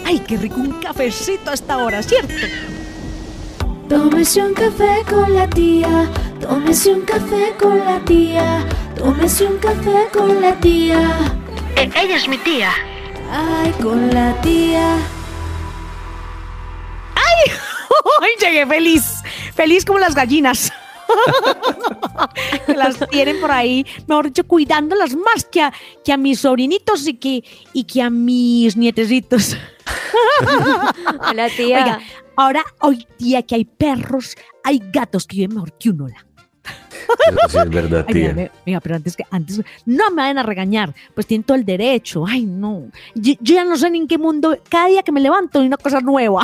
Ay, 0.04 0.18
qué 0.26 0.38
rico 0.38 0.56
un 0.56 0.72
cafecito 0.80 1.52
a 1.52 1.54
esta 1.54 1.78
hora, 1.78 2.02
¿cierto? 2.02 2.34
Tómese 3.88 4.42
un 4.42 4.54
café 4.54 5.02
con 5.08 5.32
la 5.32 5.48
tía, 5.48 6.10
tómese 6.40 6.92
un 6.92 7.02
café 7.02 7.54
con 7.58 7.78
la 7.78 8.04
tía, 8.04 8.66
tómese 8.98 9.46
un 9.46 9.58
café 9.58 10.08
con 10.12 10.40
la 10.40 10.54
tía. 10.60 11.00
ella 11.76 12.16
es 12.16 12.28
mi 12.28 12.36
tía. 12.38 12.70
Ay, 13.30 13.72
con 13.80 14.12
la 14.12 14.38
tía. 14.40 14.96
¡Ay! 17.14 17.52
¡Ay, 18.20 18.30
llegué 18.40 18.66
feliz! 18.66 19.22
Feliz 19.54 19.84
como 19.84 19.98
las 19.98 20.14
gallinas. 20.14 20.72
que 22.66 22.74
las 22.76 22.98
tienen 23.10 23.40
por 23.40 23.50
ahí, 23.50 23.86
mejor 24.06 24.26
dicho, 24.26 24.46
cuidándolas 24.46 25.16
más 25.16 25.44
que 25.44 25.62
a, 25.62 25.72
que 26.04 26.12
a 26.12 26.16
mis 26.16 26.40
sobrinitos 26.40 27.06
y 27.06 27.14
que, 27.14 27.44
y 27.72 27.84
que 27.84 28.02
a 28.02 28.10
mis 28.10 28.76
nietecitos. 28.76 29.56
Hola, 31.30 31.48
tía. 31.48 31.78
Oiga, 31.78 32.00
ahora, 32.36 32.64
hoy 32.80 33.06
día 33.18 33.42
que 33.42 33.54
hay 33.54 33.64
perros, 33.64 34.36
hay 34.64 34.80
gatos 34.92 35.26
que 35.26 35.36
viven 35.36 35.54
mejor 35.54 35.72
que 35.78 35.90
un 35.90 36.02
hola. 36.02 36.27
Sí 37.48 37.58
es 37.58 37.70
verdad, 37.70 38.04
Ay, 38.08 38.14
tía. 38.14 38.22
mira, 38.22 38.34
mira, 38.34 38.52
mira, 38.66 38.80
pero 38.80 38.96
antes 38.96 39.16
que 39.16 39.24
antes 39.30 39.60
no 39.86 40.10
me 40.10 40.22
vayan 40.22 40.38
a 40.38 40.42
regañar, 40.42 40.94
pues 41.14 41.26
tienen 41.26 41.44
todo 41.44 41.56
el 41.56 41.64
derecho. 41.64 42.26
Ay, 42.26 42.44
no. 42.44 42.90
Yo, 43.14 43.34
yo 43.40 43.54
ya 43.54 43.64
no 43.64 43.76
sé 43.76 43.90
ni 43.90 43.98
en 43.98 44.08
qué 44.08 44.18
mundo, 44.18 44.58
cada 44.68 44.88
día 44.88 45.02
que 45.02 45.12
me 45.12 45.20
levanto 45.20 45.60
hay 45.60 45.66
una 45.66 45.76
cosa 45.76 46.00
nueva. 46.00 46.42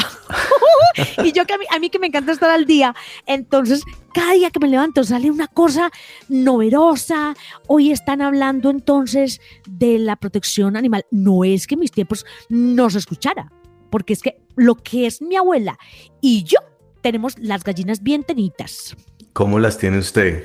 y 1.25 1.33
yo 1.33 1.45
que 1.47 1.55
a 1.55 1.59
mí, 1.59 1.65
a 1.71 1.79
mí 1.79 1.91
que 1.91 1.99
me 1.99 2.07
encanta 2.07 2.33
estar 2.33 2.51
al 2.51 2.65
día, 2.67 2.95
entonces 3.27 3.83
cada 4.13 4.33
día 4.33 4.51
que 4.51 4.61
me 4.61 4.69
levanto 4.69 5.03
sale 5.05 5.31
una 5.31 5.49
cosa 5.49 5.91
novedosa. 6.29 7.35
Hoy 7.67 7.91
están 7.91 8.23
hablando 8.23 8.71
entonces 8.71 9.41
de 9.67 9.99
la 9.99 10.17
protección 10.17 10.77
animal. 10.77 11.05
No 11.11 11.45
es 11.45 11.67
que 11.67 11.77
mis 11.77 11.91
tiempos 11.91 12.25
no 12.49 12.91
se 12.91 12.99
escuchara, 12.99 13.53
porque 13.91 14.13
es 14.13 14.23
que 14.23 14.41
lo 14.57 14.77
que 14.77 15.07
es 15.07 15.21
mi 15.21 15.37
abuela 15.37 15.79
y 16.21 16.45
yo 16.45 16.59
tenemos 17.03 17.39
las 17.39 17.65
gallinas 17.65 18.03
bien 18.03 18.23
tenitas. 18.23 18.97
¿Cómo 19.35 19.59
las 19.59 19.77
tiene 19.79 19.99
usted? 19.99 20.45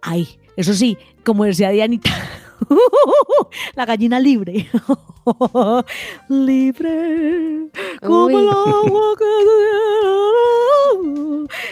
Ay, 0.00 0.40
eso 0.56 0.72
sí, 0.72 0.96
como 1.22 1.44
decía 1.44 1.68
Dianita, 1.68 2.10
la 3.74 3.86
gallina 3.86 4.20
libre. 4.20 4.68
libre 6.28 7.68
como 8.00 8.26
Uy. 8.26 8.34
el 8.34 8.48
agua 8.48 9.14
que 9.18 9.24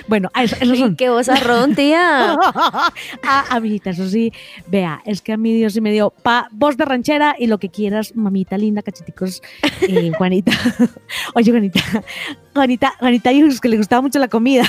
Bueno, 0.07 0.31
eso, 0.41 0.57
esos 0.61 0.79
son. 0.79 0.97
Qué 0.97 1.09
vozarrón, 1.11 1.75
tía. 1.75 2.35
ah, 3.23 3.45
amiguita, 3.51 3.91
eso 3.91 4.09
sí, 4.09 4.33
vea, 4.67 5.03
es 5.05 5.23
que 5.23 5.33
a 5.33 5.37
mí 5.37 5.55
Dios 5.55 5.73
sí 5.73 5.81
me 5.81 5.93
dio 5.93 6.11
pa, 6.11 6.49
voz 6.53 6.77
de 6.77 6.85
ranchera 6.85 7.35
y 7.39 7.47
lo 7.47 7.59
que 7.59 7.71
quieras, 7.71 8.15
mamita 8.17 8.59
linda, 8.59 8.83
cacheticos, 8.83 9.43
eh, 9.83 10.13
Juanita. 10.17 10.53
Oye, 11.35 11.51
Juanita, 11.51 11.81
Juanita, 12.55 12.95
Juanita 12.99 13.31
dijo 13.31 13.49
que 13.61 13.69
le 13.69 13.77
gustaba 13.77 14.03
mucho 14.03 14.19
la 14.19 14.29
comida. 14.29 14.65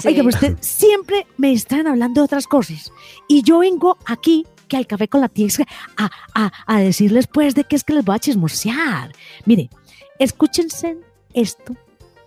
Sí. 0.00 0.08
Oiga, 0.08 0.24
usted 0.24 0.56
siempre 0.60 1.26
me 1.36 1.52
están 1.52 1.86
hablando 1.86 2.20
de 2.20 2.24
otras 2.26 2.46
cosas. 2.46 2.92
Y 3.28 3.42
yo 3.42 3.58
vengo 3.58 3.98
aquí, 4.06 4.46
que 4.64 4.76
al 4.76 4.86
café 4.86 5.08
con 5.08 5.20
la 5.20 5.28
tía, 5.28 5.48
a, 5.96 6.10
a, 6.34 6.52
a 6.66 6.80
decirles 6.80 7.26
pues 7.26 7.54
de 7.54 7.64
qué 7.64 7.76
es 7.76 7.84
que 7.84 7.94
les 7.94 8.04
voy 8.04 8.16
a 8.16 8.18
chismosear. 8.18 9.12
Mire, 9.44 9.70
escúchense 10.18 10.96
esto 11.32 11.76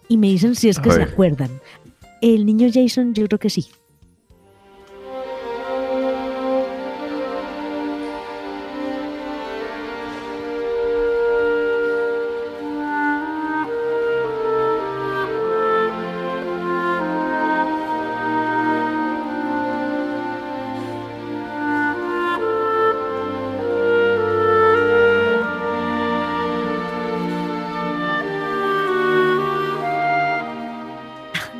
y 0.07 0.17
me 0.17 0.27
dicen 0.27 0.55
si 0.55 0.69
es 0.69 0.79
que 0.79 0.91
se 0.91 1.03
acuerdan. 1.03 1.61
El 2.21 2.45
niño 2.45 2.69
Jason, 2.73 3.13
yo 3.13 3.25
creo 3.27 3.39
que 3.39 3.49
sí. 3.49 3.67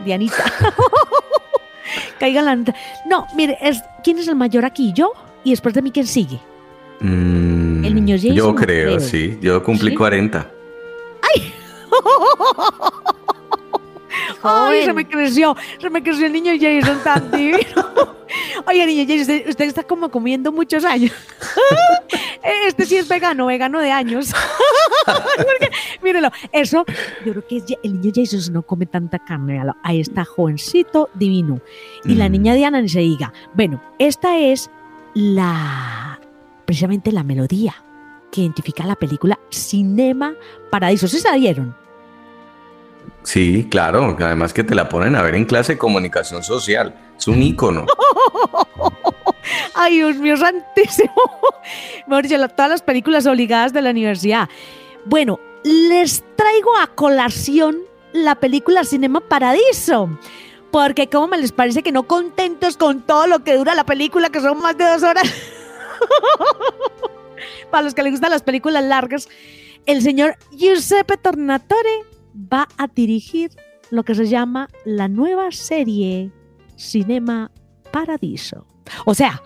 Dianita. 0.07 0.43
Caiga 2.19 2.41
la... 2.41 2.55
No, 3.05 3.27
mire, 3.35 3.57
es, 3.61 3.83
¿quién 4.03 4.17
es 4.17 4.27
el 4.27 4.35
mayor 4.35 4.65
aquí? 4.65 4.91
¿Yo? 4.93 5.11
Y 5.43 5.51
después 5.51 5.73
de 5.75 5.81
mí, 5.83 5.91
¿quién 5.91 6.07
sigue? 6.07 6.39
Mm, 6.99 7.85
El 7.85 7.93
niño 7.95 8.15
Jason, 8.17 8.33
Yo 8.35 8.55
creo, 8.55 8.95
creo. 8.95 8.99
sí. 8.99 9.37
Yo 9.41 9.61
cumplí 9.63 9.91
¿Sí? 9.91 9.95
40. 9.95 10.49
Ay, 14.43 14.81
se 14.81 14.87
Joven. 14.87 14.95
me 14.95 15.07
creció, 15.07 15.55
se 15.79 15.89
me 15.89 16.01
creció 16.03 16.25
el 16.27 16.33
niño 16.33 16.53
Jason 16.59 16.99
tan 17.03 17.31
divino. 17.31 18.16
Oye, 18.67 18.85
niño 18.85 19.03
Jason, 19.07 19.21
usted, 19.21 19.49
usted 19.49 19.65
está 19.65 19.83
como 19.83 20.09
comiendo 20.09 20.51
muchos 20.51 20.83
años. 20.85 21.11
Este 22.67 22.85
sí 22.85 22.95
es 22.95 23.07
vegano, 23.09 23.47
vegano 23.47 23.79
de 23.81 23.91
años. 23.91 24.31
Porque, 25.05 25.69
mírelo, 26.01 26.31
eso, 26.53 26.85
yo 27.25 27.33
creo 27.33 27.47
que 27.47 27.57
es, 27.57 27.63
el 27.83 27.99
niño 27.99 28.11
Jason 28.15 28.53
no 28.53 28.61
come 28.61 28.85
tanta 28.85 29.19
carne. 29.19 29.61
Ahí 29.83 29.99
está, 29.99 30.23
jovencito, 30.23 31.09
divino. 31.13 31.59
Y 32.05 32.15
la 32.15 32.29
Mm. 32.29 32.31
niña 32.31 32.53
Diana 32.53 32.81
ni 32.81 32.87
se 32.89 32.99
diga. 32.99 33.33
Bueno, 33.53 33.81
esta 33.99 34.37
es 34.37 34.69
la, 35.13 36.19
precisamente 36.65 37.11
la 37.11 37.23
melodía 37.23 37.75
que 38.31 38.41
identifica 38.41 38.85
la 38.85 38.95
película 38.95 39.37
Cinema 39.49 40.33
Paradiso. 40.69 41.07
¿Sí 41.07 41.21
dieron? 41.37 41.75
Sí, 43.23 43.67
claro. 43.69 44.15
Además 44.19 44.53
que 44.53 44.63
te 44.63 44.75
la 44.75 44.87
ponen 44.87 45.15
a 45.15 45.21
ver 45.21 45.35
en 45.35 45.45
clase 45.45 45.73
de 45.73 45.77
comunicación 45.79 46.43
social. 46.43 46.95
Es 47.17 47.27
un 47.27 47.41
ícono. 47.41 47.85
Ay, 49.75 49.95
Dios 49.95 50.17
mío, 50.17 50.37
santísimo. 50.37 51.13
La- 52.07 52.47
todas 52.47 52.71
las 52.71 52.81
películas 52.81 53.25
obligadas 53.25 53.73
de 53.73 53.81
la 53.81 53.91
universidad. 53.91 54.49
Bueno, 55.05 55.39
les 55.63 56.23
traigo 56.35 56.75
a 56.77 56.87
colación 56.87 57.77
la 58.13 58.35
película 58.35 58.83
Cinema 58.83 59.21
Paradiso. 59.21 60.09
Porque 60.71 61.09
como 61.09 61.27
me 61.27 61.37
les 61.37 61.51
parece 61.51 61.81
que 61.81 61.91
no 61.91 62.03
contentos 62.03 62.77
con 62.77 63.01
todo 63.01 63.25
lo 63.27 63.43
que 63.43 63.55
dura 63.55 63.73
la 63.73 63.85
película, 63.85 64.29
que 64.29 64.41
son 64.41 64.59
más 64.59 64.77
de 64.77 64.85
dos 64.85 65.03
horas. 65.03 65.23
Para 67.71 67.83
los 67.83 67.93
que 67.93 68.03
les 68.03 68.11
gustan 68.11 68.31
las 68.31 68.43
películas 68.43 68.83
largas, 68.83 69.29
el 69.85 70.01
señor 70.01 70.35
Giuseppe 70.51 71.17
Tornatore 71.17 72.03
va 72.35 72.67
a 72.77 72.87
dirigir 72.87 73.51
lo 73.89 74.03
que 74.03 74.15
se 74.15 74.27
llama 74.27 74.69
la 74.83 75.07
nueva 75.07 75.51
serie 75.51 76.31
Cinema 76.77 77.51
Paradiso. 77.91 78.65
O 79.05 79.13
sea, 79.13 79.41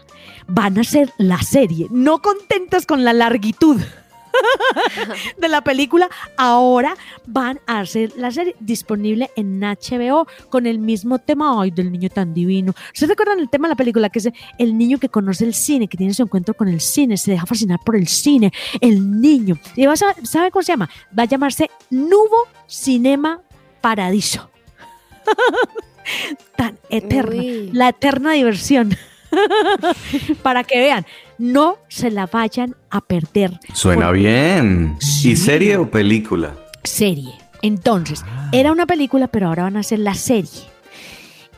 van 0.47 0.77
a 0.77 0.83
ser 0.83 1.11
la 1.17 1.41
serie, 1.41 1.87
no 1.89 2.21
contentos 2.21 2.85
con 2.85 3.03
la 3.03 3.13
largitud. 3.13 3.81
de 5.37 5.47
la 5.47 5.61
película, 5.61 6.09
ahora 6.37 6.95
van 7.25 7.59
a 7.67 7.79
hacer 7.79 8.13
la 8.15 8.31
serie 8.31 8.55
disponible 8.59 9.29
en 9.35 9.59
HBO 9.59 10.27
con 10.49 10.65
el 10.65 10.79
mismo 10.79 11.19
tema 11.19 11.61
ay, 11.61 11.71
del 11.71 11.91
niño 11.91 12.09
tan 12.09 12.33
divino. 12.33 12.73
¿Ustedes 12.93 13.09
recuerdan 13.09 13.39
el 13.39 13.49
tema 13.49 13.67
de 13.67 13.73
la 13.73 13.75
película? 13.75 14.09
Que 14.09 14.19
es 14.19 14.29
el 14.57 14.77
niño 14.77 14.99
que 14.99 15.09
conoce 15.09 15.45
el 15.45 15.53
cine, 15.53 15.87
que 15.87 15.97
tiene 15.97 16.13
su 16.13 16.23
encuentro 16.23 16.53
con 16.53 16.67
el 16.67 16.81
cine, 16.81 17.17
se 17.17 17.31
deja 17.31 17.45
fascinar 17.45 17.79
por 17.85 17.95
el 17.95 18.07
cine, 18.07 18.51
el 18.79 19.19
niño. 19.19 19.57
Y 19.75 19.85
vas 19.85 20.01
a, 20.01 20.15
¿Sabe 20.23 20.51
cómo 20.51 20.63
se 20.63 20.73
llama? 20.73 20.89
Va 21.17 21.23
a 21.23 21.27
llamarse 21.27 21.69
Nubo 21.89 22.47
Cinema 22.67 23.41
Paradiso. 23.81 24.49
tan 26.55 26.77
eterna, 26.89 27.41
Uy. 27.41 27.69
la 27.73 27.89
eterna 27.89 28.33
diversión. 28.33 28.95
Para 30.43 30.63
que 30.63 30.79
vean, 30.79 31.05
no 31.37 31.77
se 31.87 32.11
la 32.11 32.27
vayan 32.27 32.75
a 32.89 33.01
perder. 33.01 33.59
Suena 33.73 34.11
bien. 34.11 34.97
Sí. 34.99 35.31
¿Y 35.31 35.35
serie 35.35 35.77
o 35.77 35.89
película? 35.89 36.55
serie. 36.83 37.33
Entonces, 37.61 38.25
era 38.51 38.71
una 38.71 38.87
película, 38.87 39.27
pero 39.27 39.47
ahora 39.47 39.63
van 39.63 39.77
a 39.77 39.81
hacer 39.81 39.99
la 39.99 40.15
serie. 40.15 40.49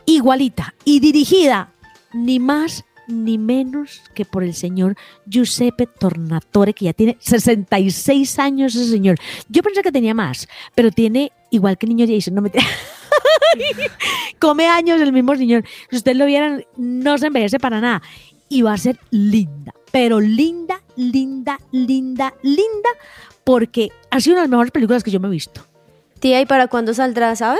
Igualita 0.06 0.74
y 0.84 1.00
dirigida 1.00 1.72
ni 2.14 2.40
más 2.40 2.84
ni 3.08 3.38
menos 3.38 4.02
que 4.14 4.26
por 4.26 4.44
el 4.44 4.54
señor 4.54 4.96
Giuseppe 5.26 5.88
Tornatore, 5.88 6.74
que 6.74 6.86
ya 6.86 6.94
tiene 6.94 7.18
66 7.20 8.40
años 8.40 8.76
ese 8.76 8.92
señor. 8.92 9.18
Yo 9.50 9.62
pensé 9.64 9.82
que 9.82 9.92
tenía 9.92 10.14
más, 10.14 10.48
pero 10.76 10.92
tiene 10.92 11.32
igual 11.52 11.78
que 11.78 11.86
el 11.86 11.96
niño 11.96 12.14
Jason, 12.14 12.36
no 12.36 12.42
me 12.42 12.52
Come 14.40 14.68
años 14.68 15.02
el 15.02 15.14
mismo 15.14 15.36
señor. 15.36 15.64
Si 15.90 15.98
ustedes 15.98 16.18
lo 16.18 16.26
vieran, 16.26 16.66
no 16.78 17.18
se 17.18 17.28
envejece 17.28 17.60
para 17.60 17.80
nada. 17.82 18.02
Y 18.50 18.62
va 18.62 18.74
a 18.74 18.78
ser 18.78 19.00
linda, 19.10 19.74
pero 19.92 20.20
linda, 20.20 20.82
linda, 20.96 21.58
linda, 21.72 22.34
linda, 22.44 22.90
porque 23.44 23.90
ha 24.12 24.20
sido 24.20 24.36
una 24.36 24.42
de 24.42 24.48
las 24.48 24.52
mejores 24.52 24.72
películas 24.72 25.04
que 25.04 25.12
yo 25.12 25.20
me 25.20 25.28
he 25.28 25.32
visto. 25.32 25.66
Tía, 26.20 26.40
¿y 26.42 26.46
para 26.46 26.68
cuándo 26.68 26.94
saldrá, 26.94 27.36
sabe? 27.36 27.60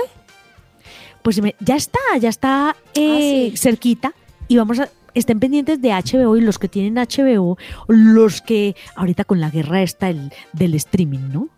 Pues 1.22 1.40
ya 1.60 1.76
está, 1.76 1.98
ya 2.20 2.28
está 2.28 2.76
eh, 2.94 3.48
Ah, 3.50 3.50
sí. 3.50 3.56
cerquita 3.56 4.14
y 4.46 4.56
vamos 4.56 4.78
a 4.78 4.88
estén 5.14 5.38
pendientes 5.40 5.80
de 5.80 5.90
HBO 5.90 6.36
y 6.36 6.40
los 6.40 6.58
que 6.58 6.68
tienen 6.68 6.94
HBO, 6.96 7.56
los 7.88 8.42
que 8.42 8.74
ahorita 8.96 9.24
con 9.24 9.40
la 9.40 9.48
guerra 9.48 9.80
esta 9.82 10.06
del, 10.08 10.32
del 10.52 10.74
streaming, 10.74 11.30
¿no? 11.32 11.48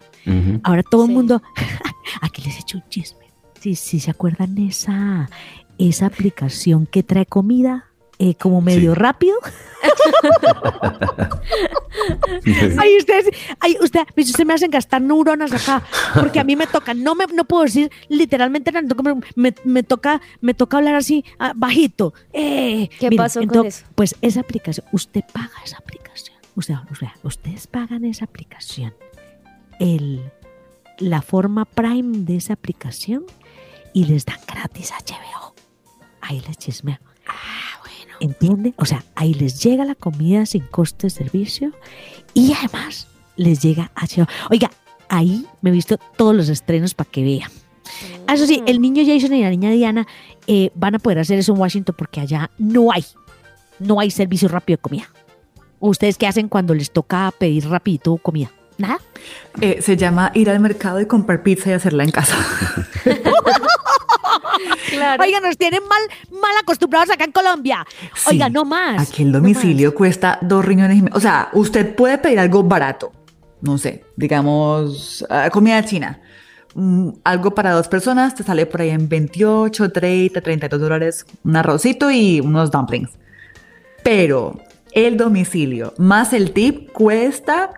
Ahora 0.65 0.83
todo 0.83 1.05
el 1.07 1.13
mundo, 1.13 1.41
aquí 2.21 2.43
les 2.43 2.57
he 2.57 2.61
hecho 2.61 2.79
un 2.79 2.89
chisme. 2.89 3.26
Sí, 3.61 3.75
sí, 3.75 4.01
¿se 4.01 4.11
acuerdan 4.11 4.57
esa, 4.59 5.29
esa 5.79 6.07
aplicación 6.07 6.87
que 6.87 7.03
trae 7.03 7.27
comida 7.27 7.87
eh, 8.19 8.35
como 8.35 8.61
medio 8.61 8.95
Sí. 8.95 8.99
rápido? 9.01 9.37
Ay, 12.79 12.97
ustedes, 12.99 13.27
ay, 13.61 13.77
usted, 13.81 14.01
ustedes 14.17 14.47
me 14.47 14.55
hacen 14.55 14.71
gastar 14.71 15.03
neuronas 15.03 15.53
acá, 15.53 15.83
porque 16.15 16.39
a 16.41 16.45
mí 16.45 16.57
me 16.57 16.67
toca, 16.67 16.95
no 16.95 17.15
me, 17.15 17.27
no 17.27 17.45
puedo 17.45 17.65
decir 17.65 17.91
literalmente 18.09 18.73
nada, 18.73 18.87
me, 19.03 19.15
me, 19.35 19.55
me 19.65 19.83
toca, 19.83 20.21
me 20.41 20.55
toca 20.55 20.79
hablar 20.79 20.95
así 20.95 21.25
ah, 21.39 21.53
bajito. 21.57 22.15
Eh, 22.33 22.89
¿Qué 22.99 23.11
miren, 23.11 23.17
pasó 23.25 23.47
con 23.47 23.67
eso? 23.67 23.85
Pues 23.95 24.15
esa 24.23 24.41
aplicación, 24.41 24.87
usted 24.93 25.23
paga 25.33 25.53
esa 25.65 25.79
aplicación, 25.79 26.37
usted, 26.55 26.75
usted- 26.91 27.09
ustedes 27.23 27.67
pagan 27.67 28.05
esa 28.05 28.25
aplicación, 28.27 28.95
el, 29.81 30.23
la 30.99 31.23
forma 31.23 31.65
Prime 31.65 32.19
de 32.19 32.37
esa 32.37 32.53
aplicación 32.55 33.25
y 33.97 34.05
les 34.05 34.27
dan 34.27 34.39
gratis 34.47 34.93
HBO. 34.93 35.55
Ahí 36.21 36.43
les 36.47 36.59
chismeo. 36.59 36.99
Ah, 37.27 37.81
bueno. 37.81 38.15
¿Entiende? 38.21 38.75
O 38.77 38.85
sea, 38.85 39.03
ahí 39.15 39.33
les 39.33 39.63
llega 39.63 39.87
la 39.87 39.95
comida 39.95 40.45
sin 40.45 40.67
costo 40.67 41.07
de 41.07 41.11
servicio 41.11 41.73
y 42.35 42.53
además 42.53 43.09
les 43.37 43.63
llega 43.63 43.91
HBO. 43.97 44.27
Oiga, 44.51 44.71
ahí 45.09 45.47
me 45.63 45.71
he 45.71 45.73
visto 45.73 45.97
todos 46.19 46.35
los 46.37 46.51
estrenos 46.51 46.93
para 46.93 47.11
que 47.11 47.25
vean. 47.25 47.51
Ah, 48.27 48.35
Eso 48.35 48.47
sí, 48.47 48.63
el 48.67 48.83
niño 48.83 49.03
Jason 49.07 49.33
y 49.33 49.41
la 49.41 49.49
niña 49.49 49.71
Diana 49.71 50.07
eh, 50.47 50.71
van 50.75 50.97
a 50.97 50.99
poder 50.99 51.21
hacer 51.21 51.39
eso 51.39 51.55
en 51.55 51.61
Washington 51.61 51.95
porque 51.97 52.21
allá 52.21 52.51
no 52.59 52.93
hay, 52.93 53.07
no 53.79 53.99
hay 53.99 54.11
servicio 54.11 54.49
rápido 54.49 54.77
de 54.77 54.83
comida. 54.83 55.09
¿Ustedes 55.81 56.19
qué 56.19 56.27
hacen 56.27 56.51
cuando 56.51 56.75
les 56.75 56.91
toca 56.91 57.33
pedir 57.39 57.67
rapidito 57.67 58.15
comida? 58.19 58.51
¿Nada? 58.79 58.99
Eh, 59.61 59.81
se 59.81 59.97
llama 59.97 60.31
ir 60.35 60.51
al 60.51 60.61
mercado 60.61 61.01
y 61.01 61.07
comprar 61.07 61.43
pizza 61.43 61.71
y 61.71 61.73
hacerla 61.75 62.05
en 62.05 62.11
casa. 62.11 62.37
Claro. 64.91 65.23
Oiga, 65.23 65.41
nos 65.41 65.57
tienen 65.59 65.81
mal, 65.89 66.01
mal 66.41 66.53
acostumbrados 66.63 67.11
acá 67.11 67.25
en 67.25 67.33
Colombia. 67.33 67.85
Oiga, 68.27 68.47
Sí. 68.47 68.53
no 68.53 68.65
más. 68.65 69.09
Aquí 69.11 69.23
el 69.23 69.33
domicilio 69.33 69.95
cuesta 69.95 70.39
dos 70.41 70.65
riñones 70.65 70.99
y 70.99 71.03
medio. 71.03 71.17
O 71.17 71.21
sea, 71.21 71.51
usted 71.53 71.95
puede 71.95 72.19
pedir 72.19 72.39
algo 72.39 72.63
barato. 72.63 73.13
No 73.61 73.77
sé, 73.79 74.05
digamos, 74.17 75.25
ah, 75.29 75.51
comida 75.51 75.85
china. 75.85 76.21
Mm, 76.75 77.11
algo 77.25 77.55
para 77.55 77.73
dos 77.73 77.89
personas 77.89 78.35
te 78.35 78.43
sale 78.45 78.65
por 78.67 78.81
ahí 78.81 78.91
en 78.91 79.09
28, 79.09 79.91
30, 79.93 80.41
32 80.41 80.81
dólares. 80.81 81.27
Un 81.45 81.57
arrocito 81.57 82.11
y 82.11 82.41
unos 82.41 82.71
dumplings. 82.71 83.11
Pero 84.03 84.59
el 84.93 85.17
domicilio 85.17 85.93
más 85.99 86.33
el 86.33 86.53
tip 86.53 86.93
cuesta 86.93 87.71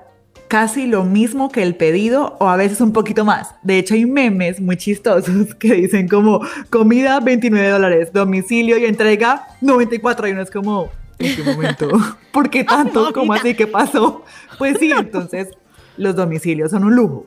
casi 0.49 0.87
lo 0.87 1.05
mismo 1.05 1.51
que 1.51 1.63
el 1.63 1.77
pedido 1.77 2.37
o 2.41 2.49
a 2.49 2.57
veces 2.57 2.81
un 2.81 2.93
poquito 2.93 3.25
más. 3.25 3.55
De 3.63 3.79
hecho, 3.79 3.95
hay 3.95 4.07
memes 4.07 4.61
muy 4.61 4.77
chistosos 4.77 5.55
que 5.59 5.75
dicen 5.75 6.09
como 6.09 6.41
comida 6.71 7.21
29 7.21 7.69
dólares, 7.69 8.13
domicilio 8.13 8.79
y 8.79 8.87
entrega 8.87 9.47
94 9.61 10.29
y 10.29 10.33
uno 10.33 10.43
es 10.43 10.51
como, 10.51 10.91
¿en 11.19 11.37
qué 11.37 11.43
momento? 11.43 11.89
¿Por 12.33 12.51
qué 12.51 12.65
tanto? 12.65 13.13
¿Cómo 13.13 13.33
así? 13.33 13.55
¿Qué 13.55 13.67
pasó? 13.67 14.25
Pues 14.59 14.79
sí, 14.79 14.91
entonces 14.91 15.49
los 15.97 16.17
domicilios 16.17 16.71
son 16.71 16.85
un 16.85 16.97
lujo. 16.97 17.27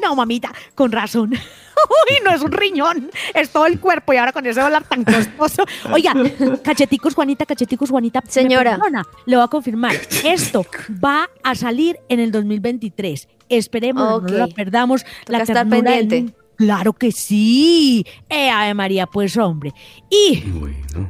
No, 0.00 0.14
mamita, 0.14 0.52
con 0.74 0.92
razón. 0.92 1.32
Uy, 2.10 2.18
no 2.24 2.30
es 2.32 2.42
un 2.42 2.52
riñón, 2.52 3.10
es 3.34 3.50
todo 3.50 3.66
el 3.66 3.78
cuerpo 3.80 4.12
y 4.12 4.16
ahora 4.16 4.32
con 4.32 4.44
ese 4.46 4.60
dólar 4.60 4.84
tan 4.84 5.04
costoso. 5.04 5.64
Oiga, 5.92 6.14
cacheticos 6.62 7.14
Juanita, 7.14 7.46
cacheticos 7.46 7.90
Juanita. 7.90 8.20
¿me 8.24 8.30
Señora. 8.30 8.72
perdona? 8.76 9.04
le 9.26 9.36
voy 9.36 9.44
a 9.44 9.48
confirmar. 9.48 9.94
Esto 10.24 10.64
va 11.04 11.28
a 11.42 11.54
salir 11.54 11.98
en 12.08 12.20
el 12.20 12.30
2023. 12.32 13.28
Esperemos, 13.48 14.22
Ok. 14.22 14.30
no 14.30 14.38
la 14.38 14.48
perdamos. 14.48 15.04
la 15.26 15.38
estar 15.38 15.68
pendiente. 15.68 16.32
Claro 16.56 16.92
que 16.92 17.12
sí. 17.12 18.04
Eh, 18.28 18.50
Ave 18.50 18.74
María, 18.74 19.06
pues 19.06 19.36
hombre. 19.36 19.72
Y 20.10 20.40
Bueno. 20.50 21.06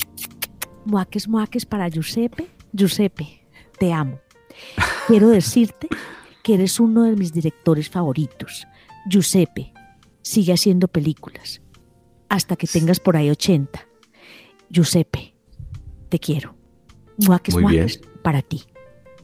muaques, 0.84 1.26
muaques 1.26 1.64
para 1.64 1.88
Giuseppe. 1.88 2.46
Giuseppe, 2.72 3.42
te 3.78 3.92
amo. 3.92 4.20
Quiero 5.06 5.28
decirte 5.28 5.88
que 6.42 6.54
eres 6.54 6.78
uno 6.80 7.04
de 7.04 7.16
mis 7.16 7.32
directores 7.32 7.88
favoritos. 7.88 8.66
Giuseppe, 9.08 9.72
sigue 10.28 10.52
haciendo 10.52 10.88
películas 10.88 11.62
hasta 12.28 12.56
que 12.56 12.66
tengas 12.66 13.00
por 13.00 13.16
ahí 13.16 13.30
80. 13.30 13.80
Giuseppe, 14.68 15.34
te 16.10 16.18
quiero. 16.18 16.54
Muaques, 17.16 17.54
Muy 17.54 17.72
bien. 17.72 17.88
para 18.22 18.42
ti. 18.42 18.64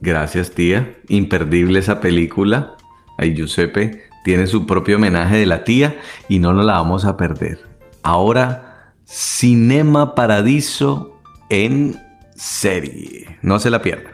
Gracias, 0.00 0.52
tía. 0.52 0.96
Imperdible 1.09 1.78
esa 1.78 2.00
película. 2.00 2.76
Ahí 3.18 3.34
Giuseppe 3.34 4.05
tiene 4.24 4.46
su 4.46 4.66
propio 4.66 4.96
homenaje 4.96 5.36
de 5.36 5.46
la 5.46 5.64
tía 5.64 6.00
y 6.28 6.38
no 6.38 6.55
nos 6.55 6.64
la 6.64 6.74
vamos 6.74 7.05
a 7.05 7.18
perder. 7.18 7.61
Ahora, 8.02 8.94
Cinema 9.05 10.14
Paradiso 10.14 11.20
en 11.50 12.00
serie. 12.34 13.38
No 13.42 13.59
se 13.59 13.68
la 13.68 13.82
pierdan. 13.82 14.14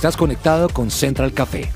Estás 0.00 0.16
conectado 0.16 0.70
con 0.70 0.90
Central 0.90 1.34
Café. 1.34 1.70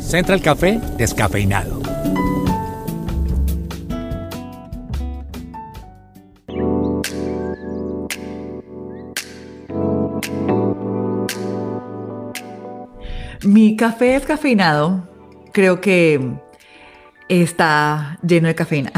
Central 0.00 0.40
Café 0.42 0.80
descafeinado. 0.96 1.82
Mi 13.42 13.74
café 13.74 14.04
descafeinado 14.12 15.08
creo 15.52 15.80
que 15.80 16.38
está 17.28 18.18
lleno 18.26 18.48
de 18.48 18.54
cafeína, 18.54 18.92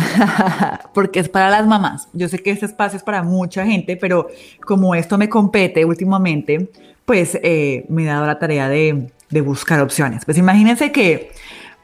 porque 0.94 1.20
es 1.20 1.28
para 1.28 1.50
las 1.50 1.66
mamás. 1.66 2.08
Yo 2.12 2.28
sé 2.28 2.42
que 2.42 2.50
este 2.50 2.66
espacio 2.66 2.96
es 2.96 3.02
para 3.02 3.22
mucha 3.22 3.64
gente, 3.64 3.96
pero 3.96 4.28
como 4.64 4.94
esto 4.94 5.18
me 5.18 5.28
compete 5.28 5.84
últimamente, 5.84 6.70
pues 7.04 7.38
eh, 7.42 7.84
me 7.88 8.04
he 8.04 8.06
dado 8.06 8.26
la 8.26 8.38
tarea 8.38 8.68
de, 8.68 9.12
de 9.30 9.40
buscar 9.40 9.80
opciones. 9.80 10.24
Pues 10.24 10.38
imagínense 10.38 10.90
que 10.92 11.32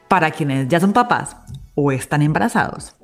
para 0.07 0.31
quienes 0.31 0.67
ya 0.67 0.79
son 0.79 0.93
papás 0.93 1.37
o 1.75 1.91
están 1.91 2.21
embarazados, 2.21 2.95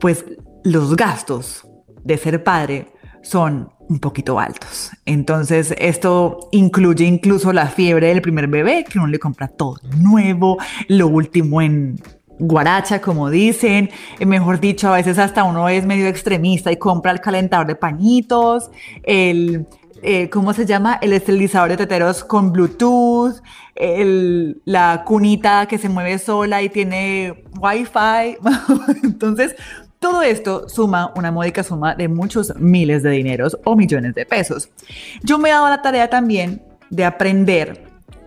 pues 0.00 0.24
los 0.62 0.96
gastos 0.96 1.66
de 2.04 2.16
ser 2.16 2.42
padre 2.42 2.88
son 3.22 3.70
un 3.88 3.98
poquito 3.98 4.38
altos. 4.38 4.90
Entonces, 5.04 5.74
esto 5.78 6.48
incluye 6.52 7.04
incluso 7.04 7.52
la 7.52 7.66
fiebre 7.66 8.08
del 8.08 8.22
primer 8.22 8.48
bebé, 8.48 8.84
que 8.84 8.98
uno 8.98 9.08
le 9.08 9.18
compra 9.18 9.48
todo 9.48 9.76
nuevo, 9.98 10.58
lo 10.88 11.08
último 11.08 11.60
en 11.60 12.00
guaracha, 12.38 13.00
como 13.00 13.30
dicen. 13.30 13.90
Eh, 14.18 14.26
mejor 14.26 14.60
dicho, 14.60 14.88
a 14.88 14.96
veces 14.96 15.18
hasta 15.18 15.44
uno 15.44 15.68
es 15.68 15.84
medio 15.86 16.06
extremista 16.06 16.72
y 16.72 16.76
compra 16.76 17.12
el 17.12 17.20
calentador 17.20 17.66
de 17.66 17.76
pañitos, 17.76 18.70
el 19.02 19.66
eh, 20.06 20.28
¿cómo 20.28 20.52
se 20.52 20.66
llama? 20.66 20.98
El 21.00 21.14
esterilizador 21.14 21.70
de 21.70 21.78
teteros 21.78 22.24
con 22.24 22.52
Bluetooth, 22.52 23.40
el, 23.74 24.60
la 24.66 25.02
cunita 25.06 25.64
que 25.66 25.78
se 25.78 25.88
mueve 25.88 26.18
sola 26.18 26.60
y 26.60 26.68
tiene 26.68 27.42
Wi-Fi. 27.58 28.36
Entonces, 29.02 29.56
todo 29.98 30.20
esto 30.20 30.68
suma 30.68 31.10
una 31.16 31.32
módica 31.32 31.62
suma 31.62 31.94
de 31.94 32.08
muchos 32.08 32.54
miles 32.56 33.02
de 33.02 33.10
dineros 33.12 33.56
o 33.64 33.76
millones 33.76 34.14
de 34.14 34.26
pesos. 34.26 34.68
Yo 35.22 35.38
me 35.38 35.48
he 35.48 35.52
dado 35.52 35.70
la 35.70 35.80
tarea 35.80 36.10
también 36.10 36.62
de 36.90 37.06
aprender 37.06 37.84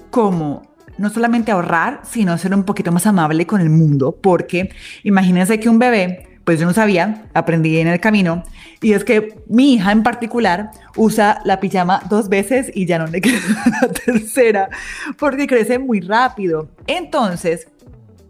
cómo 0.09 0.63
no 0.97 1.09
solamente 1.09 1.51
ahorrar, 1.51 2.01
sino 2.03 2.37
ser 2.37 2.53
un 2.53 2.63
poquito 2.63 2.91
más 2.91 3.05
amable 3.05 3.45
con 3.45 3.61
el 3.61 3.69
mundo, 3.69 4.17
porque 4.21 4.69
imagínense 5.03 5.59
que 5.59 5.69
un 5.69 5.79
bebé, 5.79 6.39
pues 6.43 6.59
yo 6.59 6.65
no 6.65 6.73
sabía, 6.73 7.25
aprendí 7.33 7.77
en 7.79 7.87
el 7.87 7.99
camino, 7.99 8.43
y 8.81 8.93
es 8.93 9.03
que 9.03 9.35
mi 9.47 9.73
hija 9.73 9.91
en 9.91 10.03
particular 10.03 10.71
usa 10.95 11.41
la 11.43 11.59
pijama 11.59 12.01
dos 12.09 12.29
veces 12.29 12.71
y 12.73 12.85
ya 12.85 12.99
no 12.99 13.07
le 13.07 13.21
queda 13.21 13.39
la 13.81 13.87
tercera, 13.89 14.69
porque 15.17 15.47
crece 15.47 15.79
muy 15.79 15.99
rápido. 15.99 16.69
Entonces, 16.85 17.67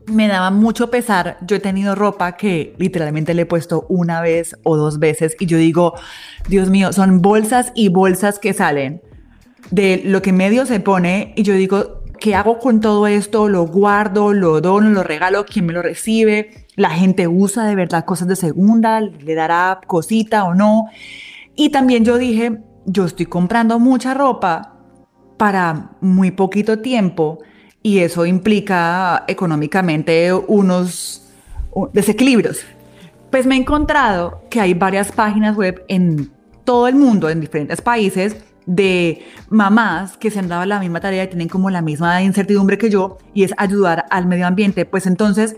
me 0.08 0.28
daba 0.28 0.52
mucho 0.52 0.90
pesar. 0.90 1.38
Yo 1.42 1.58
he 1.58 1.60
tenido 1.60 1.96
ropa 1.96 2.38
que 2.38 2.74
literalmente 2.78 3.34
le 3.34 3.44
he 3.44 3.46
puesto 3.46 3.86
una 3.90 4.22
vez 4.22 4.56
o 4.64 4.78
dos 4.78 5.00
veces 5.00 5.36
y 5.40 5.46
yo 5.46 5.58
digo, 5.58 5.94
Dios 6.48 6.70
mío, 6.70 6.94
son 6.94 7.22
bolsas 7.22 7.72
y 7.76 7.90
bolsas 7.90 8.40
que 8.40 8.54
salen 8.54 9.02
de 9.72 10.02
lo 10.06 10.22
que 10.22 10.32
medio 10.32 10.66
se 10.66 10.80
pone 10.80 11.34
y 11.36 11.44
yo 11.44 11.54
digo, 11.54 11.97
¿qué 12.20 12.36
hago 12.36 12.60
con 12.60 12.82
todo 12.82 13.08
esto? 13.08 13.48
¿Lo 13.48 13.66
guardo? 13.68 14.34
¿Lo 14.34 14.62
dono? 14.62 14.90
¿Lo 14.90 15.04
regalo? 15.04 15.46
¿Quién 15.46 15.66
me 15.66 15.74
lo 15.74 15.82
recibe? 15.82 16.68
¿La 16.76 16.90
gente 16.90 17.28
usa 17.28 17.66
de 17.66 17.76
verdad 17.76 18.06
cosas 18.06 18.28
de 18.28 18.36
segunda? 18.36 19.02
¿Le 19.02 19.36
dará 19.36 19.80
cosita 19.88 20.46
o 20.46 20.54
no? 20.54 20.86
Y 21.56 21.70
también 21.70 22.06
yo 22.06 22.18
dije, 22.18 22.60
yo 22.86 23.06
estoy 23.06 23.26
comprando 23.26 23.80
mucha 23.80 24.14
ropa 24.14 24.76
para 25.38 25.92
muy 26.02 26.32
poquito 26.32 26.80
tiempo 26.80 27.40
y 27.82 28.00
eso 28.00 28.26
implica 28.26 29.24
económicamente 29.28 30.34
unos 30.34 31.30
desequilibrios. 31.94 32.62
Pues 33.32 33.46
me 33.46 33.56
he 33.56 33.60
encontrado 33.60 34.42
que 34.50 34.62
hay 34.62 34.74
varias 34.74 35.12
páginas 35.12 35.56
web 35.56 35.84
en 35.88 36.32
todo 36.64 36.88
el 36.88 36.96
mundo, 36.96 37.30
en 37.30 37.40
diferentes 37.40 37.82
países, 37.82 38.36
de 38.68 39.26
mamás 39.50 40.18
que 40.18 40.30
se 40.30 40.38
han 40.38 40.48
dado 40.48 40.66
la 40.66 40.80
misma 40.80 41.00
tarea 41.00 41.24
y 41.24 41.28
tienen 41.28 41.48
como 41.50 41.72
la 41.72 41.82
misma 41.82 42.22
incertidumbre 42.22 42.78
que 42.78 42.92
yo 42.92 43.18
y 43.34 43.44
es 43.44 43.54
ayudar 43.58 44.06
al 44.12 44.28
medio 44.28 44.46
ambiente. 44.46 44.86
Pues 44.86 45.08
entonces 45.08 45.56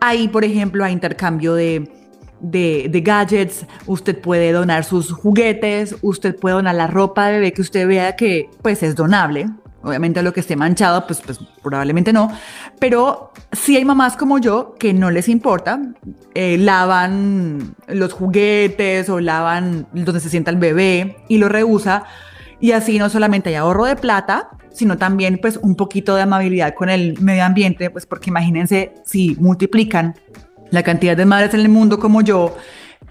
ahí, 0.00 0.26
por 0.26 0.44
ejemplo, 0.44 0.84
hay 0.84 0.92
intercambio 0.92 1.54
de, 1.54 1.88
de, 2.40 3.02
gadgets, 3.04 3.66
usted 3.86 4.20
puede 4.20 4.50
donar 4.52 4.82
sus 4.84 5.12
juguetes, 5.12 5.94
usted 6.02 6.34
puede 6.34 6.56
donar 6.56 6.74
la 6.74 6.88
ropa 6.88 7.26
de 7.26 7.34
bebé 7.34 7.52
que 7.52 7.62
usted 7.62 7.86
vea 7.86 8.16
que 8.16 8.50
pues 8.62 8.82
es 8.82 8.96
donable, 8.96 9.46
Obviamente 9.80 10.22
lo 10.22 10.32
que 10.32 10.40
esté 10.40 10.56
manchado, 10.56 11.06
pues, 11.06 11.20
pues 11.20 11.38
probablemente 11.62 12.12
no. 12.12 12.32
Pero 12.80 13.32
sí 13.52 13.76
hay 13.76 13.84
mamás 13.84 14.16
como 14.16 14.38
yo 14.38 14.74
que 14.76 14.92
no 14.92 15.10
les 15.10 15.28
importa. 15.28 15.80
Eh, 16.34 16.58
lavan 16.58 17.76
los 17.86 18.12
juguetes 18.12 19.08
o 19.08 19.20
lavan 19.20 19.86
donde 19.92 20.20
se 20.20 20.30
sienta 20.30 20.50
el 20.50 20.56
bebé 20.56 21.18
y 21.28 21.38
lo 21.38 21.48
reusa. 21.48 22.04
Y 22.60 22.72
así 22.72 22.98
no 22.98 23.08
solamente 23.08 23.50
hay 23.50 23.56
ahorro 23.56 23.84
de 23.84 23.96
plata, 23.96 24.50
sino 24.72 24.98
también 24.98 25.38
pues 25.40 25.58
un 25.62 25.76
poquito 25.76 26.14
de 26.16 26.22
amabilidad 26.22 26.74
con 26.74 26.88
el 26.88 27.20
medio 27.20 27.44
ambiente, 27.44 27.90
pues 27.90 28.06
porque 28.06 28.30
imagínense 28.30 28.94
si 29.04 29.36
multiplican 29.40 30.14
la 30.70 30.82
cantidad 30.82 31.16
de 31.16 31.24
madres 31.24 31.54
en 31.54 31.60
el 31.60 31.68
mundo 31.68 31.98
como 31.98 32.20
yo 32.20 32.56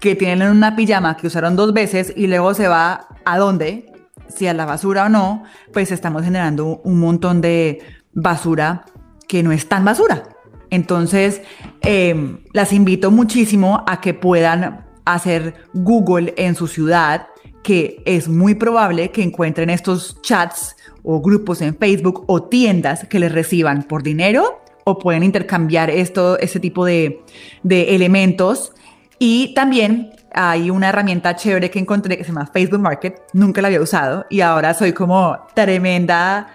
que 0.00 0.14
tienen 0.14 0.50
una 0.50 0.76
pijama 0.76 1.16
que 1.16 1.26
usaron 1.26 1.56
dos 1.56 1.72
veces 1.72 2.12
y 2.14 2.26
luego 2.26 2.54
se 2.54 2.68
va 2.68 3.08
a 3.24 3.38
dónde 3.38 3.92
si 4.28 4.46
a 4.46 4.54
la 4.54 4.66
basura 4.66 5.06
o 5.06 5.08
no, 5.08 5.44
pues 5.72 5.90
estamos 5.90 6.22
generando 6.22 6.80
un 6.84 6.98
montón 6.98 7.40
de 7.40 7.80
basura 8.12 8.84
que 9.26 9.42
no 9.42 9.52
es 9.52 9.68
tan 9.68 9.84
basura. 9.84 10.24
Entonces, 10.70 11.42
em, 11.80 12.40
las 12.52 12.72
invito 12.72 13.10
muchísimo 13.10 13.84
a 13.86 14.00
que 14.00 14.14
puedan 14.14 14.86
hacer 15.04 15.54
Google 15.72 16.34
en 16.36 16.54
su 16.54 16.66
ciudad, 16.66 17.28
que 17.62 18.02
es 18.04 18.28
muy 18.28 18.54
probable 18.54 19.10
que 19.10 19.22
encuentren 19.22 19.70
estos 19.70 20.20
chats 20.22 20.76
o 21.02 21.20
grupos 21.20 21.60
en 21.62 21.76
Facebook 21.76 22.24
o 22.26 22.44
tiendas 22.44 23.06
que 23.08 23.18
les 23.18 23.32
reciban 23.32 23.82
por 23.82 24.02
dinero 24.02 24.60
o 24.84 24.98
pueden 24.98 25.22
intercambiar 25.22 25.90
esto, 25.90 26.38
este 26.38 26.60
tipo 26.60 26.84
de, 26.84 27.20
de 27.62 27.94
elementos. 27.94 28.72
Y 29.18 29.52
también 29.54 30.12
hay 30.32 30.70
una 30.70 30.88
herramienta 30.88 31.34
chévere 31.36 31.70
que 31.70 31.78
encontré 31.78 32.16
que 32.16 32.24
se 32.24 32.28
llama 32.30 32.46
Facebook 32.46 32.80
Market, 32.80 33.22
nunca 33.32 33.60
la 33.60 33.68
había 33.68 33.80
usado 33.80 34.26
y 34.30 34.40
ahora 34.40 34.74
soy 34.74 34.92
como 34.92 35.38
tremenda, 35.54 36.48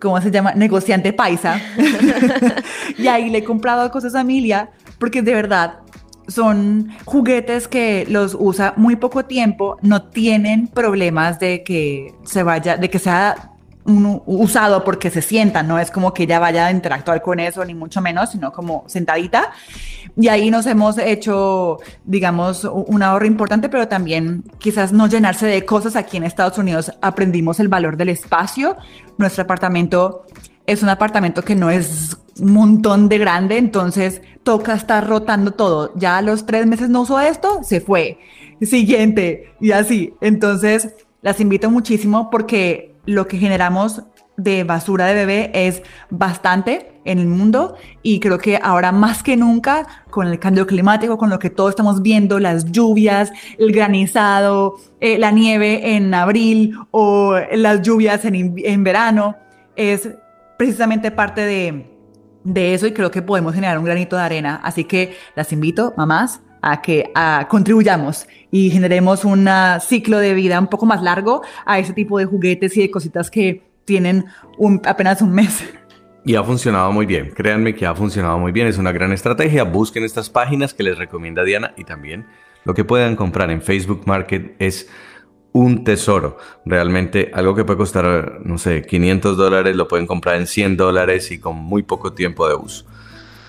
¿cómo 0.00 0.20
se 0.20 0.30
llama? 0.30 0.52
Negociante 0.54 1.12
paisa. 1.12 1.60
y 2.98 3.06
ahí 3.06 3.30
le 3.30 3.38
he 3.38 3.44
comprado 3.44 3.90
cosas 3.90 4.14
a 4.14 4.20
Emilia 4.20 4.70
porque 4.98 5.22
de 5.22 5.34
verdad 5.34 5.78
son 6.30 6.90
juguetes 7.04 7.68
que 7.68 8.06
los 8.08 8.36
usa 8.38 8.74
muy 8.76 8.96
poco 8.96 9.24
tiempo, 9.24 9.76
no 9.82 10.02
tienen 10.02 10.68
problemas 10.68 11.38
de 11.38 11.62
que 11.62 12.14
se 12.24 12.42
vaya, 12.42 12.76
de 12.76 12.88
que 12.88 12.98
sea 12.98 13.52
usado 14.26 14.84
porque 14.84 15.10
se 15.10 15.22
sienta, 15.22 15.62
no 15.62 15.78
es 15.78 15.90
como 15.90 16.12
que 16.14 16.24
ella 16.24 16.38
vaya 16.38 16.66
a 16.66 16.70
interactuar 16.70 17.22
con 17.22 17.40
eso, 17.40 17.64
ni 17.64 17.74
mucho 17.74 18.00
menos, 18.00 18.30
sino 18.30 18.52
como 18.52 18.84
sentadita. 18.86 19.50
Y 20.16 20.28
ahí 20.28 20.50
nos 20.50 20.66
hemos 20.66 20.98
hecho, 20.98 21.78
digamos, 22.04 22.64
un 22.64 23.02
ahorro 23.02 23.26
importante, 23.26 23.68
pero 23.68 23.88
también 23.88 24.44
quizás 24.58 24.92
no 24.92 25.06
llenarse 25.06 25.46
de 25.46 25.64
cosas. 25.64 25.96
Aquí 25.96 26.16
en 26.16 26.24
Estados 26.24 26.58
Unidos 26.58 26.92
aprendimos 27.00 27.58
el 27.58 27.68
valor 27.68 27.96
del 27.96 28.10
espacio. 28.10 28.76
Nuestro 29.18 29.44
apartamento 29.44 30.24
es 30.66 30.82
un 30.82 30.88
apartamento 30.88 31.42
que 31.42 31.54
no 31.54 31.70
es 31.70 32.16
un 32.38 32.52
montón 32.52 33.08
de 33.08 33.18
grande, 33.18 33.58
entonces 33.58 34.22
toca 34.42 34.74
estar 34.74 35.06
rotando 35.06 35.52
todo. 35.52 35.92
Ya 35.96 36.18
a 36.18 36.22
los 36.22 36.46
tres 36.46 36.66
meses 36.66 36.88
no 36.88 37.02
uso 37.02 37.20
esto, 37.20 37.60
se 37.62 37.80
fue. 37.80 38.18
Siguiente, 38.60 39.54
y 39.60 39.72
así. 39.72 40.14
Entonces, 40.20 40.94
las 41.22 41.40
invito 41.40 41.70
muchísimo 41.70 42.30
porque 42.30 42.94
lo 43.06 43.26
que 43.26 43.38
generamos 43.38 44.02
de 44.36 44.64
basura 44.64 45.06
de 45.06 45.14
bebé 45.14 45.50
es 45.52 45.82
bastante 46.08 46.92
en 47.04 47.18
el 47.18 47.26
mundo 47.26 47.76
y 48.02 48.20
creo 48.20 48.38
que 48.38 48.58
ahora 48.62 48.92
más 48.92 49.22
que 49.22 49.36
nunca 49.36 49.86
con 50.10 50.26
el 50.26 50.38
cambio 50.38 50.66
climático, 50.66 51.18
con 51.18 51.30
lo 51.30 51.38
que 51.38 51.50
todos 51.50 51.70
estamos 51.70 52.02
viendo, 52.02 52.38
las 52.38 52.70
lluvias, 52.70 53.32
el 53.58 53.72
granizado, 53.72 54.76
eh, 55.00 55.18
la 55.18 55.30
nieve 55.30 55.94
en 55.94 56.12
abril 56.14 56.78
o 56.90 57.38
las 57.52 57.82
lluvias 57.82 58.24
en, 58.24 58.54
en 58.56 58.84
verano, 58.84 59.36
es 59.76 60.08
precisamente 60.56 61.10
parte 61.10 61.42
de, 61.42 61.99
de 62.44 62.74
eso 62.74 62.86
y 62.86 62.92
creo 62.92 63.10
que 63.10 63.22
podemos 63.22 63.54
generar 63.54 63.78
un 63.78 63.84
granito 63.84 64.16
de 64.16 64.22
arena. 64.22 64.60
Así 64.62 64.84
que 64.84 65.16
las 65.36 65.52
invito, 65.52 65.94
mamás, 65.96 66.40
a 66.62 66.82
que 66.82 67.10
a, 67.14 67.46
contribuyamos 67.48 68.26
y 68.50 68.70
generemos 68.70 69.24
un 69.24 69.48
ciclo 69.80 70.18
de 70.18 70.34
vida 70.34 70.58
un 70.58 70.66
poco 70.66 70.86
más 70.86 71.02
largo 71.02 71.42
a 71.64 71.78
ese 71.78 71.92
tipo 71.92 72.18
de 72.18 72.26
juguetes 72.26 72.76
y 72.76 72.82
de 72.82 72.90
cositas 72.90 73.30
que 73.30 73.62
tienen 73.84 74.26
un, 74.58 74.80
apenas 74.84 75.22
un 75.22 75.32
mes. 75.32 75.64
Y 76.24 76.34
ha 76.34 76.44
funcionado 76.44 76.92
muy 76.92 77.06
bien, 77.06 77.32
créanme 77.34 77.74
que 77.74 77.86
ha 77.86 77.94
funcionado 77.94 78.38
muy 78.38 78.52
bien, 78.52 78.66
es 78.66 78.76
una 78.76 78.92
gran 78.92 79.10
estrategia, 79.12 79.64
busquen 79.64 80.04
estas 80.04 80.28
páginas 80.28 80.74
que 80.74 80.82
les 80.82 80.98
recomienda 80.98 81.44
Diana 81.44 81.72
y 81.78 81.84
también 81.84 82.26
lo 82.64 82.74
que 82.74 82.84
puedan 82.84 83.16
comprar 83.16 83.50
en 83.50 83.62
Facebook 83.62 84.02
Market 84.04 84.54
es 84.58 84.88
un 85.52 85.84
tesoro, 85.84 86.38
realmente 86.64 87.30
algo 87.34 87.54
que 87.54 87.64
puede 87.64 87.78
costar, 87.78 88.40
no 88.44 88.58
sé, 88.58 88.82
500 88.82 89.36
dólares, 89.36 89.76
lo 89.76 89.88
pueden 89.88 90.06
comprar 90.06 90.36
en 90.36 90.46
100 90.46 90.76
dólares 90.76 91.30
y 91.32 91.38
con 91.38 91.56
muy 91.56 91.82
poco 91.82 92.12
tiempo 92.12 92.48
de 92.48 92.54
uso. 92.54 92.86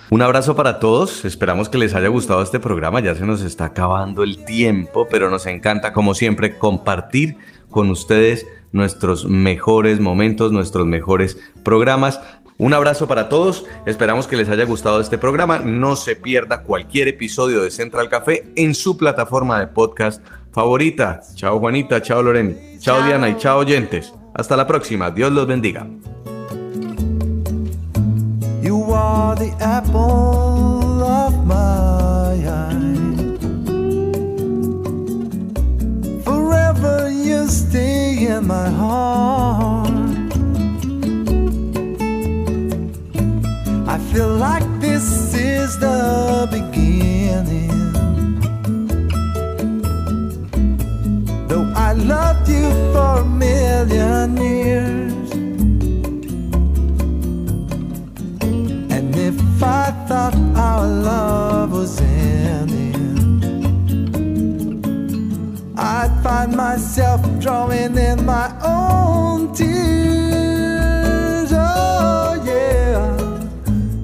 Un 0.10 0.22
abrazo 0.22 0.56
para 0.58 0.80
todos, 0.80 1.24
esperamos 1.24 1.70
que 1.70 1.78
les 1.78 1.96
haya 1.96 2.10
gustado 2.10 2.42
este 2.42 2.60
programa, 2.60 3.00
ya 3.00 3.16
se 3.16 3.26
nos 3.26 3.42
está 3.42 3.66
acabando 3.66 4.24
el 4.24 4.44
tiempo, 4.44 5.08
pero 5.10 5.30
nos 5.30 5.46
encanta 5.46 5.94
como 5.94 6.14
siempre 6.16 6.58
compartir 6.58 7.38
con 7.70 7.90
ustedes 7.90 8.46
nuestros 8.74 9.26
mejores 9.26 10.00
momentos, 10.00 10.52
nuestros 10.52 10.86
mejores 10.86 11.38
programas. 11.64 12.20
Un 12.58 12.74
abrazo 12.74 13.08
para 13.08 13.30
todos, 13.30 13.66
esperamos 13.86 14.28
que 14.28 14.36
les 14.36 14.50
haya 14.50 14.66
gustado 14.66 15.00
este 15.00 15.18
programa, 15.18 15.60
no 15.60 15.96
se 15.96 16.16
pierda 16.16 16.64
cualquier 16.64 17.08
episodio 17.08 17.64
de 17.64 17.72
Central 17.72 18.10
Café 18.10 18.52
en 18.56 18.76
su 18.76 18.98
plataforma 18.98 19.60
de 19.60 19.68
podcast 19.68 20.22
favorita. 20.52 21.22
Chao 21.36 21.60
Juanita, 21.60 22.02
chao 22.02 22.22
Loren, 22.22 22.78
chao, 22.80 22.98
chao 22.98 23.08
Diana 23.08 23.30
y 23.30 23.38
chao 23.38 23.60
oyentes. 23.60 24.14
Hasta 24.34 24.56
la 24.56 24.66
próxima, 24.68 25.12
Dios 25.12 25.32
los 25.32 25.48
bendiga. 25.48 25.88
You 28.62 28.94
are 28.94 29.36
the 29.36 29.52
apple 29.60 31.04
of 31.04 31.34
my 31.46 32.46
eye. 32.48 33.38
Forever 36.24 37.10
you 37.10 37.48
stay 37.48 38.28
in 38.28 38.48
my 38.48 38.70
heart. 38.70 39.90
I 43.88 43.98
feel 44.14 44.30
like 44.38 44.64
this 44.80 45.34
is 45.34 45.78
the 45.80 46.48
beginning. 46.52 47.71
Loved 52.06 52.50
you 52.50 52.70
for 52.94 53.22
a 53.22 53.26
million 53.26 54.38
years. 54.38 55.32
And 58.96 59.16
if 59.16 59.64
I 59.64 59.92
thought 60.08 60.36
our 60.56 60.88
love 60.88 61.72
was 61.72 62.02
ending, 62.02 63.42
I'd 65.78 66.12
find 66.24 66.56
myself 66.56 67.22
drawing 67.40 67.98
in 67.98 68.26
my 68.26 68.52
own 68.64 69.54
tears. 69.54 71.52
Oh, 71.54 72.42
yeah. 72.46 73.18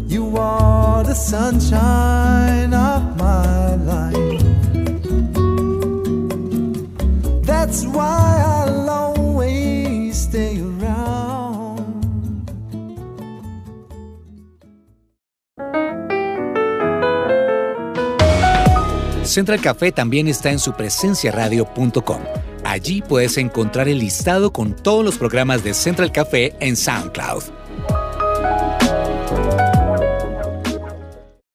You 0.07 0.37
are 0.37 1.03
the 1.03 1.15
sunshine 1.15 2.73
Central 19.23 19.61
Café 19.61 19.91
también 19.91 20.27
está 20.27 20.51
en 20.51 20.57
su 20.57 20.73
presenciaradio.com. 20.73 22.21
Allí 22.63 23.03
puedes 23.03 23.37
encontrar 23.37 23.87
el 23.87 23.99
listado 23.99 24.51
con 24.51 24.75
todos 24.75 25.05
los 25.05 25.17
programas 25.17 25.63
de 25.63 25.75
Central 25.75 26.11
Café 26.11 26.55
en 26.59 26.75
SoundCloud 26.75 27.56